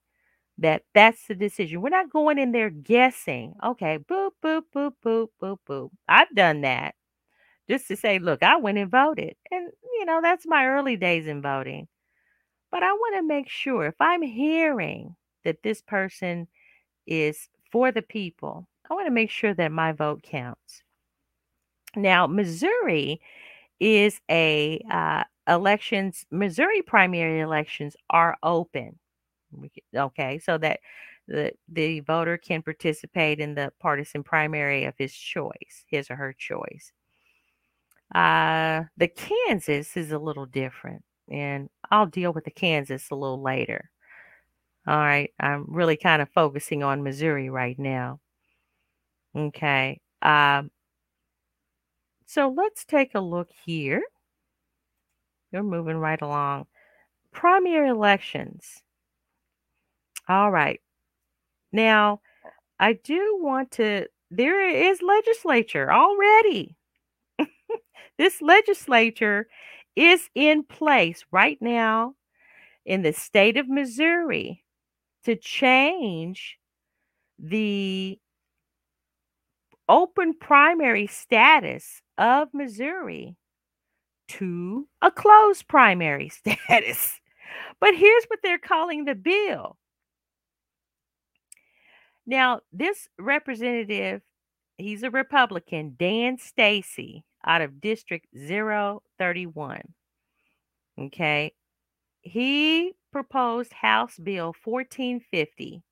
that 0.59 0.83
that's 0.95 1.27
the 1.27 1.35
decision. 1.35 1.83
We're 1.83 1.91
not 1.91 2.11
going 2.11 2.39
in 2.39 2.53
there 2.53 2.71
guessing. 2.71 3.55
Okay, 3.63 3.99
boop, 3.99 4.31
boop, 4.43 4.63
boop, 4.75 4.93
boop, 5.05 5.29
boop, 5.43 5.59
boop. 5.69 5.91
I've 6.09 6.35
done 6.35 6.63
that 6.63 6.95
just 7.69 7.87
to 7.89 7.97
say, 7.97 8.19
look, 8.19 8.43
I 8.43 8.57
went 8.57 8.79
and 8.79 8.91
voted. 8.91 9.37
And, 9.51 9.71
you 9.99 10.07
know, 10.07 10.21
that's 10.23 10.47
my 10.47 10.67
early 10.67 10.97
days 10.97 11.27
in 11.27 11.43
voting. 11.43 11.87
But 12.71 12.83
I 12.83 12.93
want 12.93 13.17
to 13.17 13.23
make 13.23 13.49
sure 13.49 13.87
if 13.87 14.01
I'm 14.01 14.23
hearing 14.23 15.17
that 15.45 15.63
this 15.63 15.81
person 15.83 16.49
is 17.07 17.49
for 17.73 17.91
the 17.93 18.03
people, 18.03 18.69
I 18.91 18.95
want 18.95 19.07
to 19.07 19.13
make 19.13 19.31
sure 19.31 19.55
that 19.55 19.73
my 19.73 19.93
vote 19.93 20.23
counts. 20.23 20.83
Now, 21.97 22.27
Missouri 22.27 23.21
is 23.81 24.21
a 24.31 24.81
uh, 24.91 25.25
elections. 25.47 26.27
Missouri 26.31 26.83
primary 26.83 27.41
elections 27.41 27.97
are 28.11 28.37
open. 28.43 28.99
Okay, 29.95 30.39
so 30.39 30.59
that 30.59 30.81
the 31.27 31.53
the 31.69 32.01
voter 32.01 32.37
can 32.37 32.63
participate 32.63 33.41
in 33.41 33.55
the 33.55 33.73
partisan 33.81 34.23
primary 34.23 34.85
of 34.85 34.95
his 34.99 35.15
choice, 35.15 35.85
his 35.87 36.11
or 36.11 36.17
her 36.17 36.33
choice. 36.33 36.93
Uh, 38.15 38.85
the 38.97 39.09
Kansas 39.09 39.97
is 39.97 40.13
a 40.13 40.19
little 40.19 40.47
different, 40.47 41.03
and 41.31 41.69
I'll 41.91 42.07
deal 42.07 42.33
with 42.33 42.45
the 42.45 42.51
Kansas 42.51 43.11
a 43.11 43.15
little 43.15 43.43
later. 43.43 43.91
All 44.87 44.97
right, 44.97 45.33
I'm 45.39 45.67
really 45.69 45.97
kind 45.97 46.23
of 46.23 46.31
focusing 46.31 46.83
on 46.83 47.03
Missouri 47.03 47.51
right 47.51 47.79
now. 47.79 48.21
Okay, 49.37 50.01
um, 50.23 50.71
so 52.27 52.53
let's 52.55 52.85
take 52.85 53.15
a 53.15 53.21
look 53.21 53.49
here. 53.65 54.03
You're 55.53 55.63
moving 55.63 55.97
right 55.97 56.21
along. 56.21 56.67
Primary 57.33 57.89
elections. 57.89 58.83
All 60.29 60.51
right. 60.51 60.81
Now, 61.73 62.21
I 62.79 62.95
do 62.95 63.39
want 63.41 63.71
to 63.73 64.07
there 64.31 64.69
is 64.69 65.01
legislature 65.01 65.91
already. 65.91 66.77
this 68.19 68.43
legislature 68.43 69.49
is 69.99 70.31
in 70.37 70.63
place 70.63 71.25
right 71.33 71.59
now 71.61 72.15
in 72.87 73.03
the 73.03 73.13
state 73.13 73.57
of 73.57 73.69
Missouri 73.69 74.63
to 75.25 75.35
change 75.35 76.57
the 77.37 78.19
open 79.89 80.35
primary 80.35 81.09
status 81.09 82.01
of 82.17 82.49
Missouri 82.55 83.37
to 84.29 84.87
a 85.03 85.11
closed 85.11 85.67
primary 85.67 86.29
status. 86.31 87.21
But 87.81 87.97
here's 87.97 88.25
what 88.27 88.39
they're 88.43 88.59
calling 88.59 89.05
the 89.05 89.17
bill. 89.17 89.79
Now, 92.25 92.61
this 92.73 93.09
representative, 93.19 94.23
he's 94.77 95.03
a 95.03 95.11
Republican, 95.11 95.97
Dan 95.99 96.39
Stacy, 96.39 97.25
out 97.49 97.63
of 97.63 97.81
District 97.81 98.27
031. 98.37 99.83
Okay. 101.01 101.53
He 102.21 102.93
proposed 103.11 103.73
House 103.73 104.17
Bill 104.19 104.55
1450. 104.65 105.83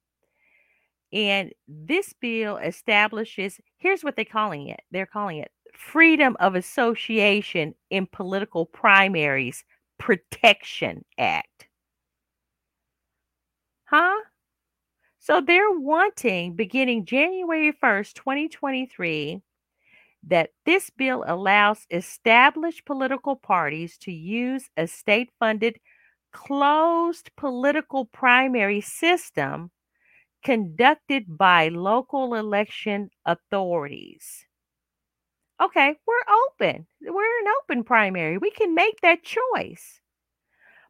And 1.12 1.52
this 1.66 2.12
bill 2.12 2.59
establishes, 2.59 3.59
here's 3.78 4.04
what 4.04 4.16
they're 4.16 4.24
calling 4.24 4.68
it. 4.68 4.80
They're 4.90 5.07
calling 5.07 5.38
it 5.38 5.50
Freedom 5.72 6.36
of 6.40 6.54
Association 6.54 7.74
in 7.90 8.07
Political 8.07 8.66
Primaries 8.66 9.64
Protection 9.98 11.04
Act. 11.16 11.68
Huh? 13.84 14.16
So 15.20 15.40
they're 15.40 15.70
wanting, 15.70 16.54
beginning 16.54 17.04
January 17.04 17.72
1st, 17.72 18.14
2023, 18.14 19.40
that 20.26 20.50
this 20.64 20.90
bill 20.90 21.24
allows 21.26 21.86
established 21.90 22.84
political 22.84 23.36
parties 23.36 23.96
to 23.98 24.12
use 24.12 24.68
a 24.76 24.86
state 24.86 25.30
funded 25.38 25.78
closed 26.32 27.30
political 27.36 28.04
primary 28.06 28.80
system 28.80 29.70
conducted 30.44 31.24
by 31.38 31.68
local 31.68 32.34
election 32.34 33.10
authorities. 33.24 34.44
Okay, 35.60 35.94
we're 36.06 36.34
open. 36.44 36.86
We're 37.00 37.40
an 37.40 37.52
open 37.62 37.84
primary. 37.84 38.36
We 38.36 38.50
can 38.50 38.74
make 38.74 39.00
that 39.00 39.24
choice. 39.24 40.00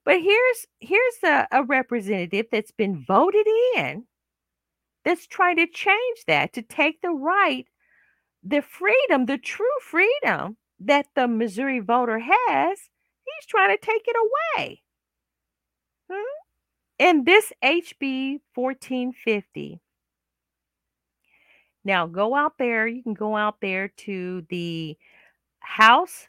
But 0.05 0.21
here's 0.21 0.67
here's 0.81 1.17
a, 1.25 1.47
a 1.53 1.65
representative 1.65 2.47
that's 2.51 2.73
been 2.73 3.05
voted 3.07 3.47
in 3.77 4.05
that's 5.05 5.27
trying 5.27 5.57
to 5.57 5.67
change 5.69 6.25
that 6.27 6.53
to 6.55 6.63
take 6.63 7.01
the 7.01 7.11
right, 7.11 7.67
the 8.49 8.63
freedom, 8.63 9.27
the 9.27 9.39
true 9.39 9.67
freedom 9.83 10.57
that 10.81 11.07
the 11.15 11.27
Missouri 11.27 11.81
voter 11.81 12.21
has. 12.21 12.79
He's 13.25 13.47
trying 13.47 13.77
to 13.77 13.85
take 13.85 14.07
it 14.07 14.17
away. 14.17 14.83
Hmm? 16.11 16.23
And 16.99 17.27
this 17.27 17.53
HB 17.63 18.41
1450. 18.55 19.81
Now 21.85 22.07
go 22.07 22.35
out 22.35 22.59
there, 22.59 22.87
you 22.87 23.03
can 23.03 23.15
go 23.15 23.37
out 23.37 23.61
there 23.61 23.89
to 23.89 24.47
the 24.49 24.97
house.mo.gov, 25.61 26.29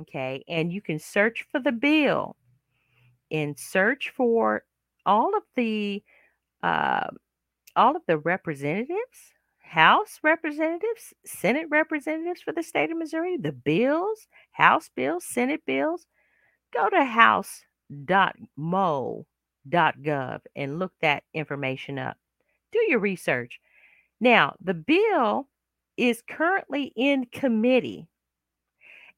okay, 0.00 0.44
and 0.48 0.72
you 0.72 0.80
can 0.80 0.98
search 0.98 1.44
for 1.50 1.60
the 1.60 1.72
bill 1.72 2.36
and 3.30 3.58
search 3.58 4.12
for 4.16 4.64
all 5.04 5.36
of 5.36 5.42
the 5.56 6.02
uh, 6.62 7.08
all 7.76 7.96
of 7.96 8.02
the 8.06 8.18
representatives, 8.18 9.32
House 9.58 10.18
representatives, 10.24 11.14
Senate 11.24 11.66
representatives 11.70 12.40
for 12.40 12.52
the 12.52 12.62
state 12.62 12.90
of 12.90 12.98
Missouri, 12.98 13.36
the 13.36 13.52
bills, 13.52 14.26
House 14.50 14.90
bills, 14.96 15.24
Senate 15.24 15.64
bills. 15.64 16.06
Go 16.74 16.88
to 16.88 17.04
house.mo.gov 17.04 17.60
and 20.56 20.78
look 20.78 20.92
that 21.00 21.22
information 21.34 21.98
up. 21.98 22.16
Do 22.72 22.84
your 22.88 22.98
research. 22.98 23.60
Now, 24.20 24.56
the 24.60 24.74
bill 24.74 25.48
is 25.96 26.22
currently 26.28 26.92
in 26.96 27.26
committee 27.26 28.08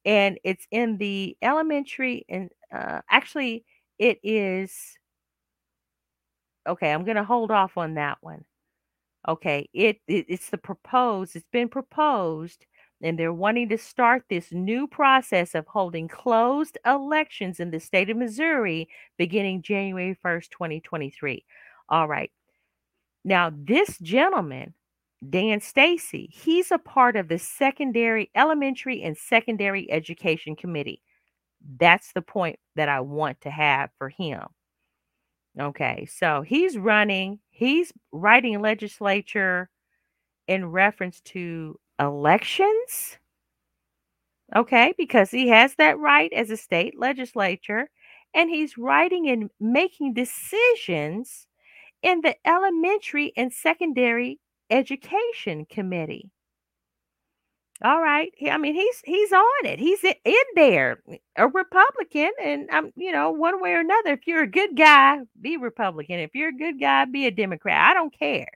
and 0.05 0.39
it's 0.45 0.67
in 0.71 0.99
the 0.99 1.37
elementary 1.43 2.25
and 2.29 2.51
uh, 2.75 3.01
actually 3.09 3.65
it 3.99 4.19
is 4.23 4.99
okay 6.69 6.93
i'm 6.93 7.05
going 7.05 7.17
to 7.17 7.25
hold 7.25 7.51
off 7.51 7.77
on 7.77 7.95
that 7.95 8.19
one 8.21 8.45
okay 9.29 9.69
it, 9.73 9.99
it 10.07 10.27
it's 10.29 10.51
the 10.51 10.59
proposed 10.59 11.37
it's 11.37 11.47
been 11.53 11.69
proposed 11.69 12.67
and 13.03 13.19
they're 13.19 13.33
wanting 13.33 13.69
to 13.69 13.79
start 13.79 14.23
this 14.31 14.53
new 14.53 14.87
process 14.87 15.55
of 15.55 15.67
holding 15.67 16.07
closed 16.09 16.79
elections 16.87 17.59
in 17.59 17.71
the 17.71 17.81
state 17.81 18.09
of 18.09 18.17
Missouri 18.17 18.89
beginning 19.19 19.63
January 19.63 20.17
1st, 20.25 20.51
2023. 20.51 21.45
All 21.89 22.07
right. 22.07 22.31
Now, 23.25 23.53
this 23.55 23.99
gentleman, 23.99 24.75
Dan 25.29 25.61
Stacy, 25.61 26.31
he's 26.33 26.71
a 26.71 26.79
part 26.79 27.17
of 27.17 27.29
the 27.29 27.39
secondary, 27.39 28.31
elementary, 28.35 29.03
and 29.03 29.17
secondary 29.17 29.91
education 29.91 30.57
committee. 30.57 31.03
That's 31.79 32.13
the 32.13 32.23
point 32.23 32.59
that 32.77 32.89
I 32.89 33.01
want 33.01 33.41
to 33.43 33.51
have 33.51 33.91
for 33.99 34.09
him. 34.09 34.43
Okay, 35.61 36.07
so 36.07 36.43
he's 36.43 36.79
running, 36.79 37.39
he's 37.51 37.93
writing 38.11 38.61
legislature 38.61 39.69
in 40.49 40.67
reference 40.67 41.21
to 41.23 41.79
elections. 41.99 43.19
Okay, 44.55 44.95
because 44.99 45.31
he 45.31 45.49
has 45.49 45.75
that 45.77 45.99
right 45.99 46.33
as 46.33 46.51
a 46.51 46.57
state 46.57 46.99
legislature, 46.99 47.91
and 48.35 48.51
he's 48.51 48.79
writing 48.79 49.29
and 49.29 49.51
making 49.61 50.15
decisions 50.15 51.47
in 52.03 52.23
the 52.23 52.37
elementary 52.47 53.33
and 53.37 53.53
secondary 53.53 54.41
education 54.71 55.67
committee. 55.67 56.31
All 57.85 58.01
right. 58.01 58.33
I 58.49 58.59
mean, 58.59 58.75
he's 58.75 59.03
he's 59.05 59.33
on 59.33 59.67
it. 59.67 59.81
He's 59.81 60.05
in 60.05 60.45
there, 60.55 61.03
a 61.37 61.49
Republican, 61.49 62.31
and 62.41 62.69
I'm, 62.71 62.93
you 62.97 63.11
know, 63.11 63.33
one 63.33 63.61
way 63.61 63.73
or 63.73 63.81
another. 63.81 64.11
If 64.13 64.27
you're 64.27 64.45
a 64.45 64.47
good 64.51 64.77
guy, 64.77 65.19
be 65.41 65.57
Republican. 65.57 66.21
If 66.21 66.35
you're 66.35 66.51
a 66.51 66.57
good 66.57 66.79
guy, 66.79 67.07
be 67.07 67.27
a 67.27 67.31
Democrat. 67.33 67.91
I 67.91 67.95
don't 67.95 68.17
care. 68.17 68.47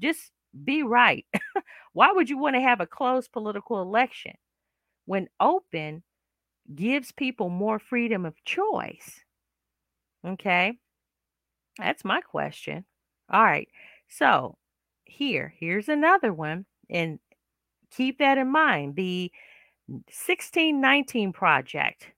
Just 0.00 0.32
be 0.64 0.82
right. 0.82 1.24
Why 1.92 2.10
would 2.12 2.28
you 2.28 2.38
want 2.38 2.56
to 2.56 2.60
have 2.62 2.80
a 2.80 2.86
closed 2.86 3.30
political 3.32 3.80
election 3.82 4.32
when 5.06 5.28
open 5.40 6.02
gives 6.74 7.12
people 7.12 7.50
more 7.50 7.78
freedom 7.78 8.26
of 8.26 8.34
choice? 8.44 9.20
Okay. 10.26 10.78
That's 11.78 12.04
my 12.04 12.20
question. 12.20 12.84
All 13.30 13.42
right. 13.42 13.68
So 14.08 14.56
here, 15.04 15.54
here's 15.58 15.88
another 15.88 16.32
one. 16.32 16.66
And 16.90 17.18
keep 17.96 18.18
that 18.18 18.38
in 18.38 18.50
mind. 18.50 18.96
The 18.96 19.30
1619 19.88 21.32
project. 21.32 22.12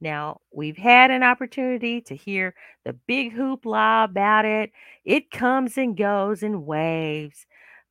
Now, 0.00 0.40
we've 0.52 0.76
had 0.76 1.10
an 1.10 1.22
opportunity 1.24 2.00
to 2.02 2.14
hear 2.14 2.54
the 2.84 2.92
big 2.92 3.34
hoopla 3.34 4.04
about 4.04 4.44
it. 4.44 4.70
It 5.04 5.30
comes 5.30 5.76
and 5.76 5.96
goes 5.96 6.42
in 6.42 6.64
waves. 6.66 7.46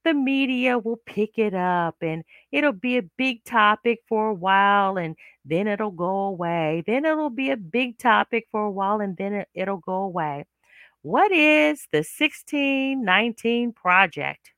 The 0.05 0.13
media 0.13 0.77
will 0.79 1.01
pick 1.05 1.37
it 1.37 1.53
up 1.53 1.97
and 2.01 2.23
it'll 2.51 2.71
be 2.71 2.97
a 2.97 3.01
big 3.01 3.43
topic 3.43 3.99
for 4.07 4.29
a 4.29 4.33
while 4.33 4.97
and 4.97 5.17
then 5.43 5.67
it'll 5.67 5.91
go 5.91 6.27
away. 6.27 6.83
Then 6.87 7.03
it'll 7.03 7.29
be 7.29 7.51
a 7.51 7.57
big 7.57 7.97
topic 7.97 8.45
for 8.51 8.65
a 8.65 8.71
while 8.71 9.01
and 9.01 9.17
then 9.17 9.33
it, 9.33 9.49
it'll 9.53 9.77
go 9.77 10.03
away. 10.03 10.45
What 11.01 11.31
is 11.33 11.87
the 11.91 11.99
1619 11.99 13.73
project? 13.73 14.51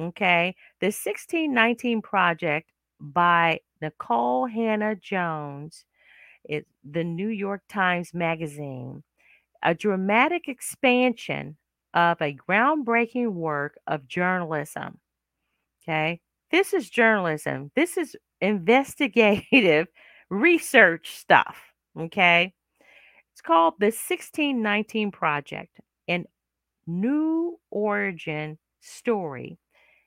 Okay. 0.00 0.54
The 0.80 0.86
1619 0.86 2.02
Project 2.02 2.70
by 3.00 3.60
Nicole 3.80 4.46
Hannah 4.46 4.96
Jones 4.96 5.84
is 6.48 6.64
the 6.84 7.04
New 7.04 7.28
York 7.28 7.62
Times 7.68 8.14
Magazine, 8.14 9.02
a 9.62 9.74
dramatic 9.74 10.48
expansion 10.48 11.56
of 11.94 12.20
a 12.20 12.34
groundbreaking 12.34 13.32
work 13.32 13.78
of 13.86 14.08
journalism. 14.08 14.98
Okay. 15.82 16.20
This 16.50 16.72
is 16.72 16.88
journalism. 16.90 17.70
This 17.74 17.96
is 17.96 18.16
investigative 18.40 19.88
research 20.30 21.16
stuff. 21.16 21.56
Okay. 21.98 22.54
It's 23.32 23.40
called 23.40 23.74
the 23.78 23.86
1619 23.86 25.10
Project, 25.10 25.80
an 26.08 26.26
new 26.86 27.58
origin 27.70 28.58
story 28.80 29.58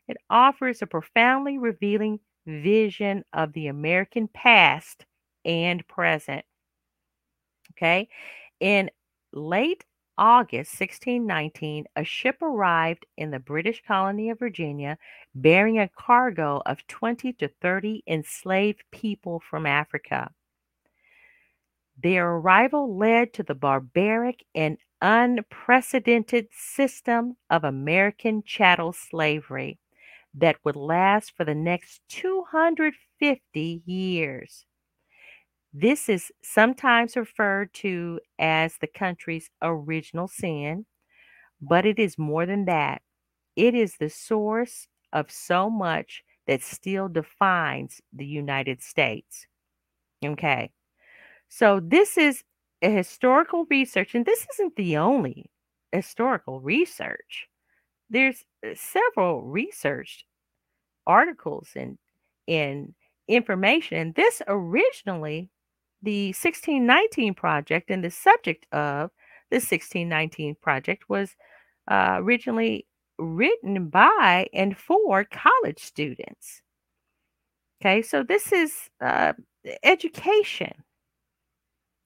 it 0.08 0.18
offers 0.30 0.82
a 0.82 0.88
profoundly 0.88 1.58
revealing 1.58 2.20
vision 2.46 3.24
of 3.34 3.54
the 3.54 3.68
American 3.68 4.28
past 4.28 5.06
and 5.44 5.88
present. 5.88 6.46
Okay. 7.72 8.08
In 8.60 8.90
late 9.34 9.84
August 10.18 10.80
1619, 10.80 11.86
a 11.96 12.04
ship 12.04 12.42
arrived 12.42 13.06
in 13.18 13.32
the 13.32 13.40
British 13.40 13.84
colony 13.86 14.30
of 14.30 14.40
Virginia 14.40 14.98
bearing 15.34 15.80
a 15.80 15.90
cargo 15.90 16.62
of 16.66 16.86
20 16.88 17.34
to 17.34 17.50
30 17.62 18.04
enslaved 18.08 18.84
people 18.92 19.42
from 19.50 19.66
Africa. 19.66 20.32
Their 22.02 22.30
arrival 22.30 22.98
led 22.98 23.34
to 23.34 23.44
the 23.44 23.56
barbaric 23.56 24.46
and 24.54 24.78
unprecedented 25.02 26.48
system 26.52 27.36
of 27.50 27.64
American 27.64 28.44
chattel 28.44 28.94
slavery 28.94 29.80
that 30.36 30.58
would 30.64 30.76
last 30.76 31.34
for 31.36 31.46
the 31.46 31.56
next 31.56 32.02
250 32.10 33.82
years. 33.86 34.66
This 35.74 36.08
is 36.08 36.32
sometimes 36.44 37.18
referred 37.18 37.74
to 37.76 38.20
as 38.40 38.78
the 38.78 38.88
country's 38.88 39.50
original 39.62 40.28
sin, 40.28 40.86
but 41.62 41.86
it 41.86 42.00
is 42.00 42.18
more 42.18 42.46
than 42.46 42.66
that. 42.66 43.02
It 43.56 43.76
is 43.76 43.98
the 43.98 44.10
source 44.10 44.88
of 45.14 45.32
so 45.32 45.70
much 45.70 46.24
that 46.48 46.62
still 46.62 47.10
defines 47.10 48.02
the 48.14 48.26
United 48.26 48.82
States. 48.82 49.48
Okay. 50.24 50.72
So 51.50 51.80
this 51.82 52.18
is 52.18 52.44
a 52.82 52.90
historical 52.90 53.66
research, 53.70 54.16
and 54.16 54.26
this 54.26 54.46
isn't 54.54 54.76
the 54.76 54.98
only 54.98 55.52
historical 55.92 56.60
research. 56.62 57.48
There's 58.10 58.44
uh, 58.66 58.70
several 58.76 59.42
research 59.42 60.26
articles 61.08 61.70
and 61.76 61.98
and 62.48 62.94
information. 63.28 63.98
And 63.98 64.16
this 64.16 64.42
originally 64.48 65.50
the 66.02 66.28
1619 66.28 67.34
project 67.34 67.90
and 67.90 68.04
the 68.04 68.12
subject 68.12 68.68
of 68.72 69.10
the 69.50 69.58
1619 69.58 70.56
project 70.62 71.10
was 71.10 71.36
uh, 71.90 72.18
originally 72.20 72.86
written 73.18 73.90
by 73.90 74.48
and 74.54 74.78
for 74.78 75.24
college 75.24 75.80
students. 75.80 76.62
Okay, 77.82 78.02
so 78.02 78.24
this 78.24 78.52
is 78.52 78.90
uh, 79.02 79.34
education. 79.84 80.72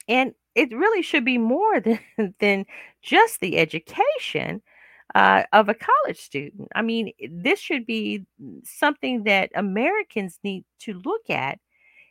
And 0.08 0.34
it 0.56 0.72
really 0.72 1.02
should 1.02 1.26
be 1.26 1.38
more 1.38 1.80
than, 1.82 2.00
than 2.40 2.66
just 3.02 3.40
the 3.40 3.58
education 3.58 4.62
uh, 5.16 5.44
of 5.54 5.70
a 5.70 5.74
college 5.74 6.20
student. 6.20 6.70
I 6.76 6.82
mean, 6.82 7.12
this 7.30 7.60
should 7.60 7.86
be 7.86 8.26
something 8.64 9.24
that 9.24 9.52
Americans 9.56 10.40
need 10.44 10.66
to 10.82 10.94
look 11.04 11.30
at 11.30 11.60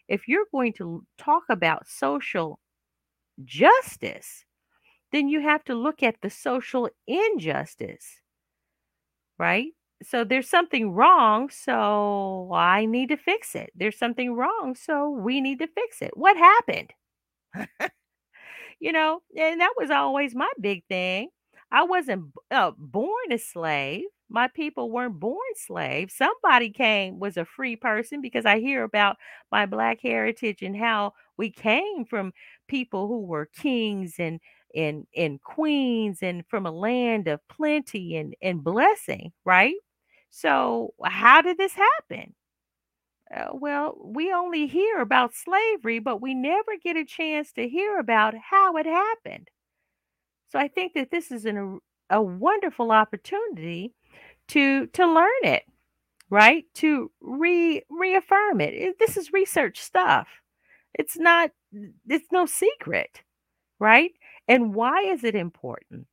if 0.09 0.27
you're 0.27 0.47
going 0.53 0.73
to 0.75 1.05
talk 1.19 1.45
about 1.51 1.87
social 1.87 2.59
justice, 3.45 4.45
then 5.13 5.29
you 5.29 5.41
have 5.41 5.65
to 5.65 5.75
look 5.75 6.03
at 6.03 6.17
the 6.23 6.31
social 6.31 6.89
injustice, 7.07 8.21
right? 9.39 9.73
So 10.03 10.25
there's 10.25 10.49
something 10.49 10.93
wrong, 10.93 11.51
so 11.51 12.51
I 12.55 12.87
need 12.87 13.09
to 13.11 13.17
fix 13.17 13.55
it. 13.55 13.71
There's 13.75 13.99
something 13.99 14.35
wrong, 14.35 14.77
so 14.77 15.11
we 15.11 15.41
need 15.41 15.59
to 15.59 15.67
fix 15.67 16.03
it. 16.03 16.13
What 16.17 16.37
happened? 16.37 16.93
you 18.81 18.93
know, 18.93 19.23
and 19.37 19.61
that 19.61 19.75
was 19.77 19.91
always 19.91 20.35
my 20.35 20.51
big 20.61 20.85
thing. 20.89 21.29
I 21.71 21.85
wasn't 21.85 22.33
uh, 22.51 22.73
born 22.79 23.33
a 23.33 23.39
slave. 23.39 24.05
My 24.31 24.49
people 24.49 24.91
weren't 24.91 25.21
born 25.21 25.39
slaves. 25.55 26.15
Somebody 26.15 26.71
came, 26.71 27.19
was 27.19 27.37
a 27.37 27.45
free 27.45 27.77
person 27.77 28.21
because 28.21 28.45
I 28.47 28.59
hear 28.61 28.83
about 28.85 29.17
my 29.51 29.67
Black 29.67 30.01
heritage 30.03 30.63
and 30.63 30.77
how 30.77 31.15
we 31.37 31.51
came 31.51 32.05
from 32.05 32.33
people 32.69 33.09
who 33.09 33.25
were 33.25 33.47
kings 33.47 34.15
and 34.19 34.41
and 34.75 35.07
and 35.17 35.41
queens 35.43 36.19
and 36.23 36.45
from 36.47 36.67
a 36.67 36.71
land 36.71 37.27
of 37.29 37.41
plenty 37.49 38.17
and 38.17 38.35
and 38.43 38.63
blessing, 38.63 39.33
right? 39.45 39.75
So 40.31 40.95
how 41.05 41.41
did 41.43 41.57
this 41.59 41.73
happen? 41.75 42.35
Uh, 43.35 43.49
well, 43.55 43.97
we 44.03 44.33
only 44.33 44.67
hear 44.67 45.01
about 45.01 45.35
slavery, 45.35 45.99
but 45.99 46.21
we 46.21 46.35
never 46.35 46.77
get 46.83 46.97
a 46.97 47.05
chance 47.05 47.53
to 47.53 47.69
hear 47.69 47.99
about 47.99 48.35
how 48.37 48.77
it 48.77 48.87
happened. 48.87 49.51
So 50.49 50.59
I 50.59 50.69
think 50.69 50.95
that 50.95 51.11
this 51.11 51.31
is 51.31 51.45
an, 51.45 51.81
a 52.11 52.23
wonderful 52.23 52.91
opportunity 52.93 53.95
to 54.49 54.87
to 54.89 55.07
learn 55.07 55.43
it, 55.43 55.65
right? 56.31 56.65
To 56.77 57.11
re 57.21 57.83
reaffirm 57.91 58.61
it. 58.61 58.75
it. 58.75 58.99
This 58.99 59.17
is 59.17 59.33
research 59.33 59.81
stuff. 59.81 60.29
It's 60.95 61.19
not 61.19 61.51
it's 62.09 62.33
no 62.33 62.47
secret, 62.47 63.23
right? 63.79 64.13
And 64.49 64.75
why 64.75 65.03
is 65.03 65.25
it 65.25 65.35
important? 65.35 66.07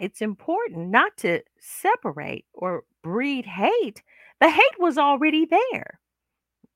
It's 0.00 0.20
important 0.22 0.88
not 0.88 1.16
to 1.18 1.42
separate 1.60 2.46
or 2.52 2.84
breed 3.02 3.46
hate. 3.46 4.02
The 4.40 4.50
hate 4.50 4.78
was 4.78 4.98
already 4.98 5.46
there. 5.46 6.00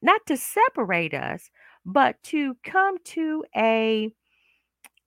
Not 0.03 0.21
to 0.27 0.37
separate 0.37 1.15
us, 1.15 1.51
but 1.87 2.23
to 2.25 2.57
come 2.63 2.99
to 3.05 3.45
a 3.57 4.13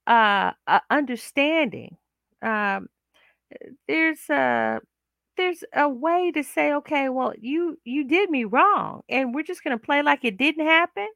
uh, 0.08 0.53
a 0.68 0.82
understanding. 0.89 1.97
Um, 2.41 2.89
there's 3.88 4.30
a 4.30 4.80
there's 5.38 5.64
a 5.76 5.89
way 5.89 6.32
to 6.34 6.43
say, 6.43 6.74
okay, 6.74 7.10
well, 7.10 7.34
you 7.39 7.80
you 7.86 8.05
did 8.08 8.30
me 8.30 8.45
wrong, 8.45 9.01
and 9.10 9.36
we're 9.36 9.43
just 9.43 9.64
gonna 9.64 9.78
play 9.80 10.01
like 10.03 10.26
it 10.26 10.38
didn't 10.38 10.66
happen. 10.68 11.08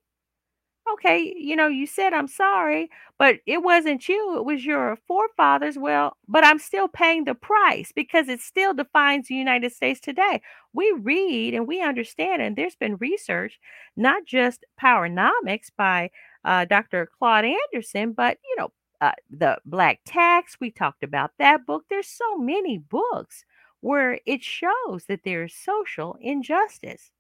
Okay, 0.94 1.34
you 1.38 1.56
know, 1.56 1.68
you 1.68 1.86
said 1.88 2.14
I'm 2.14 2.28
sorry, 2.28 2.90
but 3.20 3.38
it 3.46 3.64
wasn't 3.64 4.10
you, 4.10 4.38
it 4.38 4.46
was 4.46 4.66
your 4.66 4.98
forefathers. 5.08 5.78
Well, 5.78 6.18
but 6.28 6.44
I'm 6.44 6.60
still 6.60 6.88
paying 6.88 7.24
the 7.26 7.36
price 7.36 7.92
because 7.96 8.28
it 8.30 8.42
still 8.42 8.74
defines 8.74 9.28
the 9.28 9.36
United 9.36 9.72
States 9.74 10.00
today. 10.00 10.42
We 10.74 10.92
read 11.02 11.54
and 11.54 11.68
we 11.68 11.82
understand, 11.82 12.42
and 12.42 12.56
there's 12.56 12.76
been 12.76 12.98
research, 12.98 13.60
not 13.96 14.26
just 14.26 14.66
Powernomics 14.82 15.70
by 15.78 16.10
uh, 16.46 16.66
Dr. 16.66 17.08
Claude 17.20 17.46
Anderson, 17.46 18.14
but 18.14 18.38
you 18.44 18.56
know, 18.58 18.72
uh, 19.02 19.12
the 19.30 19.58
Black 19.66 20.00
Tax. 20.06 20.58
We 20.60 20.72
talked 20.72 21.04
about 21.04 21.32
that 21.40 21.66
book. 21.66 21.86
There's 21.90 22.08
so 22.08 22.38
many 22.38 22.78
books 22.78 23.46
where 23.82 24.20
it 24.26 24.44
shows 24.44 25.06
that 25.08 25.22
there's 25.26 25.54
social 25.56 26.18
injustice. 26.22 27.12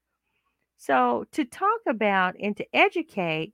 So 0.77 1.25
to 1.31 1.45
talk 1.45 1.81
about 1.87 2.35
and 2.39 2.55
to 2.57 2.65
educate, 2.75 3.53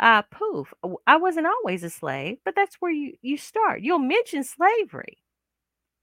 uh, 0.00 0.22
poof, 0.22 0.72
I 1.06 1.16
wasn't 1.16 1.46
always 1.46 1.82
a 1.84 1.90
slave, 1.90 2.38
but 2.44 2.54
that's 2.54 2.76
where 2.76 2.92
you, 2.92 3.14
you 3.22 3.36
start. 3.36 3.80
You'll 3.80 3.98
mention 3.98 4.44
slavery, 4.44 5.18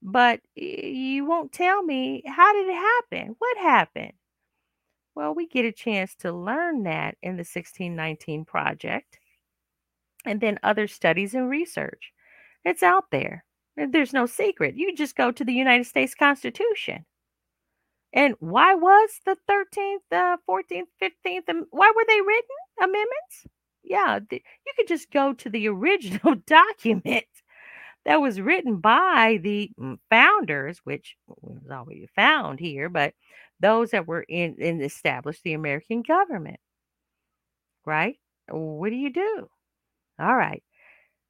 but 0.01 0.41
you 0.55 1.25
won't 1.25 1.51
tell 1.53 1.83
me 1.83 2.23
how 2.27 2.53
did 2.53 2.67
it 2.67 2.75
happen? 2.75 3.35
What 3.39 3.57
happened? 3.57 4.13
Well, 5.15 5.33
we 5.33 5.47
get 5.47 5.65
a 5.65 5.71
chance 5.71 6.15
to 6.17 6.31
learn 6.31 6.83
that 6.83 7.17
in 7.21 7.37
the 7.37 7.45
1619 7.45 8.45
project 8.45 9.17
and 10.25 10.41
then 10.41 10.59
other 10.63 10.87
studies 10.87 11.33
and 11.33 11.49
research. 11.49 12.11
It's 12.63 12.83
out 12.83 13.05
there. 13.11 13.45
There's 13.77 14.13
no 14.13 14.25
secret. 14.25 14.75
You 14.75 14.95
just 14.95 15.15
go 15.15 15.31
to 15.31 15.43
the 15.43 15.53
United 15.53 15.85
States 15.85 16.15
Constitution. 16.15 17.05
And 18.13 18.35
why 18.39 18.73
was 18.75 19.19
the 19.25 19.37
13th, 19.49 19.97
uh, 20.11 20.37
14th, 20.49 20.87
15th, 21.01 21.65
why 21.71 21.91
were 21.95 22.05
they 22.07 22.21
written? 22.21 22.55
Amendments? 22.79 23.47
Yeah, 23.83 24.19
the, 24.29 24.41
you 24.65 24.73
could 24.77 24.87
just 24.87 25.11
go 25.11 25.33
to 25.33 25.49
the 25.49 25.67
original 25.67 26.35
document 26.47 27.25
that 28.05 28.21
was 28.21 28.39
written 28.39 28.77
by 28.77 29.39
the 29.43 29.69
mm, 29.79 29.97
founders, 30.09 30.79
which 30.85 31.17
was 31.27 31.61
already 31.69 32.07
found 32.15 32.59
here, 32.59 32.87
but 32.87 33.13
those 33.59 33.91
that 33.91 34.07
were 34.07 34.25
in, 34.27 34.55
in 34.59 34.81
established 34.81 35.43
the 35.43 35.53
American 35.53 36.01
government. 36.01 36.59
Right? 37.85 38.17
What 38.49 38.89
do 38.89 38.95
you 38.95 39.11
do? 39.11 39.49
All 40.19 40.35
right. 40.35 40.63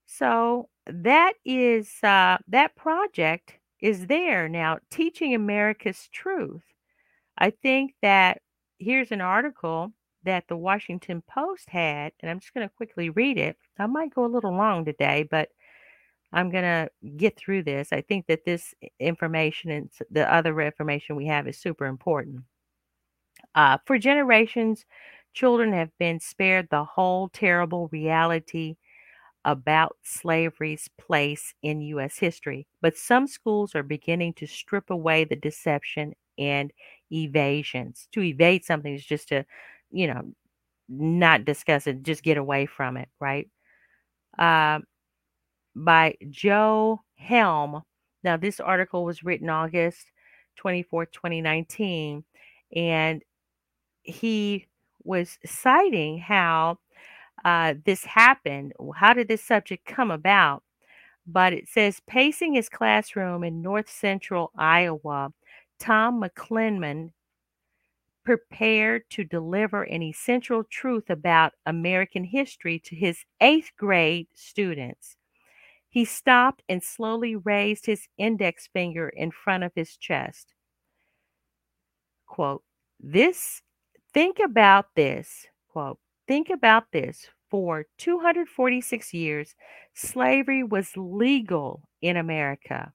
So 0.07 0.69
that 0.88 1.33
is 1.45 1.91
uh, 2.03 2.38
that 2.47 2.75
project 2.75 3.53
is 3.81 4.07
there 4.07 4.49
now, 4.49 4.79
teaching 4.91 5.36
America's 5.36 6.09
truth. 6.11 6.63
I 7.38 7.51
think 7.51 7.95
that 8.01 8.41
here's 8.79 9.11
an 9.11 9.21
article 9.21 9.93
that 10.23 10.45
the 10.47 10.57
Washington 10.57 11.23
Post 11.29 11.69
had, 11.69 12.13
and 12.21 12.31
I'm 12.31 12.39
just 12.39 12.53
going 12.53 12.67
to 12.67 12.75
quickly 12.75 13.09
read 13.09 13.38
it. 13.38 13.57
I 13.79 13.88
might 13.88 14.13
go 14.15 14.25
a 14.25 14.27
little 14.27 14.55
long 14.55 14.86
today, 14.86 15.27
but 15.29 15.49
I'm 16.33 16.51
going 16.51 16.63
to 16.63 16.89
get 17.17 17.38
through 17.38 17.63
this. 17.63 17.89
I 17.93 18.01
think 18.01 18.27
that 18.27 18.45
this 18.45 18.73
information 18.99 19.71
and 19.71 19.91
the 20.11 20.31
other 20.33 20.59
information 20.61 21.15
we 21.15 21.27
have 21.27 21.47
is 21.47 21.57
super 21.57 21.86
important. 21.86 22.43
Uh, 23.53 23.77
for 23.86 23.97
generations, 23.97 24.86
children 25.36 25.73
have 25.73 25.91
been 25.99 26.19
spared 26.19 26.67
the 26.71 26.83
whole 26.83 27.29
terrible 27.29 27.89
reality 27.89 28.77
about 29.43 29.95
slavery's 30.01 30.89
place 30.99 31.53
in 31.61 31.81
U.S. 31.81 32.17
history, 32.17 32.65
but 32.81 32.97
some 32.97 33.27
schools 33.27 33.75
are 33.75 33.83
beginning 33.83 34.33
to 34.36 34.47
strip 34.47 34.89
away 34.89 35.23
the 35.23 35.36
deception 35.36 36.15
and 36.39 36.73
evasions. 37.11 38.07
To 38.13 38.23
evade 38.23 38.65
something 38.65 38.93
is 38.93 39.05
just 39.05 39.27
to, 39.29 39.45
you 39.91 40.07
know, 40.07 40.23
not 40.89 41.45
discuss 41.45 41.86
it, 41.86 42.01
just 42.01 42.23
get 42.23 42.38
away 42.38 42.65
from 42.65 42.97
it, 42.97 43.09
right? 43.19 43.47
Uh, 44.39 44.79
by 45.75 46.15
Joe 46.29 47.01
Heim. 47.19 47.81
Now, 48.23 48.38
this 48.38 48.59
article 48.59 49.05
was 49.05 49.23
written 49.23 49.49
August 49.49 50.07
24th, 50.63 51.11
2019, 51.11 52.23
and 52.75 53.21
he 54.01 54.67
was 55.05 55.37
citing 55.45 56.19
how 56.19 56.79
uh, 57.43 57.75
this 57.85 58.03
happened. 58.05 58.73
How 58.95 59.13
did 59.13 59.27
this 59.27 59.43
subject 59.43 59.85
come 59.85 60.11
about? 60.11 60.63
But 61.27 61.53
it 61.53 61.67
says 61.67 62.01
pacing 62.07 62.53
his 62.53 62.69
classroom 62.69 63.43
in 63.43 63.61
north 63.61 63.89
central 63.89 64.51
Iowa, 64.57 65.31
Tom 65.79 66.21
McClendon 66.21 67.11
prepared 68.23 69.03
to 69.11 69.23
deliver 69.23 69.83
an 69.83 70.01
essential 70.01 70.63
truth 70.63 71.09
about 71.09 71.53
American 71.65 72.23
history 72.23 72.79
to 72.79 72.95
his 72.95 73.23
eighth 73.39 73.71
grade 73.77 74.27
students. 74.33 75.15
He 75.89 76.03
stopped 76.03 76.63
and 76.67 76.83
slowly 76.83 77.35
raised 77.35 77.85
his 77.85 78.07
index 78.17 78.67
finger 78.67 79.07
in 79.07 79.31
front 79.31 79.63
of 79.63 79.71
his 79.75 79.95
chest. 79.95 80.53
Quote, 82.25 82.63
This, 82.99 83.61
think 84.16 84.39
about 84.39 84.88
this. 84.95 85.45
Quote, 85.70 85.99
think 86.28 86.49
about 86.49 86.86
this. 86.91 87.28
For 87.51 87.86
246 87.99 89.13
years, 89.13 89.55
slavery 89.93 90.63
was 90.63 90.97
legal 90.97 91.88
in 92.01 92.18
America. 92.18 92.91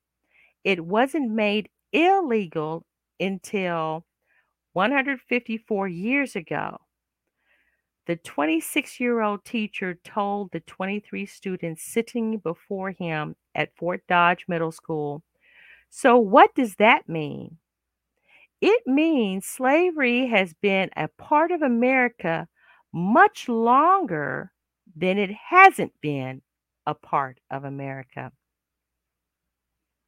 It 0.64 0.85
wasn't 0.85 1.31
made 1.31 1.68
illegal 1.93 2.85
until 3.21 4.05
154 4.73 5.89
years 5.89 6.35
ago. 6.35 6.79
The 8.07 8.16
26 8.16 8.99
year 8.99 9.21
old 9.21 9.45
teacher 9.45 9.99
told 10.05 10.51
the 10.51 10.61
23 10.61 11.27
students 11.27 11.83
sitting 11.83 12.39
before 12.39 12.91
him 12.91 13.37
at 13.55 13.77
Fort 13.77 14.03
Dodge 14.09 14.47
Middle 14.49 14.73
School. 14.73 15.23
So, 15.91 16.18
what 16.18 16.55
does 16.55 16.75
that 16.77 17.09
mean? 17.09 17.59
It 18.62 18.86
means 18.86 19.44
slavery 19.46 20.26
has 20.28 20.54
been 20.54 20.88
a 20.96 21.08
part 21.08 21.50
of 21.50 21.61
America 21.61 22.48
much 22.90 23.50
longer 23.50 24.52
than 24.96 25.18
it 25.18 25.30
hasn't 25.30 26.00
been 26.00 26.40
a 26.86 26.94
part 26.94 27.38
of 27.50 27.64
America. 27.64 28.32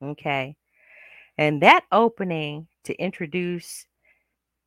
Okay. 0.02 0.56
And 1.38 1.62
that 1.62 1.84
opening 1.92 2.68
to 2.84 2.94
introduce 2.96 3.86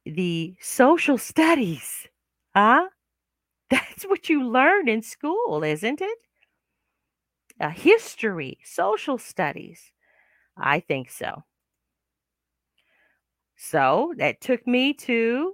the 0.06 0.56
social 0.62 1.18
studies, 1.32 2.08
huh? 2.56 2.90
That's 3.70 4.04
what 4.06 4.30
you 4.30 4.44
learn 4.48 4.90
in 4.90 5.02
school, 5.04 5.64
isn't 5.64 6.02
it? 6.02 6.20
A 7.60 7.70
history, 7.70 8.60
social 8.64 9.18
studies. 9.18 9.92
I 10.58 10.82
think 10.82 11.12
so. 11.12 11.46
So 13.56 14.14
that 14.18 14.42
took 14.42 14.68
me 14.68 14.94
to 14.94 15.54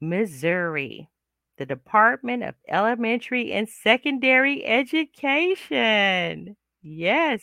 Missouri, 0.00 1.10
the 1.58 1.66
Department 1.66 2.42
of 2.42 2.54
Elementary 2.68 3.52
and 3.52 3.68
Secondary 3.68 4.64
Education. 4.64 6.56
Yes. 6.82 7.42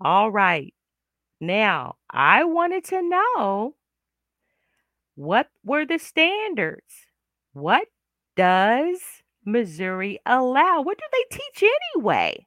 All 0.00 0.30
right. 0.30 0.74
Now, 1.40 1.96
I 2.10 2.44
wanted 2.44 2.84
to 2.86 3.02
know 3.02 3.74
what 5.14 5.48
were 5.64 5.86
the 5.86 5.98
standards? 5.98 7.06
What 7.52 7.88
does 8.36 9.00
Missouri 9.44 10.18
allow? 10.26 10.82
What 10.82 10.98
do 10.98 11.04
they 11.12 11.36
teach 11.36 11.70
anyway? 11.94 12.46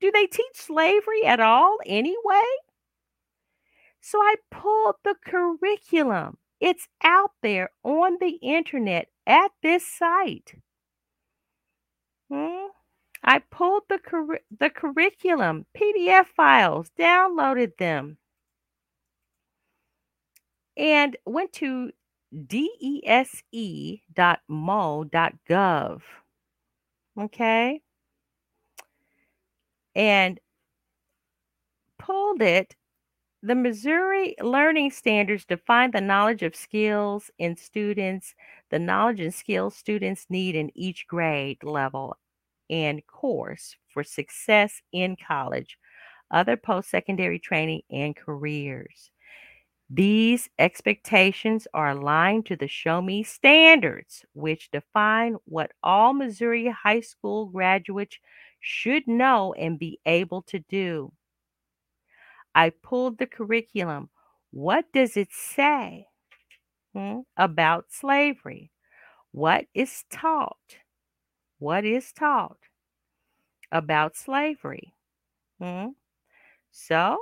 Do 0.00 0.10
they 0.10 0.26
teach 0.26 0.54
slavery 0.54 1.24
at 1.24 1.40
all 1.40 1.78
anyway? 1.86 2.44
So 4.02 4.18
I 4.18 4.34
pulled 4.50 4.96
the 5.04 5.14
curriculum. 5.24 6.36
It's 6.60 6.88
out 7.04 7.30
there 7.40 7.70
on 7.84 8.18
the 8.20 8.36
internet 8.42 9.06
at 9.26 9.52
this 9.62 9.86
site. 9.86 10.56
Hmm? 12.28 12.66
I 13.22 13.38
pulled 13.38 13.84
the 13.88 13.98
cur- 13.98 14.40
the 14.58 14.70
curriculum, 14.70 15.66
PDF 15.76 16.26
files, 16.26 16.90
downloaded 16.98 17.76
them, 17.78 18.18
and 20.76 21.16
went 21.24 21.52
to 21.54 21.92
dese.mo.gov. 22.32 22.82
Okay? 27.20 27.80
And 29.94 30.40
pulled 31.98 32.42
it. 32.42 32.74
The 33.44 33.56
Missouri 33.56 34.36
Learning 34.40 34.92
Standards 34.92 35.44
define 35.44 35.90
the 35.90 36.00
knowledge 36.00 36.42
of 36.42 36.54
skills 36.54 37.28
in 37.38 37.56
students, 37.56 38.36
the 38.70 38.78
knowledge 38.78 39.20
and 39.20 39.34
skills 39.34 39.74
students 39.74 40.26
need 40.30 40.54
in 40.54 40.70
each 40.76 41.08
grade 41.08 41.64
level 41.64 42.16
and 42.70 43.04
course 43.06 43.76
for 43.88 44.04
success 44.04 44.80
in 44.92 45.16
college, 45.16 45.76
other 46.30 46.56
post 46.56 46.88
secondary 46.88 47.40
training, 47.40 47.82
and 47.90 48.14
careers. 48.14 49.10
These 49.90 50.48
expectations 50.58 51.66
are 51.74 51.90
aligned 51.90 52.46
to 52.46 52.56
the 52.56 52.68
Show 52.68 53.02
Me 53.02 53.24
standards, 53.24 54.24
which 54.34 54.70
define 54.70 55.36
what 55.46 55.72
all 55.82 56.12
Missouri 56.12 56.68
high 56.68 57.00
school 57.00 57.46
graduates 57.46 58.18
should 58.60 59.08
know 59.08 59.52
and 59.54 59.78
be 59.80 60.00
able 60.06 60.42
to 60.42 60.60
do. 60.60 61.12
I 62.54 62.70
pulled 62.70 63.18
the 63.18 63.26
curriculum. 63.26 64.10
What 64.50 64.86
does 64.92 65.16
it 65.16 65.28
say 65.32 66.06
hmm, 66.94 67.20
about 67.36 67.86
slavery? 67.90 68.70
What 69.30 69.66
is 69.74 70.04
taught? 70.10 70.76
What 71.58 71.84
is 71.84 72.12
taught 72.12 72.58
about 73.70 74.16
slavery? 74.16 74.94
Hmm? 75.60 75.88
So 76.70 77.18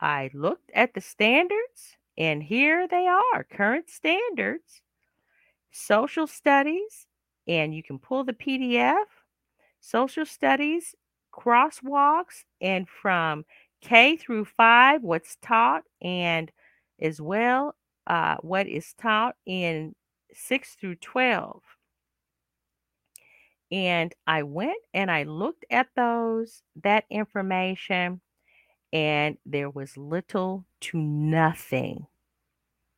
I 0.00 0.30
looked 0.34 0.70
at 0.74 0.94
the 0.94 1.00
standards, 1.00 1.96
and 2.16 2.42
here 2.42 2.86
they 2.88 3.06
are 3.06 3.44
current 3.44 3.88
standards, 3.88 4.82
social 5.70 6.26
studies, 6.26 7.06
and 7.46 7.74
you 7.74 7.82
can 7.82 7.98
pull 7.98 8.24
the 8.24 8.32
PDF, 8.32 9.04
social 9.80 10.26
studies, 10.26 10.94
crosswalks, 11.32 12.44
and 12.60 12.88
from 12.88 13.44
K 13.80 14.16
through 14.16 14.44
five, 14.46 15.02
what's 15.02 15.36
taught, 15.42 15.84
and 16.02 16.50
as 17.00 17.20
well 17.20 17.76
uh, 18.06 18.36
what 18.40 18.66
is 18.66 18.94
taught 18.94 19.36
in 19.46 19.94
six 20.32 20.74
through 20.76 20.96
12. 20.96 21.62
And 23.70 24.14
I 24.26 24.42
went 24.42 24.78
and 24.94 25.10
I 25.10 25.22
looked 25.24 25.64
at 25.70 25.88
those, 25.94 26.62
that 26.82 27.04
information, 27.10 28.20
and 28.92 29.38
there 29.46 29.70
was 29.70 29.96
little 29.96 30.66
to 30.82 30.98
nothing 30.98 32.06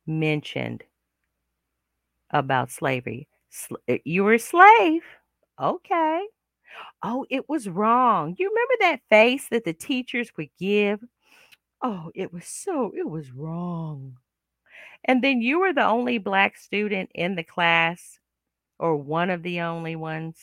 mentioned 0.05 0.83
about 2.31 2.71
slavery. 2.71 3.27
Sl- 3.49 3.75
uh, 3.89 3.97
you 4.05 4.23
were 4.23 4.33
a 4.33 4.39
slave. 4.39 5.03
Okay. 5.59 6.27
Oh, 7.03 7.25
it 7.29 7.49
was 7.49 7.67
wrong. 7.69 8.35
You 8.37 8.49
remember 8.49 8.73
that 8.81 9.09
face 9.09 9.47
that 9.49 9.65
the 9.65 9.73
teachers 9.73 10.31
would 10.37 10.49
give? 10.59 10.99
Oh, 11.81 12.11
it 12.15 12.31
was 12.31 12.45
so, 12.45 12.91
it 12.95 13.09
was 13.09 13.31
wrong. 13.31 14.17
And 15.05 15.23
then 15.23 15.41
you 15.41 15.59
were 15.59 15.73
the 15.73 15.85
only 15.85 16.19
black 16.19 16.57
student 16.57 17.09
in 17.15 17.35
the 17.35 17.43
class, 17.43 18.19
or 18.79 18.95
one 18.95 19.29
of 19.29 19.43
the 19.43 19.61
only 19.61 19.95
ones. 19.95 20.37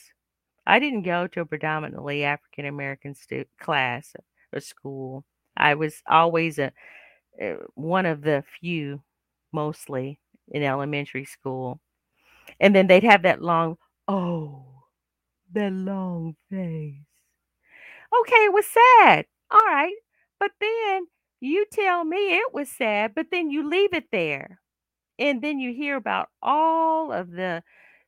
I 0.66 0.78
didn't 0.80 1.02
go 1.02 1.26
to 1.28 1.40
a 1.40 1.46
predominantly 1.46 2.24
African 2.24 2.66
American 2.66 3.14
stu- 3.14 3.44
class 3.60 4.14
or 4.52 4.60
school. 4.60 5.24
I 5.56 5.74
was 5.74 6.02
always 6.08 6.58
a, 6.58 6.72
uh, 7.42 7.54
one 7.74 8.06
of 8.06 8.22
the 8.22 8.44
few, 8.60 9.02
mostly 9.52 10.20
in 10.48 10.62
elementary 10.62 11.24
school. 11.24 11.80
And 12.60 12.74
then 12.74 12.86
they'd 12.86 13.04
have 13.04 13.22
that 13.22 13.42
long, 13.42 13.78
oh, 14.08 14.77
that 15.52 15.72
long 15.72 16.36
face. 16.50 17.02
Okay, 18.20 18.44
it 18.44 18.52
was 18.52 18.66
sad. 18.66 19.26
All 19.50 19.60
right. 19.66 19.94
But 20.38 20.52
then 20.60 21.06
you 21.40 21.66
tell 21.72 22.04
me 22.04 22.36
it 22.36 22.52
was 22.54 22.70
sad, 22.70 23.14
but 23.14 23.26
then 23.30 23.50
you 23.50 23.68
leave 23.68 23.92
it 23.92 24.10
there. 24.12 24.60
And 25.18 25.42
then 25.42 25.60
you 25.60 25.74
hear 25.74 25.96
about 25.96 26.30
all 26.42 27.12
of 27.12 27.32
the 27.32 27.62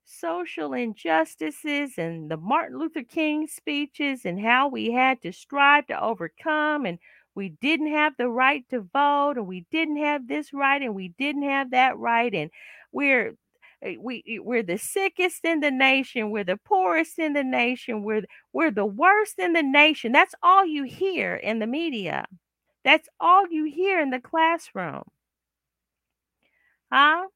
social 0.05 0.75
injustices 0.75 1.99
and 1.99 2.31
the 2.31 2.37
Martin 2.37 2.79
Luther 2.79 3.05
King 3.05 3.47
speeches 3.49 4.25
and 4.27 4.41
how 4.41 4.69
we 4.69 4.93
had 4.93 5.23
to 5.23 5.33
strive 5.33 5.87
to 5.89 6.01
overcome 6.03 6.87
and 6.87 6.99
we 7.35 7.51
didn't 7.51 7.89
have 7.93 8.15
the 8.19 8.29
right 8.29 8.69
to 8.71 8.83
vote 8.93 9.35
and 9.39 9.47
we 9.47 9.67
didn't 9.71 9.99
have 9.99 10.29
this 10.29 10.53
right 10.53 10.83
and 10.83 10.95
we 10.95 11.09
didn't 11.19 11.45
have 11.45 11.71
that 11.73 11.99
right 11.99 12.35
and 12.35 12.51
we're 12.93 13.35
we 13.83 14.23
eh, 14.29 14.39
we're 14.41 14.63
the 14.63 14.79
sickest 14.79 15.45
in 15.45 15.61
the 15.61 15.71
nation, 15.71 16.31
we're 16.31 16.45
the 16.45 16.59
poorest 16.59 17.19
in 17.19 17.33
the 17.33 17.45
nation, 17.45 18.03
we're 18.03 18.23
we're 18.53 18.71
the 18.71 18.87
worst 18.87 19.39
in 19.39 19.53
the 19.53 19.63
nation. 19.63 20.13
That's 20.13 20.35
all 20.43 20.65
you 20.67 20.85
hear 20.85 21.35
in 21.37 21.59
the 21.59 21.67
media. 21.67 22.27
That's 22.85 23.09
all 23.19 23.47
you 23.51 23.65
hear 23.65 24.01
in 24.01 24.11
the 24.11 24.21
classroom. 24.21 25.03
Huh? 26.93 27.27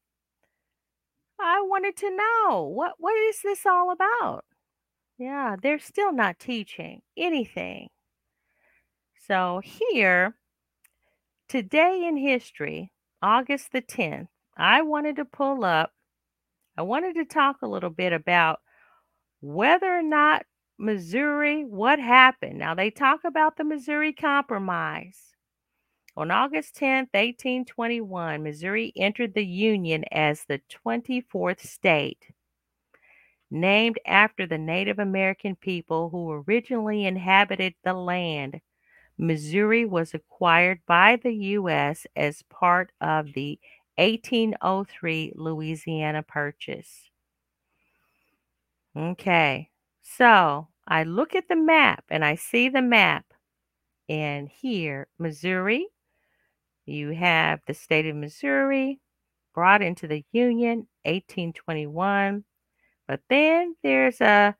I 1.39 1.61
wanted 1.63 1.97
to 1.97 2.15
know 2.15 2.63
what 2.63 2.93
what 2.97 3.15
is 3.29 3.41
this 3.43 3.65
all 3.65 3.91
about? 3.91 4.45
Yeah, 5.17 5.55
they're 5.61 5.79
still 5.79 6.11
not 6.11 6.39
teaching 6.39 7.01
anything. 7.17 7.89
So 9.27 9.61
here 9.63 10.35
today 11.47 12.05
in 12.05 12.17
history, 12.17 12.91
August 13.21 13.71
the 13.71 13.81
10th, 13.81 14.27
I 14.57 14.81
wanted 14.83 15.15
to 15.17 15.25
pull 15.25 15.65
up 15.65 15.91
I 16.77 16.81
wanted 16.81 17.15
to 17.15 17.25
talk 17.25 17.57
a 17.61 17.67
little 17.67 17.89
bit 17.89 18.13
about 18.13 18.59
whether 19.41 19.87
or 19.87 20.03
not 20.03 20.45
Missouri, 20.77 21.63
what 21.63 21.99
happened. 21.99 22.59
Now, 22.59 22.75
they 22.75 22.89
talk 22.89 23.21
about 23.23 23.55
the 23.55 23.63
Missouri 23.63 24.11
Compromise. 24.11 25.35
On 26.17 26.31
August 26.31 26.75
10th, 26.75 27.13
1821, 27.13 28.43
Missouri 28.43 28.93
entered 28.95 29.33
the 29.33 29.45
Union 29.45 30.05
as 30.11 30.43
the 30.43 30.61
24th 30.85 31.61
state, 31.61 32.25
named 33.51 33.99
after 34.05 34.45
the 34.45 34.57
Native 34.57 34.99
American 34.99 35.55
people 35.55 36.09
who 36.09 36.43
originally 36.47 37.05
inhabited 37.05 37.73
the 37.83 37.93
land. 37.93 38.59
Missouri 39.17 39.85
was 39.85 40.13
acquired 40.13 40.79
by 40.87 41.17
the 41.17 41.33
U.S. 41.33 42.05
as 42.15 42.43
part 42.49 42.91
of 42.99 43.33
the 43.33 43.59
1803 43.97 45.33
Louisiana 45.35 46.23
Purchase. 46.23 47.09
Okay, 48.97 49.69
so 50.01 50.67
I 50.87 51.03
look 51.03 51.35
at 51.35 51.47
the 51.47 51.55
map 51.55 52.05
and 52.09 52.23
I 52.23 52.35
see 52.35 52.69
the 52.69 52.81
map. 52.81 53.25
And 54.07 54.47
here, 54.47 55.07
Missouri, 55.17 55.87
you 56.85 57.09
have 57.11 57.61
the 57.65 57.73
state 57.73 58.05
of 58.05 58.15
Missouri 58.15 58.99
brought 59.53 59.81
into 59.81 60.07
the 60.07 60.23
Union 60.31 60.87
1821. 61.03 62.43
But 63.07 63.21
then 63.29 63.75
there's 63.83 64.21
a 64.21 64.55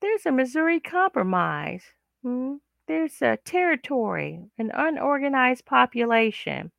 there's 0.00 0.26
a 0.26 0.32
Missouri 0.32 0.80
Compromise. 0.80 1.82
Hmm? 2.22 2.56
There's 2.86 3.22
a 3.22 3.38
territory, 3.44 4.40
an 4.58 4.70
unorganized 4.74 5.64
population. 5.64 6.70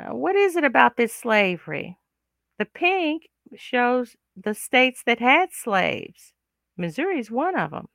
Uh, 0.00 0.14
what 0.14 0.36
is 0.36 0.56
it 0.56 0.64
about 0.64 0.96
this 0.96 1.14
slavery? 1.14 1.98
The 2.58 2.64
pink 2.64 3.28
shows 3.56 4.16
the 4.36 4.54
states 4.54 5.02
that 5.06 5.18
had 5.18 5.52
slaves. 5.52 6.32
Missouri 6.76 7.18
is 7.18 7.30
one 7.30 7.58
of 7.58 7.72
them. 7.72 7.88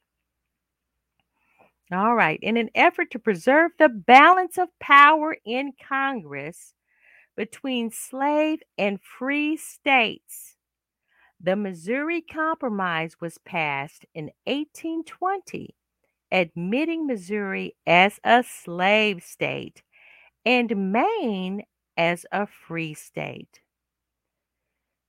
All 1.91 2.15
right. 2.15 2.39
In 2.41 2.57
an 2.57 2.69
effort 2.75 3.11
to 3.11 3.19
preserve 3.19 3.71
the 3.77 3.89
balance 3.89 4.57
of 4.57 4.69
power 4.79 5.37
in 5.45 5.73
Congress 5.87 6.73
between 7.35 7.91
slave 7.91 8.59
and 8.77 8.99
free 9.01 9.55
states, 9.55 10.55
the 11.39 11.55
Missouri 11.55 12.21
Compromise 12.21 13.17
was 13.21 13.37
passed 13.39 14.05
in 14.15 14.31
1820, 14.45 15.75
admitting 16.31 17.05
Missouri 17.05 17.75
as 17.85 18.19
a 18.23 18.43
slave 18.43 19.23
state 19.23 19.83
and 20.45 20.91
Maine 20.91 21.63
as 21.97 22.25
a 22.31 22.47
free 22.47 22.93
state. 22.93 23.61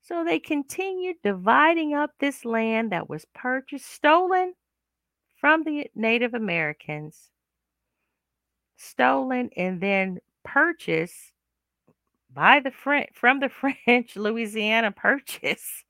So 0.03 0.25
they 0.25 0.39
continued 0.39 1.17
dividing 1.25 1.95
up 1.95 2.13
this 2.21 2.45
land 2.45 2.93
that 2.93 3.09
was 3.09 3.27
purchased, 3.35 3.91
stolen 3.91 4.55
from 5.41 5.65
the 5.65 5.91
Native 5.97 6.33
Americans, 6.33 7.31
stolen 8.77 9.51
and 9.57 9.81
then 9.81 10.19
purchased 10.45 11.33
by 12.33 12.61
the 12.61 12.71
French 12.71 13.11
from 13.15 13.41
the 13.41 13.49
French 13.87 14.15
Louisiana 14.15 14.93
Purchase. 14.93 15.85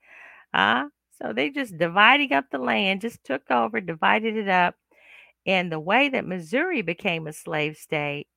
Uh, 0.55 0.84
so 1.20 1.32
they 1.32 1.51
just 1.51 1.76
dividing 1.76 2.32
up 2.32 2.47
the 2.51 2.59
land, 2.59 3.03
just 3.03 3.22
took 3.24 3.51
over, 3.51 3.80
divided 3.80 4.36
it 4.36 4.49
up. 4.49 4.76
And 5.44 5.70
the 5.70 5.80
way 5.80 6.09
that 6.09 6.26
Missouri 6.26 6.82
became 6.82 7.26
a 7.26 7.32
slave 7.32 7.76
state 7.76 8.28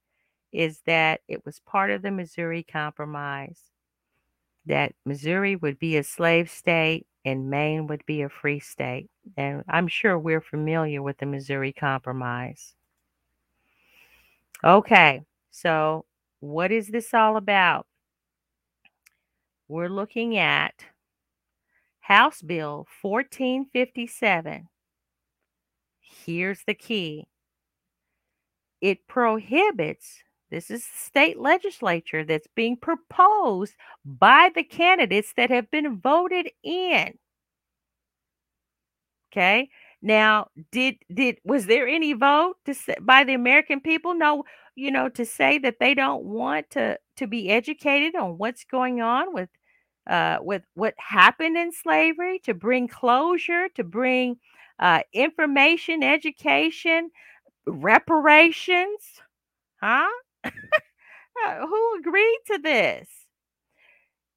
is 0.52 0.82
that 0.86 1.22
it 1.28 1.46
was 1.46 1.60
part 1.60 1.92
of 1.92 2.02
the 2.02 2.12
Missouri 2.12 2.64
Compromise, 2.64 3.62
that 4.66 4.94
Missouri 5.06 5.56
would 5.56 5.80
be 5.80 5.98
a 5.98 6.04
slave 6.04 6.50
state 6.50 7.06
and 7.26 7.50
Maine 7.50 7.88
would 7.88 8.06
be 8.06 8.22
a 8.22 8.30
free 8.30 8.60
state. 8.60 9.10
And 9.38 9.64
I'm 9.68 9.88
sure 9.88 10.18
we're 10.18 10.42
familiar 10.42 11.02
with 11.02 11.18
the 11.18 11.26
Missouri 11.26 11.74
Compromise. 11.74 12.76
Okay, 14.64 15.22
so 15.52 16.06
what 16.40 16.72
is 16.72 16.88
this 16.88 17.14
all 17.14 17.38
about? 17.38 17.86
We're 19.68 19.90
looking 19.90 20.38
at 20.38 20.74
House 22.00 22.42
Bill 22.42 22.88
1457. 23.02 24.68
Here's 26.00 26.64
the 26.66 26.74
key 26.74 27.28
it 28.82 29.08
prohibits 29.08 30.24
this 30.52 30.72
is 30.72 30.82
the 30.82 30.98
state 30.98 31.40
legislature 31.40 32.24
that's 32.24 32.48
being 32.56 32.78
proposed 32.78 33.76
by 34.06 34.52
the 34.54 34.64
candidates 34.64 35.34
that 35.38 35.50
have 35.50 35.70
been 35.72 36.00
voted 36.00 36.50
in. 36.64 37.18
Okay. 39.32 39.70
Now, 40.02 40.48
did 40.72 40.96
did 41.14 41.40
was 41.44 41.66
there 41.66 41.88
any 41.88 42.14
vote 42.14 42.56
to 42.66 42.74
say, 42.74 42.96
by 43.02 43.24
the 43.24 43.34
American 43.34 43.82
people? 43.82 44.14
No, 44.14 44.44
you 44.76 44.92
know, 44.92 45.10
to 45.10 45.26
say 45.26 45.58
that 45.60 45.78
they 45.80 45.94
don't 45.94 46.24
want 46.24 46.70
to 46.72 46.98
to 47.18 47.28
be 47.28 47.50
educated 47.50 48.16
on 48.16 48.38
what's 48.38 48.64
going 48.64 49.02
on 49.02 49.34
with 49.34 49.50
uh, 50.08 50.38
with 50.42 50.64
what 50.74 50.96
happened 50.98 51.58
in 51.58 51.72
slavery, 51.72 52.40
to 52.40 52.54
bring 52.54 52.88
closure, 52.88 53.70
to 53.76 53.84
bring 53.84 54.38
uh, 54.80 55.02
information, 55.14 56.02
education, 56.02 57.12
reparations, 57.68 59.22
huh? 59.82 60.08
Uh, 61.46 61.66
who 61.68 62.00
agreed 62.00 62.40
to 62.48 62.60
this? 62.60 63.08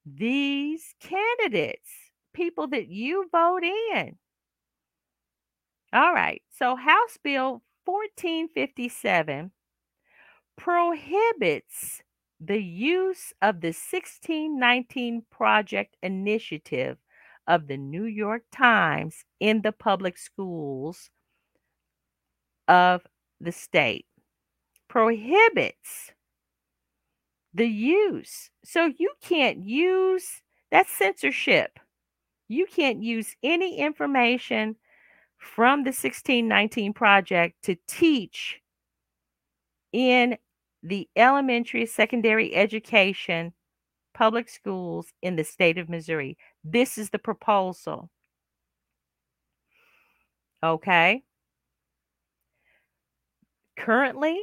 These 0.06 0.94
candidates, 1.00 1.90
people 2.32 2.68
that 2.68 2.88
you 2.88 3.28
vote 3.30 3.62
in. 3.64 4.18
All 5.92 6.12
right. 6.14 6.42
So 6.50 6.76
House 6.76 7.18
Bill 7.22 7.62
1457 7.84 9.50
prohibits 10.56 12.02
the 12.40 12.60
use 12.62 13.32
of 13.42 13.60
the 13.60 13.68
1619 13.68 15.22
Project 15.30 15.96
Initiative 16.02 16.98
of 17.46 17.66
the 17.68 17.76
New 17.76 18.04
York 18.04 18.42
Times 18.52 19.24
in 19.40 19.62
the 19.62 19.72
public 19.72 20.16
schools 20.18 21.10
of 22.68 23.02
the 23.40 23.52
state. 23.52 24.06
Prohibits 24.92 26.12
the 27.54 27.66
use. 27.66 28.50
So 28.62 28.92
you 28.98 29.10
can't 29.22 29.64
use 29.64 30.42
that's 30.70 30.92
censorship. 30.92 31.78
You 32.48 32.66
can't 32.66 33.02
use 33.02 33.34
any 33.42 33.78
information 33.78 34.76
from 35.38 35.84
the 35.84 35.88
1619 35.88 36.92
project 36.92 37.54
to 37.62 37.76
teach 37.88 38.60
in 39.94 40.36
the 40.82 41.08
elementary, 41.16 41.86
secondary 41.86 42.54
education 42.54 43.54
public 44.12 44.50
schools 44.50 45.06
in 45.22 45.36
the 45.36 45.44
state 45.44 45.78
of 45.78 45.88
Missouri. 45.88 46.36
This 46.64 46.98
is 46.98 47.08
the 47.08 47.18
proposal. 47.18 48.10
Okay. 50.62 51.22
Currently, 53.78 54.38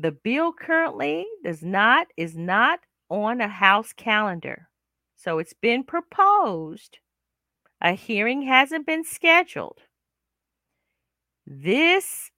the 0.00 0.12
bill 0.12 0.52
currently 0.52 1.26
does 1.44 1.62
not 1.62 2.06
is 2.16 2.36
not 2.36 2.80
on 3.08 3.40
a 3.40 3.48
house 3.48 3.92
calendar. 3.92 4.68
So 5.16 5.38
it's 5.38 5.52
been 5.52 5.84
proposed. 5.84 6.98
A 7.82 7.92
hearing 7.92 8.42
hasn't 8.42 8.86
been 8.86 9.04
scheduled. 9.04 9.78
This 11.46 12.30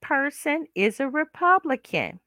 person 0.00 0.66
is 0.74 1.00
a 1.00 1.08
Republican. 1.08 2.20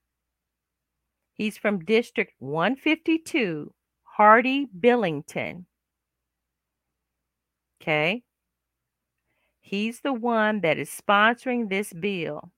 He's 1.34 1.58
from 1.58 1.80
District 1.86 2.34
152, 2.40 3.74
Hardy 4.04 4.68
Billington. 4.80 5.66
Okay. 7.82 8.24
He's 9.62 10.02
the 10.02 10.14
one 10.14 10.62
that 10.62 10.78
is 10.78 10.90
sponsoring 10.90 11.70
this 11.70 11.94
bill. 11.94 12.52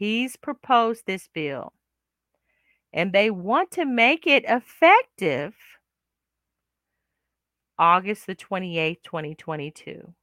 He's 0.00 0.34
proposed 0.34 1.04
this 1.04 1.28
bill. 1.34 1.74
And 2.90 3.12
they 3.12 3.30
want 3.30 3.70
to 3.72 3.84
make 3.84 4.26
it 4.26 4.46
effective 4.48 5.54
August 7.78 8.26
the 8.26 8.34
28th, 8.34 9.02
2022. 9.02 10.14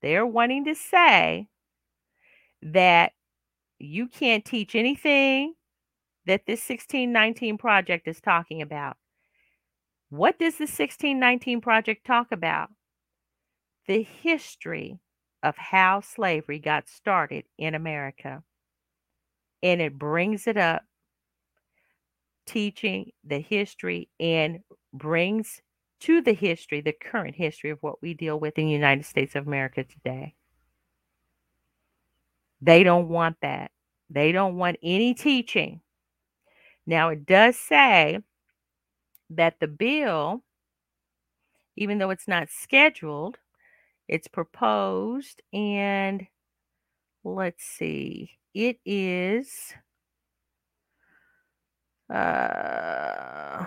They're 0.00 0.26
wanting 0.26 0.64
to 0.64 0.74
say 0.74 1.48
that 2.62 3.12
you 3.78 4.08
can't 4.08 4.42
teach 4.42 4.74
anything 4.74 5.52
that 6.24 6.46
this 6.46 6.66
1619 6.66 7.58
project 7.58 8.08
is 8.08 8.22
talking 8.22 8.62
about. 8.62 8.96
What 10.08 10.38
does 10.38 10.54
the 10.54 10.62
1619 10.62 11.60
project 11.60 12.06
talk 12.06 12.32
about? 12.32 12.70
The 13.86 14.02
history 14.02 14.98
of 15.46 15.56
how 15.56 16.00
slavery 16.00 16.58
got 16.58 16.88
started 16.88 17.44
in 17.56 17.76
America. 17.76 18.42
And 19.62 19.80
it 19.80 19.96
brings 19.96 20.48
it 20.48 20.56
up, 20.56 20.82
teaching 22.46 23.12
the 23.22 23.38
history 23.38 24.08
and 24.18 24.58
brings 24.92 25.62
to 26.00 26.20
the 26.20 26.32
history, 26.32 26.80
the 26.80 26.92
current 26.92 27.36
history 27.36 27.70
of 27.70 27.78
what 27.80 28.02
we 28.02 28.12
deal 28.12 28.40
with 28.40 28.58
in 28.58 28.66
the 28.66 28.72
United 28.72 29.04
States 29.04 29.36
of 29.36 29.46
America 29.46 29.84
today. 29.84 30.34
They 32.60 32.82
don't 32.82 33.08
want 33.08 33.36
that. 33.42 33.70
They 34.10 34.32
don't 34.32 34.56
want 34.56 34.78
any 34.82 35.14
teaching. 35.14 35.80
Now, 36.88 37.10
it 37.10 37.24
does 37.24 37.56
say 37.56 38.18
that 39.30 39.60
the 39.60 39.68
bill, 39.68 40.42
even 41.76 41.98
though 41.98 42.10
it's 42.10 42.26
not 42.26 42.48
scheduled, 42.50 43.38
it's 44.08 44.28
proposed 44.28 45.42
and 45.52 46.26
let's 47.24 47.64
see, 47.64 48.38
it 48.54 48.78
is 48.84 49.74
uh 52.12 53.66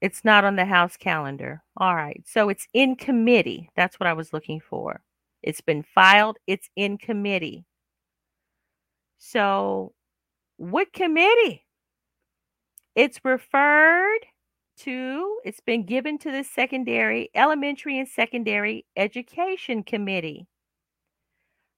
it's 0.00 0.24
not 0.24 0.44
on 0.44 0.56
the 0.56 0.64
House 0.64 0.96
calendar. 0.96 1.62
All 1.76 1.94
right. 1.94 2.22
So 2.26 2.48
it's 2.48 2.66
in 2.72 2.96
committee. 2.96 3.70
That's 3.76 4.00
what 4.00 4.06
I 4.06 4.14
was 4.14 4.32
looking 4.32 4.60
for. 4.60 5.02
It's 5.42 5.60
been 5.60 5.82
filed, 5.82 6.38
it's 6.46 6.68
in 6.76 6.98
committee. 6.98 7.66
So, 9.18 9.92
what 10.56 10.92
committee? 10.92 11.64
It's 12.94 13.20
referred 13.24 14.20
to, 14.84 15.40
it's 15.44 15.60
been 15.60 15.84
given 15.84 16.18
to 16.18 16.30
the 16.30 16.44
secondary, 16.44 17.30
elementary, 17.34 17.98
and 17.98 18.08
secondary 18.08 18.84
education 18.96 19.82
committee. 19.82 20.46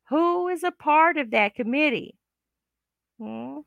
Who 0.09 0.49
is 0.49 0.63
a 0.63 0.71
part 0.71 1.17
of 1.17 1.31
that 1.31 1.55
committee? 1.55 2.17
Hmm? 3.19 3.61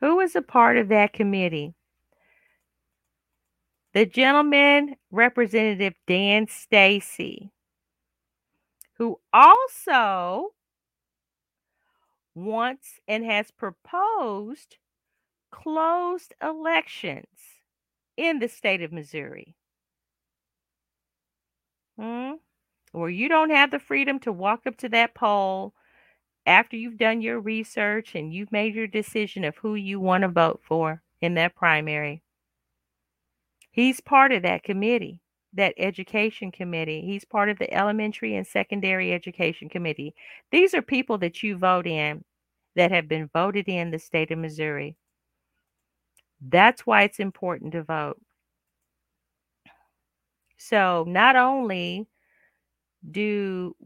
Who 0.00 0.20
is 0.20 0.36
a 0.36 0.42
part 0.42 0.76
of 0.76 0.88
that 0.88 1.12
committee? 1.12 1.74
The 3.92 4.04
gentleman, 4.04 4.96
Representative 5.10 5.94
Dan 6.06 6.48
Stacy, 6.48 7.50
who 8.98 9.20
also 9.32 10.52
wants 12.34 13.00
and 13.06 13.24
has 13.24 13.50
proposed 13.52 14.78
closed 15.50 16.34
elections 16.42 17.53
in 18.16 18.38
the 18.38 18.48
state 18.48 18.82
of 18.82 18.92
Missouri. 18.92 19.56
Hmm? 21.98 22.32
You 22.94 23.28
don't 23.28 23.50
have 23.50 23.70
the 23.70 23.78
freedom 23.78 24.20
to 24.20 24.32
walk 24.32 24.66
up 24.66 24.76
to 24.78 24.88
that 24.90 25.14
poll 25.14 25.74
after 26.46 26.76
you've 26.76 26.98
done 26.98 27.22
your 27.22 27.40
research 27.40 28.14
and 28.14 28.32
you've 28.32 28.52
made 28.52 28.74
your 28.74 28.86
decision 28.86 29.44
of 29.44 29.56
who 29.56 29.74
you 29.74 29.98
want 29.98 30.22
to 30.22 30.28
vote 30.28 30.60
for 30.62 31.02
in 31.20 31.34
that 31.34 31.56
primary. 31.56 32.22
He's 33.70 34.00
part 34.00 34.30
of 34.30 34.42
that 34.42 34.62
committee, 34.62 35.20
that 35.54 35.74
education 35.76 36.52
committee. 36.52 37.00
He's 37.00 37.24
part 37.24 37.48
of 37.48 37.58
the 37.58 37.72
elementary 37.74 38.36
and 38.36 38.46
secondary 38.46 39.12
education 39.12 39.68
committee. 39.68 40.14
These 40.52 40.74
are 40.74 40.82
people 40.82 41.18
that 41.18 41.42
you 41.42 41.56
vote 41.56 41.86
in 41.86 42.24
that 42.76 42.92
have 42.92 43.08
been 43.08 43.30
voted 43.32 43.68
in 43.68 43.90
the 43.90 43.98
state 43.98 44.30
of 44.30 44.38
Missouri. 44.38 44.96
That's 46.48 46.86
why 46.86 47.02
it's 47.02 47.18
important 47.18 47.72
to 47.72 47.82
vote. 47.82 48.20
So, 50.58 51.04
not 51.06 51.36
only 51.36 52.08
do 53.10 53.76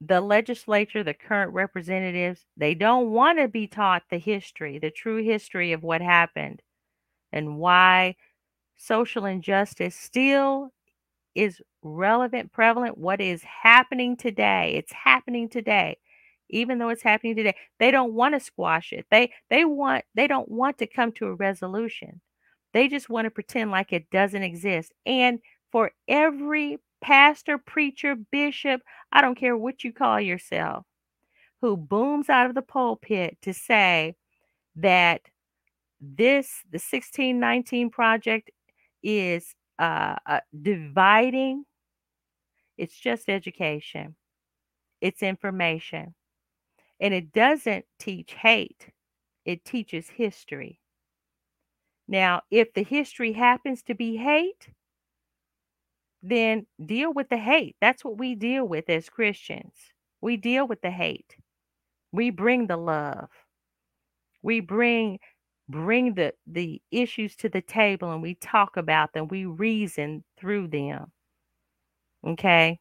the 0.00 0.20
legislature, 0.20 1.02
the 1.02 1.14
current 1.14 1.52
representatives, 1.52 2.44
they 2.56 2.74
don't 2.74 3.10
want 3.10 3.38
to 3.38 3.48
be 3.48 3.66
taught 3.66 4.02
the 4.10 4.18
history, 4.18 4.78
the 4.78 4.90
true 4.90 5.22
history 5.22 5.72
of 5.72 5.82
what 5.82 6.00
happened 6.02 6.60
and 7.32 7.58
why 7.58 8.16
social 8.76 9.26
injustice 9.26 9.96
still 9.96 10.72
is 11.34 11.62
relevant, 11.82 12.52
prevalent, 12.52 12.98
what 12.98 13.20
is 13.20 13.42
happening 13.44 14.16
today. 14.16 14.74
It's 14.76 14.92
happening 14.92 15.48
today. 15.48 15.98
Even 16.50 16.78
though 16.78 16.90
it's 16.90 17.02
happening 17.02 17.36
today, 17.36 17.56
they 17.78 17.90
don't 17.90 18.12
want 18.12 18.34
to 18.34 18.40
squash 18.40 18.92
it. 18.92 19.06
They 19.10 19.32
they 19.50 19.64
want 19.64 20.04
they 20.14 20.26
don't 20.26 20.48
want 20.48 20.78
to 20.78 20.86
come 20.86 21.12
to 21.12 21.26
a 21.26 21.34
resolution. 21.34 22.20
They 22.72 22.88
just 22.88 23.08
want 23.08 23.26
to 23.26 23.30
pretend 23.30 23.70
like 23.70 23.92
it 23.92 24.10
doesn't 24.10 24.42
exist. 24.42 24.92
And 25.06 25.38
for 25.70 25.92
every 26.08 26.78
pastor, 27.00 27.58
preacher, 27.58 28.16
bishop, 28.16 28.82
I 29.12 29.20
don't 29.20 29.38
care 29.38 29.56
what 29.56 29.84
you 29.84 29.92
call 29.92 30.20
yourself, 30.20 30.84
who 31.60 31.76
booms 31.76 32.28
out 32.28 32.46
of 32.46 32.54
the 32.54 32.62
pulpit 32.62 33.38
to 33.42 33.54
say 33.54 34.16
that 34.76 35.22
this 36.00 36.62
the 36.70 36.76
1619 36.76 37.90
project 37.90 38.50
is 39.02 39.54
uh, 39.78 40.16
uh, 40.26 40.40
dividing 40.60 41.64
it's 42.76 42.98
just 42.98 43.28
education 43.28 44.14
it's 45.00 45.22
information 45.22 46.14
and 47.00 47.14
it 47.14 47.32
doesn't 47.32 47.84
teach 47.98 48.32
hate 48.34 48.88
it 49.44 49.64
teaches 49.64 50.08
history. 50.08 50.80
Now 52.08 52.42
if 52.50 52.72
the 52.74 52.82
history 52.82 53.32
happens 53.32 53.82
to 53.84 53.94
be 53.94 54.16
hate 54.16 54.68
then 56.22 56.66
deal 56.84 57.12
with 57.12 57.28
the 57.28 57.36
hate. 57.36 57.76
That's 57.80 58.04
what 58.04 58.18
we 58.18 58.34
deal 58.34 58.66
with 58.66 58.88
as 58.88 59.08
christians. 59.08 59.74
We 60.20 60.36
deal 60.36 60.66
with 60.66 60.80
the 60.80 60.90
hate. 60.90 61.36
We 62.12 62.30
bring 62.30 62.66
the 62.66 62.76
love. 62.76 63.28
We 64.42 64.60
bring 64.60 65.18
bring 65.68 66.14
the 66.14 66.34
the 66.46 66.82
issues 66.90 67.36
to 67.36 67.48
the 67.48 67.62
table 67.62 68.12
and 68.12 68.22
we 68.22 68.34
talk 68.34 68.76
about 68.76 69.12
them. 69.12 69.28
We 69.28 69.46
reason 69.46 70.24
through 70.38 70.68
them. 70.68 71.12
Okay 72.22 72.78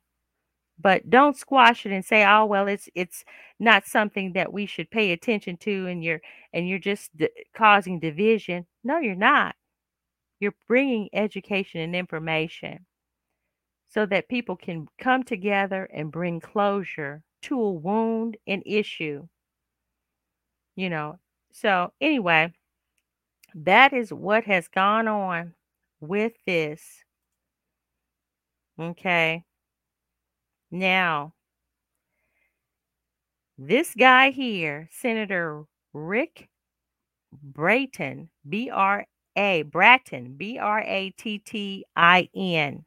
but 0.79 1.09
don't 1.09 1.37
squash 1.37 1.85
it 1.85 1.91
and 1.91 2.03
say 2.05 2.25
oh 2.25 2.45
well 2.45 2.67
it's 2.67 2.89
it's 2.95 3.23
not 3.59 3.85
something 3.85 4.33
that 4.33 4.51
we 4.51 4.65
should 4.65 4.89
pay 4.91 5.11
attention 5.11 5.57
to 5.57 5.87
and 5.87 6.03
you're 6.03 6.21
and 6.53 6.67
you're 6.67 6.79
just 6.79 7.15
d- 7.15 7.29
causing 7.55 7.99
division 7.99 8.65
no 8.83 8.99
you're 8.99 9.15
not 9.15 9.55
you're 10.39 10.55
bringing 10.67 11.09
education 11.13 11.79
and 11.81 11.95
information 11.95 12.85
so 13.89 14.05
that 14.05 14.27
people 14.27 14.55
can 14.55 14.87
come 14.97 15.23
together 15.23 15.87
and 15.93 16.11
bring 16.11 16.39
closure 16.39 17.21
to 17.43 17.59
a 17.61 17.71
wound 17.71 18.37
and 18.47 18.63
issue 18.65 19.27
you 20.75 20.89
know 20.89 21.17
so 21.51 21.91
anyway 22.01 22.51
that 23.55 23.93
is 23.93 24.11
what 24.11 24.43
has 24.45 24.67
gone 24.67 25.07
on 25.07 25.53
with 25.99 26.33
this. 26.45 27.03
Okay. 28.79 29.43
Now, 30.73 31.33
this 33.59 33.93
guy 33.93 34.31
here, 34.31 34.89
Senator 34.91 35.65
Rick 35.93 36.49
Brayton, 37.31 38.29
B 38.49 38.71
R 38.71 39.05
A, 39.35 39.63
Brattin, 39.65 40.35
B 40.35 40.57
R 40.57 40.81
A 40.81 41.11
T 41.11 41.37
T 41.37 41.85
I 41.95 42.27
N. 42.35 42.85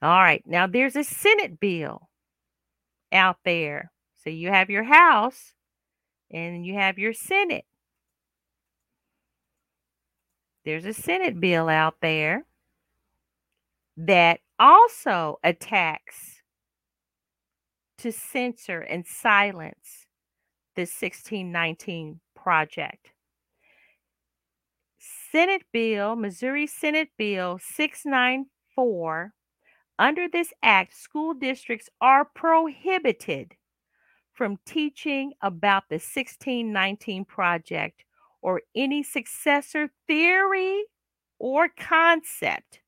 All 0.00 0.18
right. 0.18 0.42
Now, 0.46 0.66
there's 0.66 0.96
a 0.96 1.04
Senate 1.04 1.60
bill 1.60 2.08
out 3.12 3.36
there. 3.44 3.92
So 4.24 4.30
you 4.30 4.48
have 4.48 4.70
your 4.70 4.84
House 4.84 5.52
and 6.30 6.64
you 6.64 6.72
have 6.72 6.98
your 6.98 7.12
Senate. 7.12 7.66
There's 10.64 10.86
a 10.86 10.94
Senate 10.94 11.38
bill 11.38 11.68
out 11.68 11.96
there 12.00 12.46
that 13.98 14.40
also 14.58 15.38
attacks 15.42 16.42
to 17.98 18.12
censor 18.12 18.80
and 18.80 19.06
silence 19.06 20.06
the 20.76 20.82
1619 20.82 22.20
project. 22.36 23.10
Senate 25.30 25.62
Bill, 25.72 26.14
Missouri 26.16 26.66
Senate 26.66 27.08
Bill 27.16 27.58
694. 27.60 29.32
Under 29.98 30.28
this 30.28 30.52
act, 30.62 30.96
school 30.96 31.34
districts 31.34 31.88
are 32.00 32.24
prohibited 32.24 33.54
from 34.32 34.58
teaching 34.66 35.32
about 35.42 35.84
the 35.88 35.94
1619 35.94 37.24
project 37.24 38.04
or 38.42 38.62
any 38.74 39.02
successor 39.02 39.90
theory 40.06 40.84
or 41.38 41.68
concept, 41.78 42.80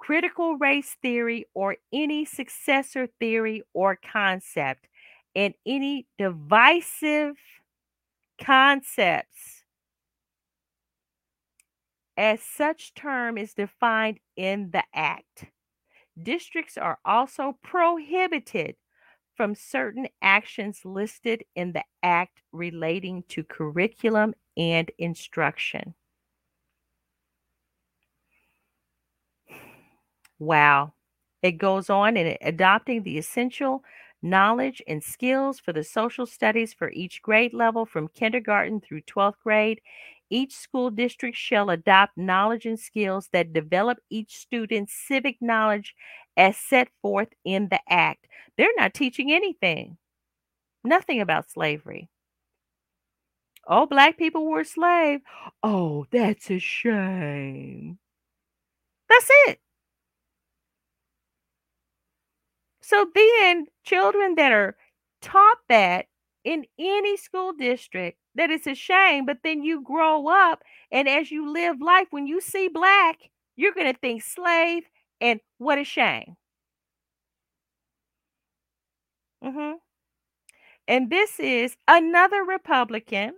critical 0.00 0.56
race 0.56 0.96
theory 1.02 1.44
or 1.54 1.76
any 1.92 2.24
successor 2.24 3.06
theory 3.20 3.62
or 3.74 3.96
concept, 3.96 4.88
and 5.36 5.54
any 5.64 6.06
divisive 6.18 7.36
concepts 8.42 9.62
as 12.16 12.40
such 12.42 12.94
term 12.94 13.38
is 13.38 13.54
defined 13.54 14.18
in 14.36 14.70
the 14.72 14.82
Act. 14.94 15.44
Districts 16.20 16.76
are 16.76 16.98
also 17.04 17.56
prohibited 17.62 18.76
from 19.36 19.54
certain 19.54 20.08
actions 20.20 20.80
listed 20.84 21.44
in 21.54 21.72
the 21.72 21.84
Act 22.02 22.42
relating 22.52 23.22
to 23.28 23.44
curriculum 23.44 24.34
and 24.56 24.90
instruction. 24.98 25.94
Wow. 30.40 30.94
It 31.42 31.52
goes 31.52 31.88
on 31.88 32.16
in 32.16 32.36
adopting 32.42 33.02
the 33.04 33.16
essential 33.18 33.84
knowledge 34.22 34.82
and 34.88 35.02
skills 35.04 35.60
for 35.60 35.72
the 35.72 35.84
social 35.84 36.26
studies 36.26 36.74
for 36.74 36.90
each 36.90 37.22
grade 37.22 37.54
level 37.54 37.86
from 37.86 38.08
kindergarten 38.08 38.80
through 38.80 39.02
12th 39.02 39.38
grade. 39.42 39.80
Each 40.30 40.54
school 40.54 40.90
district 40.90 41.36
shall 41.36 41.70
adopt 41.70 42.16
knowledge 42.18 42.66
and 42.66 42.78
skills 42.78 43.28
that 43.32 43.52
develop 43.52 43.98
each 44.10 44.36
student's 44.36 44.92
civic 44.94 45.36
knowledge 45.40 45.94
as 46.36 46.56
set 46.56 46.88
forth 47.02 47.28
in 47.44 47.68
the 47.68 47.80
Act. 47.88 48.26
They're 48.56 48.68
not 48.76 48.94
teaching 48.94 49.32
anything, 49.32 49.98
nothing 50.84 51.20
about 51.20 51.50
slavery. 51.50 52.10
Oh, 53.66 53.86
black 53.86 54.18
people 54.18 54.46
were 54.46 54.64
slaves. 54.64 55.22
Oh, 55.62 56.06
that's 56.10 56.50
a 56.50 56.58
shame. 56.58 57.98
That's 59.08 59.28
it. 59.46 59.60
So 62.90 63.06
then, 63.14 63.66
children 63.84 64.34
that 64.34 64.52
are 64.52 64.76
taught 65.22 65.58
that 65.68 66.06
in 66.44 66.66
any 66.78 67.16
school 67.16 67.52
district, 67.52 68.18
that 68.34 68.50
it's 68.50 68.66
a 68.66 68.74
shame, 68.74 69.26
but 69.26 69.38
then 69.44 69.62
you 69.62 69.82
grow 69.82 70.26
up 70.28 70.62
and 70.90 71.08
as 71.08 71.30
you 71.30 71.52
live 71.52 71.80
life, 71.80 72.08
when 72.10 72.26
you 72.26 72.40
see 72.40 72.68
black, 72.68 73.30
you're 73.56 73.74
going 73.74 73.92
to 73.92 73.98
think 74.00 74.22
slave 74.22 74.84
and 75.20 75.40
what 75.58 75.78
a 75.78 75.84
shame. 75.84 76.36
hmm 79.42 79.72
And 80.86 81.08
this 81.10 81.40
is 81.40 81.76
another 81.88 82.44
Republican, 82.44 83.34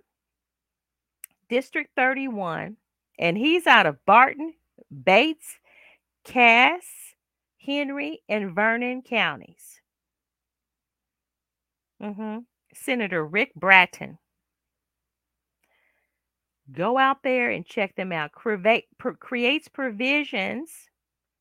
District 1.49 1.91
31, 1.97 2.77
and 3.19 3.37
he's 3.39 3.67
out 3.67 3.87
of 3.87 4.05
Barton, 4.07 4.55
Bates, 5.05 5.59
Cass, 6.25 7.02
Henry, 7.65 8.23
and 8.29 8.55
Vernon 8.55 9.03
counties. 9.03 9.81
hmm 12.01 12.39
Senator 12.75 13.25
Rick 13.25 13.53
Brattin. 13.59 14.19
Go 16.73 16.97
out 16.97 17.23
there 17.23 17.51
and 17.51 17.67
check 17.67 17.95
them 17.97 18.13
out. 18.13 18.33
Creates 18.33 19.69
provisions 19.69 20.71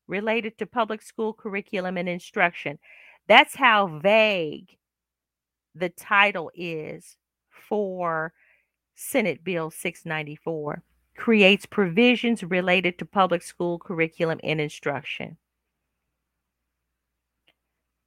related 0.06 0.58
to 0.58 0.66
public 0.66 1.00
school 1.00 1.32
curriculum 1.32 1.96
and 1.96 2.08
instruction. 2.08 2.78
That's 3.28 3.56
how 3.56 3.98
vague 3.98 4.76
the 5.74 5.88
title 5.88 6.50
is 6.54 7.16
for 7.50 8.34
Senate 8.94 9.42
Bill 9.42 9.70
694. 9.70 10.82
Creates 11.16 11.66
provisions 11.66 12.42
related 12.44 12.98
to 12.98 13.06
public 13.06 13.42
school 13.42 13.78
curriculum 13.78 14.38
and 14.42 14.60
instruction. 14.60 15.38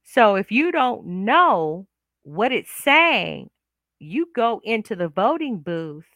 So 0.06 0.36
if 0.36 0.52
you 0.52 0.70
don't 0.70 1.04
know 1.04 1.86
what 2.22 2.52
it's 2.52 2.70
saying, 2.70 3.50
you 3.98 4.28
go 4.34 4.60
into 4.64 4.94
the 4.94 5.08
voting 5.08 5.58
booth 5.58 6.06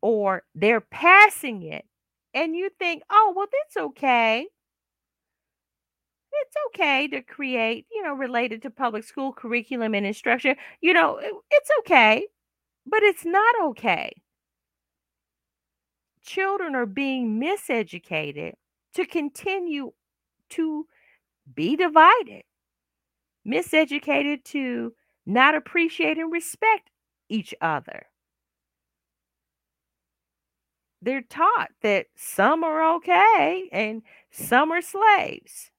or 0.00 0.44
they're 0.54 0.80
passing 0.80 1.62
it 1.64 1.84
and 2.32 2.54
you 2.54 2.70
think, 2.78 3.02
oh, 3.10 3.32
well, 3.36 3.46
that's 3.50 3.76
okay. 3.86 4.46
It's 6.32 6.56
okay 6.68 7.08
to 7.08 7.20
create, 7.20 7.86
you 7.90 8.02
know, 8.02 8.14
related 8.14 8.62
to 8.62 8.70
public 8.70 9.04
school 9.04 9.32
curriculum 9.32 9.94
and 9.94 10.06
instruction. 10.06 10.56
You 10.80 10.92
know, 10.92 11.18
it's 11.50 11.70
okay, 11.80 12.26
but 12.86 13.02
it's 13.02 13.24
not 13.24 13.54
okay. 13.64 14.12
Children 16.22 16.74
are 16.74 16.86
being 16.86 17.40
miseducated 17.40 18.54
to 18.94 19.04
continue 19.04 19.92
to 20.50 20.86
be 21.52 21.76
divided, 21.76 22.42
miseducated 23.46 24.44
to 24.44 24.94
not 25.26 25.54
appreciate 25.54 26.18
and 26.18 26.32
respect 26.32 26.90
each 27.28 27.54
other. 27.60 28.06
They're 31.02 31.22
taught 31.22 31.70
that 31.82 32.06
some 32.16 32.64
are 32.64 32.94
okay 32.96 33.68
and 33.72 34.02
some 34.30 34.72
are 34.72 34.80
slaves. 34.80 35.70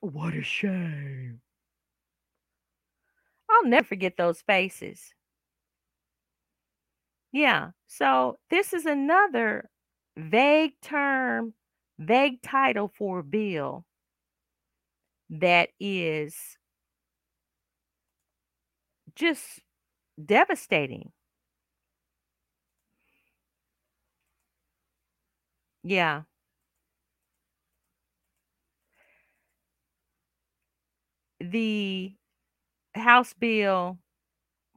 What 0.00 0.34
a 0.34 0.42
shame. 0.42 1.40
I'll 3.50 3.66
never 3.66 3.84
forget 3.84 4.16
those 4.16 4.42
faces. 4.42 5.12
Yeah. 7.32 7.70
So 7.88 8.38
this 8.50 8.72
is 8.72 8.86
another 8.86 9.68
vague 10.16 10.74
term, 10.82 11.54
vague 11.98 12.40
title 12.42 12.88
for 12.88 13.20
a 13.20 13.24
bill 13.24 13.84
that 15.30 15.70
is 15.80 16.56
just 19.14 19.60
devastating. 20.24 21.12
Yeah. 25.84 26.22
The 31.40 32.14
House 32.94 33.34
Bill 33.34 33.98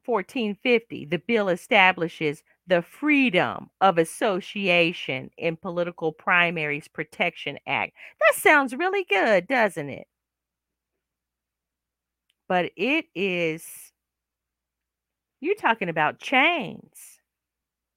1450, 0.06 1.06
the 1.06 1.20
bill 1.20 1.50
establishes 1.50 2.44
the 2.68 2.82
Freedom 2.82 3.70
of 3.82 3.98
Association 3.98 5.32
in 5.38 5.56
Political 5.58 6.14
Primaries 6.14 6.88
Protection 6.88 7.58
Act. 7.66 7.94
That 8.20 8.36
sounds 8.42 8.76
really 8.76 9.06
good, 9.06 9.48
doesn't 9.48 9.90
it? 9.90 10.08
But 12.50 12.72
it 12.76 13.06
is, 13.16 13.94
you're 15.40 15.56
talking 15.56 15.90
about 15.90 16.20
chains. 16.20 17.20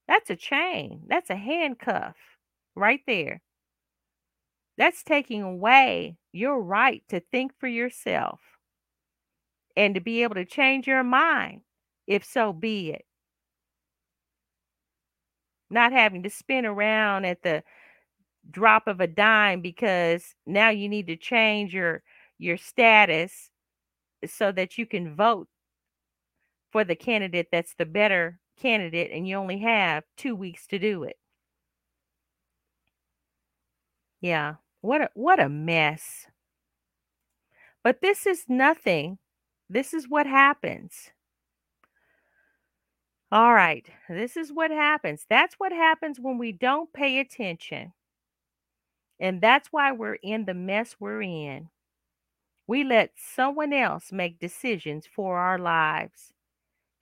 That's 0.08 0.30
a 0.30 0.36
chain, 0.36 1.02
that's 1.08 1.30
a 1.30 1.36
handcuff 1.36 2.16
right 2.74 3.00
there. 3.06 3.42
That's 4.76 5.02
taking 5.02 5.42
away 5.42 6.16
your 6.32 6.60
right 6.60 7.02
to 7.08 7.20
think 7.20 7.52
for 7.58 7.68
yourself 7.68 8.40
and 9.76 9.94
to 9.94 10.00
be 10.00 10.22
able 10.22 10.34
to 10.36 10.44
change 10.44 10.86
your 10.86 11.04
mind, 11.04 11.62
if 12.06 12.24
so 12.24 12.52
be 12.52 12.92
it. 12.92 13.04
Not 15.70 15.92
having 15.92 16.22
to 16.24 16.30
spin 16.30 16.66
around 16.66 17.24
at 17.24 17.42
the 17.42 17.62
drop 18.50 18.88
of 18.88 19.00
a 19.00 19.06
dime 19.06 19.60
because 19.60 20.34
now 20.46 20.70
you 20.70 20.88
need 20.88 21.06
to 21.08 21.16
change 21.16 21.74
your 21.74 22.02
your 22.38 22.56
status 22.56 23.50
so 24.26 24.52
that 24.52 24.78
you 24.78 24.86
can 24.86 25.14
vote 25.14 25.48
for 26.72 26.84
the 26.84 26.96
candidate 26.96 27.48
that's 27.52 27.74
the 27.74 27.86
better 27.86 28.38
candidate 28.60 29.10
and 29.12 29.26
you 29.28 29.36
only 29.36 29.58
have 29.58 30.04
2 30.16 30.34
weeks 30.36 30.66
to 30.68 30.78
do 30.78 31.02
it. 31.04 31.16
Yeah. 34.20 34.56
What 34.80 35.02
a 35.02 35.10
what 35.14 35.40
a 35.40 35.48
mess. 35.48 36.26
But 37.82 38.00
this 38.00 38.26
is 38.26 38.44
nothing. 38.48 39.18
This 39.68 39.94
is 39.94 40.08
what 40.08 40.26
happens. 40.26 41.10
All 43.32 43.54
right. 43.54 43.86
This 44.08 44.36
is 44.36 44.52
what 44.52 44.70
happens. 44.70 45.24
That's 45.28 45.54
what 45.54 45.72
happens 45.72 46.18
when 46.18 46.38
we 46.38 46.52
don't 46.52 46.92
pay 46.92 47.20
attention. 47.20 47.92
And 49.20 49.40
that's 49.40 49.68
why 49.70 49.92
we're 49.92 50.14
in 50.14 50.46
the 50.46 50.54
mess 50.54 50.96
we're 50.98 51.22
in. 51.22 51.68
We 52.66 52.84
let 52.84 53.12
someone 53.16 53.72
else 53.72 54.12
make 54.12 54.40
decisions 54.40 55.06
for 55.06 55.38
our 55.38 55.58
lives. 55.58 56.32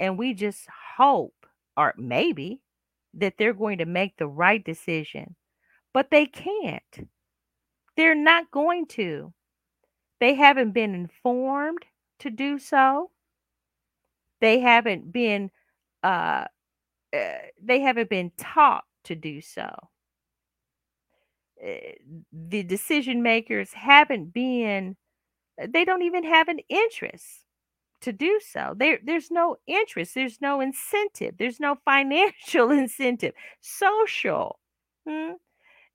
And 0.01 0.19
we 0.19 0.35
just 0.35 0.67
hope, 0.97 1.47
or 1.77 1.95
maybe, 1.97 2.61
that 3.15 3.35
they're 3.39 3.55
going 3.55 3.79
to 3.79 3.87
make 3.87 4.17
the 4.17 4.27
right 4.29 4.63
decision. 4.63 5.35
But 5.95 6.11
they 6.11 6.27
can't. 6.27 7.09
They're 7.97 8.15
not 8.15 8.51
going 8.51 8.87
to. 8.89 9.33
They 10.21 10.35
haven't 10.35 10.73
been 10.73 10.95
informed 10.95 11.85
to 12.21 12.31
do 12.31 12.59
so. 12.59 13.11
They 14.41 14.61
haven't 14.61 15.13
been 15.13 15.51
uh, 16.03 16.45
uh, 17.17 17.39
they 17.63 17.81
haven't 17.81 18.11
been 18.11 18.33
taught 18.39 18.85
to 19.05 19.15
do 19.17 19.41
so. 19.41 19.71
Uh, 21.63 21.93
the 22.33 22.63
decision 22.63 23.23
makers 23.23 23.73
haven't 23.73 24.33
been, 24.33 24.97
uh, 25.63 25.67
they 25.73 25.85
don't 25.85 26.03
even 26.03 26.25
have 26.25 26.49
an 26.49 26.61
interest 26.69 27.45
to 28.03 28.13
do 28.13 28.41
so. 28.47 28.75
There, 28.77 28.99
there's 29.05 29.31
no 29.31 29.57
interest, 29.67 30.15
there's 30.15 30.41
no 30.41 30.61
incentive, 30.61 31.37
there's 31.39 31.61
no 31.61 31.77
financial 31.85 32.71
incentive, 32.83 33.35
social. 33.61 34.59
Hmm? 35.09 35.33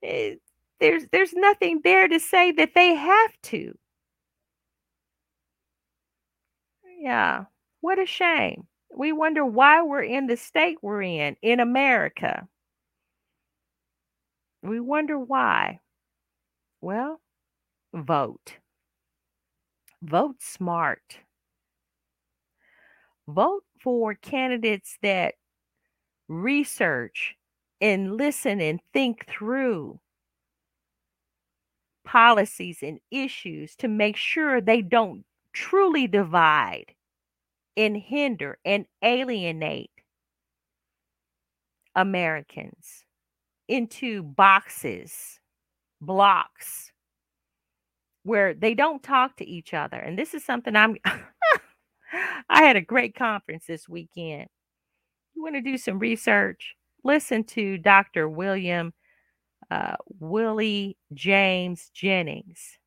Eh, 0.03 0.35
there's 0.79 1.05
there's 1.11 1.33
nothing 1.33 1.81
there 1.83 2.07
to 2.07 2.19
say 2.19 2.51
that 2.53 2.73
they 2.75 2.95
have 2.95 3.33
to. 3.43 3.75
Yeah. 6.99 7.45
What 7.81 7.99
a 7.99 8.05
shame. 8.05 8.67
We 8.95 9.11
wonder 9.11 9.45
why 9.45 9.81
we're 9.81 10.03
in 10.03 10.27
the 10.27 10.37
state 10.37 10.77
we're 10.81 11.01
in 11.01 11.35
in 11.41 11.59
America. 11.59 12.47
We 14.61 14.79
wonder 14.79 15.19
why. 15.19 15.79
Well, 16.81 17.21
vote. 17.93 18.57
Vote 20.01 20.41
smart. 20.41 21.19
Vote 23.27 23.63
for 23.81 24.15
candidates 24.15 24.97
that 25.01 25.35
research 26.27 27.35
and 27.81 28.15
listen 28.15 28.61
and 28.61 28.79
think 28.93 29.25
through 29.27 29.99
policies 32.05 32.79
and 32.81 32.99
issues 33.11 33.75
to 33.77 33.87
make 33.87 34.17
sure 34.17 34.59
they 34.61 34.81
don't 34.81 35.25
truly 35.53 36.07
divide 36.07 36.93
and 37.75 37.97
hinder 37.97 38.57
and 38.65 38.85
alienate 39.03 39.91
Americans 41.95 43.05
into 43.67 44.23
boxes, 44.23 45.39
blocks, 46.01 46.91
where 48.23 48.53
they 48.53 48.73
don't 48.73 49.03
talk 49.03 49.37
to 49.37 49.45
each 49.45 49.73
other. 49.73 49.97
And 49.97 50.17
this 50.17 50.33
is 50.33 50.43
something 50.45 50.75
I'm, 50.75 50.97
I 52.49 52.63
had 52.63 52.75
a 52.75 52.81
great 52.81 53.15
conference 53.15 53.65
this 53.67 53.89
weekend. 53.89 54.47
You 55.35 55.43
want 55.43 55.55
to 55.55 55.61
do 55.61 55.77
some 55.77 55.99
research? 55.99 56.75
Listen 57.03 57.43
to 57.45 57.77
Dr. 57.77 58.29
William 58.29 58.93
uh, 59.73 59.95
Willie 60.19 60.97
James 61.13 61.89
Jennings. 61.93 62.77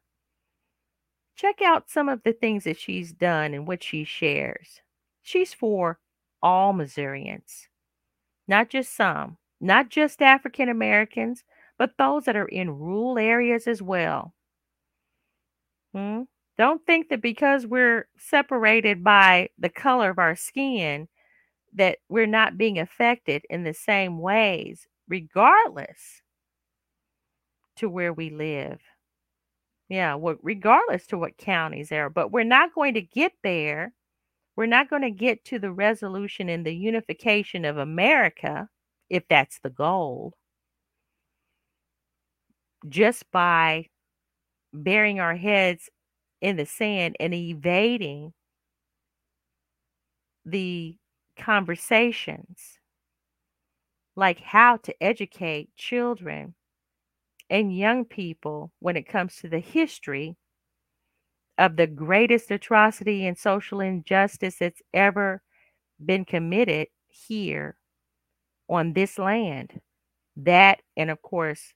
check 1.35 1.61
out 1.61 1.89
some 1.89 2.09
of 2.09 2.23
the 2.23 2.33
things 2.33 2.63
that 2.63 2.79
she's 2.79 3.11
done 3.11 3.53
and 3.53 3.67
what 3.67 3.83
she 3.83 4.03
shares. 4.03 4.81
She's 5.21 5.53
for 5.53 5.99
all 6.41 6.73
Missourians, 6.73 7.67
not 8.47 8.69
just 8.69 8.95
some, 8.95 9.37
not 9.59 9.89
just 9.89 10.21
African 10.21 10.69
Americans, 10.69 11.43
but 11.77 11.91
those 11.97 12.25
that 12.25 12.35
are 12.35 12.47
in 12.47 12.69
rural 12.69 13.17
areas 13.17 13.67
as 13.67 13.81
well. 13.81 14.33
Hmm? 15.93 16.23
Don't 16.57 16.85
think 16.85 17.09
that 17.09 17.21
because 17.21 17.65
we're 17.65 18.07
separated 18.17 19.03
by 19.03 19.49
the 19.57 19.69
color 19.69 20.09
of 20.09 20.19
our 20.19 20.35
skin, 20.35 21.07
that 21.73 21.97
we're 22.09 22.27
not 22.27 22.57
being 22.57 22.77
affected 22.79 23.43
in 23.49 23.63
the 23.63 23.73
same 23.73 24.19
ways, 24.19 24.87
regardless 25.07 26.21
to 27.77 27.89
where 27.89 28.13
we 28.13 28.29
live. 28.29 28.79
Yeah, 29.89 30.15
well, 30.15 30.37
regardless 30.41 31.07
to 31.07 31.17
what 31.17 31.37
counties 31.37 31.89
there, 31.89 32.09
but 32.09 32.31
we're 32.31 32.43
not 32.43 32.73
going 32.73 32.93
to 32.95 33.01
get 33.01 33.33
there. 33.43 33.93
We're 34.55 34.65
not 34.67 34.89
going 34.89 35.01
to 35.01 35.11
get 35.11 35.43
to 35.45 35.59
the 35.59 35.71
resolution 35.71 36.49
and 36.49 36.65
the 36.65 36.75
unification 36.75 37.65
of 37.65 37.77
America, 37.77 38.69
if 39.09 39.27
that's 39.27 39.59
the 39.59 39.71
goal, 39.71 40.33
just 42.89 43.29
by 43.31 43.87
burying 44.73 45.19
our 45.19 45.35
heads 45.35 45.89
in 46.41 46.57
the 46.57 46.65
sand 46.65 47.15
and 47.19 47.33
evading 47.33 48.33
the 50.45 50.97
conversations 51.37 52.79
like 54.15 54.39
how 54.39 54.77
to 54.77 54.93
educate 55.01 55.69
children 55.75 56.53
and 57.49 57.75
young 57.75 58.05
people 58.05 58.71
when 58.79 58.95
it 58.95 59.07
comes 59.07 59.37
to 59.37 59.47
the 59.47 59.59
history 59.59 60.35
of 61.57 61.75
the 61.75 61.87
greatest 61.87 62.51
atrocity 62.51 63.25
and 63.25 63.37
social 63.37 63.79
injustice 63.79 64.57
that's 64.59 64.81
ever 64.93 65.41
been 66.03 66.25
committed 66.25 66.87
here 67.07 67.75
on 68.69 68.93
this 68.93 69.19
land. 69.19 69.79
That, 70.35 70.81
and 70.97 71.11
of 71.11 71.21
course, 71.21 71.73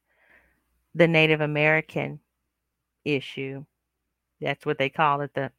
the 0.97 1.07
Native 1.07 1.41
American 1.41 2.19
issue. 3.05 3.63
That's 4.41 4.65
what 4.65 4.77
they 4.77 4.89
call 4.89 5.21
it, 5.21 5.33
the 5.33 5.51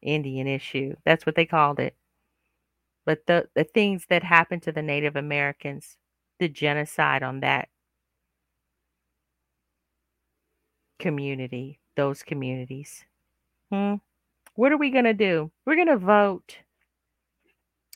Indian 0.00 0.46
issue. 0.46 0.94
That's 1.04 1.26
what 1.26 1.34
they 1.34 1.44
called 1.44 1.80
it. 1.80 1.96
But 3.04 3.26
the, 3.26 3.48
the 3.54 3.64
things 3.64 4.06
that 4.08 4.22
happened 4.22 4.62
to 4.62 4.72
the 4.72 4.82
Native 4.82 5.16
Americans, 5.16 5.96
the 6.38 6.48
genocide 6.48 7.22
on 7.22 7.40
that 7.40 7.68
community, 10.98 11.80
those 11.96 12.22
communities. 12.22 13.04
Hmm. 13.72 13.94
What 14.54 14.72
are 14.72 14.78
we 14.78 14.90
going 14.90 15.04
to 15.04 15.14
do? 15.14 15.50
We're 15.64 15.76
going 15.76 15.88
to 15.88 15.96
vote. 15.96 16.58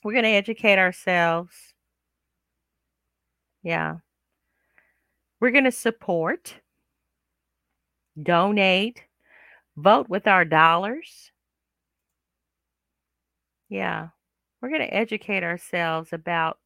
We're 0.03 0.13
going 0.13 0.25
to 0.25 0.31
educate 0.31 0.79
ourselves. 0.79 1.55
Yeah. 3.63 3.97
We're 5.41 5.51
going 5.51 5.65
to 5.65 5.73
support, 5.73 6.61
donate, 8.23 9.03
vote 9.77 10.09
with 10.09 10.27
our 10.27 10.45
dollars. 10.45 11.33
Yeah. 13.69 14.09
We're 14.61 14.69
going 14.69 14.83
to 14.83 14.95
educate 14.95 15.43
ourselves 15.43 16.13
about 16.13 16.59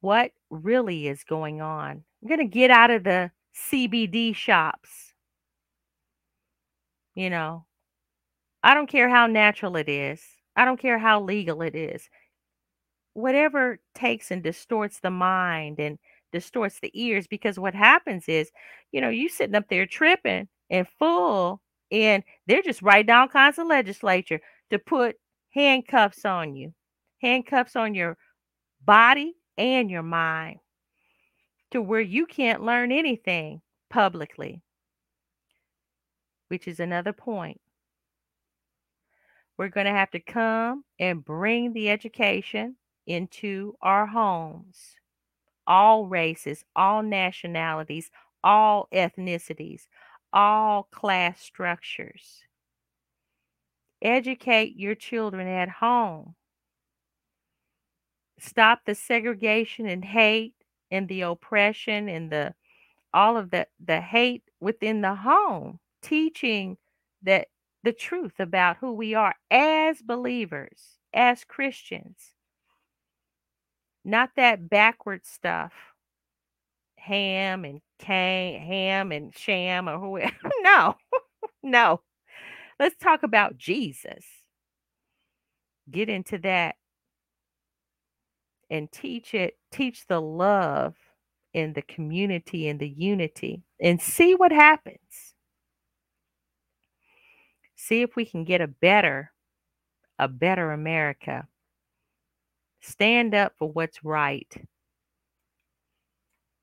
what 0.00 0.32
really 0.48 1.08
is 1.08 1.24
going 1.24 1.60
on. 1.60 2.04
We're 2.20 2.36
going 2.36 2.48
to 2.48 2.54
get 2.54 2.70
out 2.70 2.90
of 2.90 3.04
the 3.04 3.30
CBD 3.54 4.34
shops. 4.34 5.12
You 7.14 7.28
know, 7.28 7.66
I 8.62 8.74
don't 8.74 8.88
care 8.88 9.08
how 9.08 9.26
natural 9.26 9.76
it 9.76 9.88
is, 9.88 10.22
I 10.56 10.64
don't 10.64 10.80
care 10.80 10.98
how 10.98 11.20
legal 11.22 11.62
it 11.62 11.74
is. 11.74 12.08
Whatever 13.14 13.80
takes 13.94 14.30
and 14.30 14.42
distorts 14.42 15.00
the 15.00 15.10
mind 15.10 15.80
and 15.80 15.98
distorts 16.32 16.80
the 16.80 16.90
ears, 16.94 17.26
because 17.26 17.58
what 17.58 17.74
happens 17.74 18.28
is, 18.28 18.50
you 18.92 19.00
know, 19.00 19.08
you 19.08 19.28
sitting 19.28 19.54
up 19.54 19.68
there 19.68 19.86
tripping 19.86 20.48
and 20.70 20.86
full, 20.98 21.60
and 21.90 22.22
they're 22.46 22.62
just 22.62 22.82
writing 22.82 23.06
down 23.06 23.28
kinds 23.28 23.58
of 23.58 23.66
legislature 23.66 24.40
to 24.70 24.78
put 24.78 25.16
handcuffs 25.50 26.24
on 26.24 26.54
you, 26.54 26.72
handcuffs 27.20 27.76
on 27.76 27.94
your 27.94 28.16
body 28.84 29.34
and 29.58 29.90
your 29.90 30.02
mind 30.02 30.58
to 31.70 31.82
where 31.82 32.00
you 32.00 32.26
can't 32.26 32.62
learn 32.62 32.92
anything 32.92 33.60
publicly, 33.90 34.62
which 36.48 36.66
is 36.66 36.80
another 36.80 37.12
point. 37.12 37.60
We're 39.56 39.68
going 39.68 39.86
to 39.86 39.92
have 39.92 40.10
to 40.12 40.20
come 40.20 40.84
and 40.98 41.24
bring 41.24 41.72
the 41.72 41.90
education 41.90 42.76
into 43.06 43.74
our 43.82 44.06
homes. 44.06 44.96
All 45.70 46.06
races, 46.06 46.64
all 46.74 47.04
nationalities, 47.04 48.10
all 48.42 48.88
ethnicities, 48.92 49.86
all 50.32 50.88
class 50.90 51.40
structures. 51.40 52.42
Educate 54.02 54.74
your 54.76 54.96
children 54.96 55.46
at 55.46 55.68
home. 55.68 56.34
Stop 58.40 58.80
the 58.84 58.96
segregation 58.96 59.86
and 59.86 60.04
hate 60.04 60.54
and 60.90 61.06
the 61.08 61.20
oppression 61.20 62.08
and 62.08 62.32
the 62.32 62.54
all 63.14 63.36
of 63.36 63.50
the 63.50 63.68
the 63.84 64.00
hate 64.00 64.42
within 64.58 65.02
the 65.02 65.14
home. 65.14 65.78
Teaching 66.02 66.78
that 67.22 67.46
the 67.84 67.92
truth 67.92 68.40
about 68.40 68.78
who 68.78 68.92
we 68.92 69.14
are 69.14 69.34
as 69.52 70.02
believers, 70.02 70.98
as 71.14 71.44
Christians. 71.44 72.34
Not 74.04 74.30
that 74.36 74.68
backward 74.68 75.26
stuff. 75.26 75.72
Ham 76.96 77.64
and 77.64 77.80
Cain, 77.98 78.60
ham 78.60 79.12
and 79.12 79.36
Shem 79.36 79.88
or 79.88 79.98
whoever. 79.98 80.50
no, 80.62 80.96
no. 81.62 82.00
Let's 82.78 82.96
talk 82.96 83.22
about 83.22 83.58
Jesus. 83.58 84.24
Get 85.90 86.08
into 86.08 86.38
that 86.38 86.76
and 88.70 88.90
teach 88.90 89.34
it, 89.34 89.58
teach 89.72 90.06
the 90.06 90.20
love 90.20 90.94
in 91.52 91.72
the 91.72 91.82
community 91.82 92.68
and 92.68 92.78
the 92.78 92.88
unity 92.88 93.62
and 93.80 94.00
see 94.00 94.34
what 94.34 94.52
happens. 94.52 95.34
See 97.74 98.02
if 98.02 98.14
we 98.14 98.24
can 98.24 98.44
get 98.44 98.60
a 98.60 98.68
better, 98.68 99.32
a 100.18 100.28
better 100.28 100.70
America. 100.70 101.48
Stand 102.80 103.34
up 103.34 103.52
for 103.58 103.70
what's 103.70 104.02
right. 104.04 104.52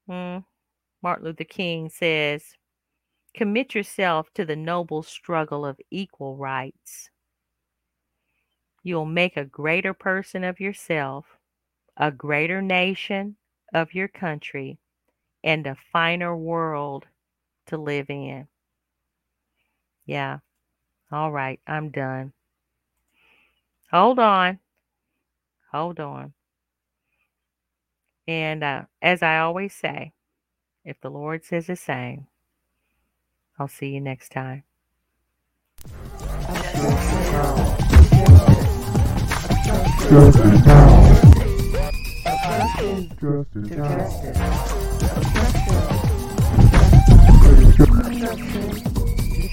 Hmm. 0.07 0.39
Martin 1.03 1.25
Luther 1.25 1.43
King 1.43 1.89
says, 1.89 2.43
commit 3.35 3.75
yourself 3.75 4.27
to 4.33 4.45
the 4.45 4.55
noble 4.55 5.03
struggle 5.03 5.65
of 5.65 5.79
equal 5.91 6.35
rights. 6.37 7.09
You'll 8.83 9.05
make 9.05 9.37
a 9.37 9.45
greater 9.45 9.93
person 9.93 10.43
of 10.43 10.59
yourself, 10.59 11.25
a 11.97 12.11
greater 12.11 12.61
nation 12.61 13.35
of 13.73 13.93
your 13.93 14.07
country, 14.07 14.79
and 15.43 15.67
a 15.67 15.77
finer 15.91 16.35
world 16.35 17.05
to 17.67 17.77
live 17.77 18.09
in. 18.09 18.47
Yeah. 20.05 20.39
All 21.11 21.31
right, 21.31 21.59
I'm 21.67 21.89
done. 21.89 22.33
Hold 23.91 24.19
on. 24.19 24.59
Hold 25.77 25.99
on. 25.99 26.33
And 28.27 28.63
uh, 28.63 28.85
as 28.99 29.21
I 29.21 29.37
always 29.37 29.75
say, 29.75 30.13
if 30.83 30.99
the 31.01 31.11
Lord 31.11 31.45
says 31.45 31.67
the 31.67 31.75
same, 31.75 32.25
I'll 33.59 33.67
see 33.67 33.89
you 33.89 34.01
next 34.01 34.31
time. 34.31 34.63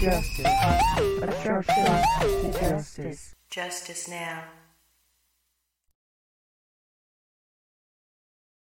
Justice. 0.00 0.48
Justice. 2.58 3.34
Justice 3.50 4.08
now. 4.08 4.44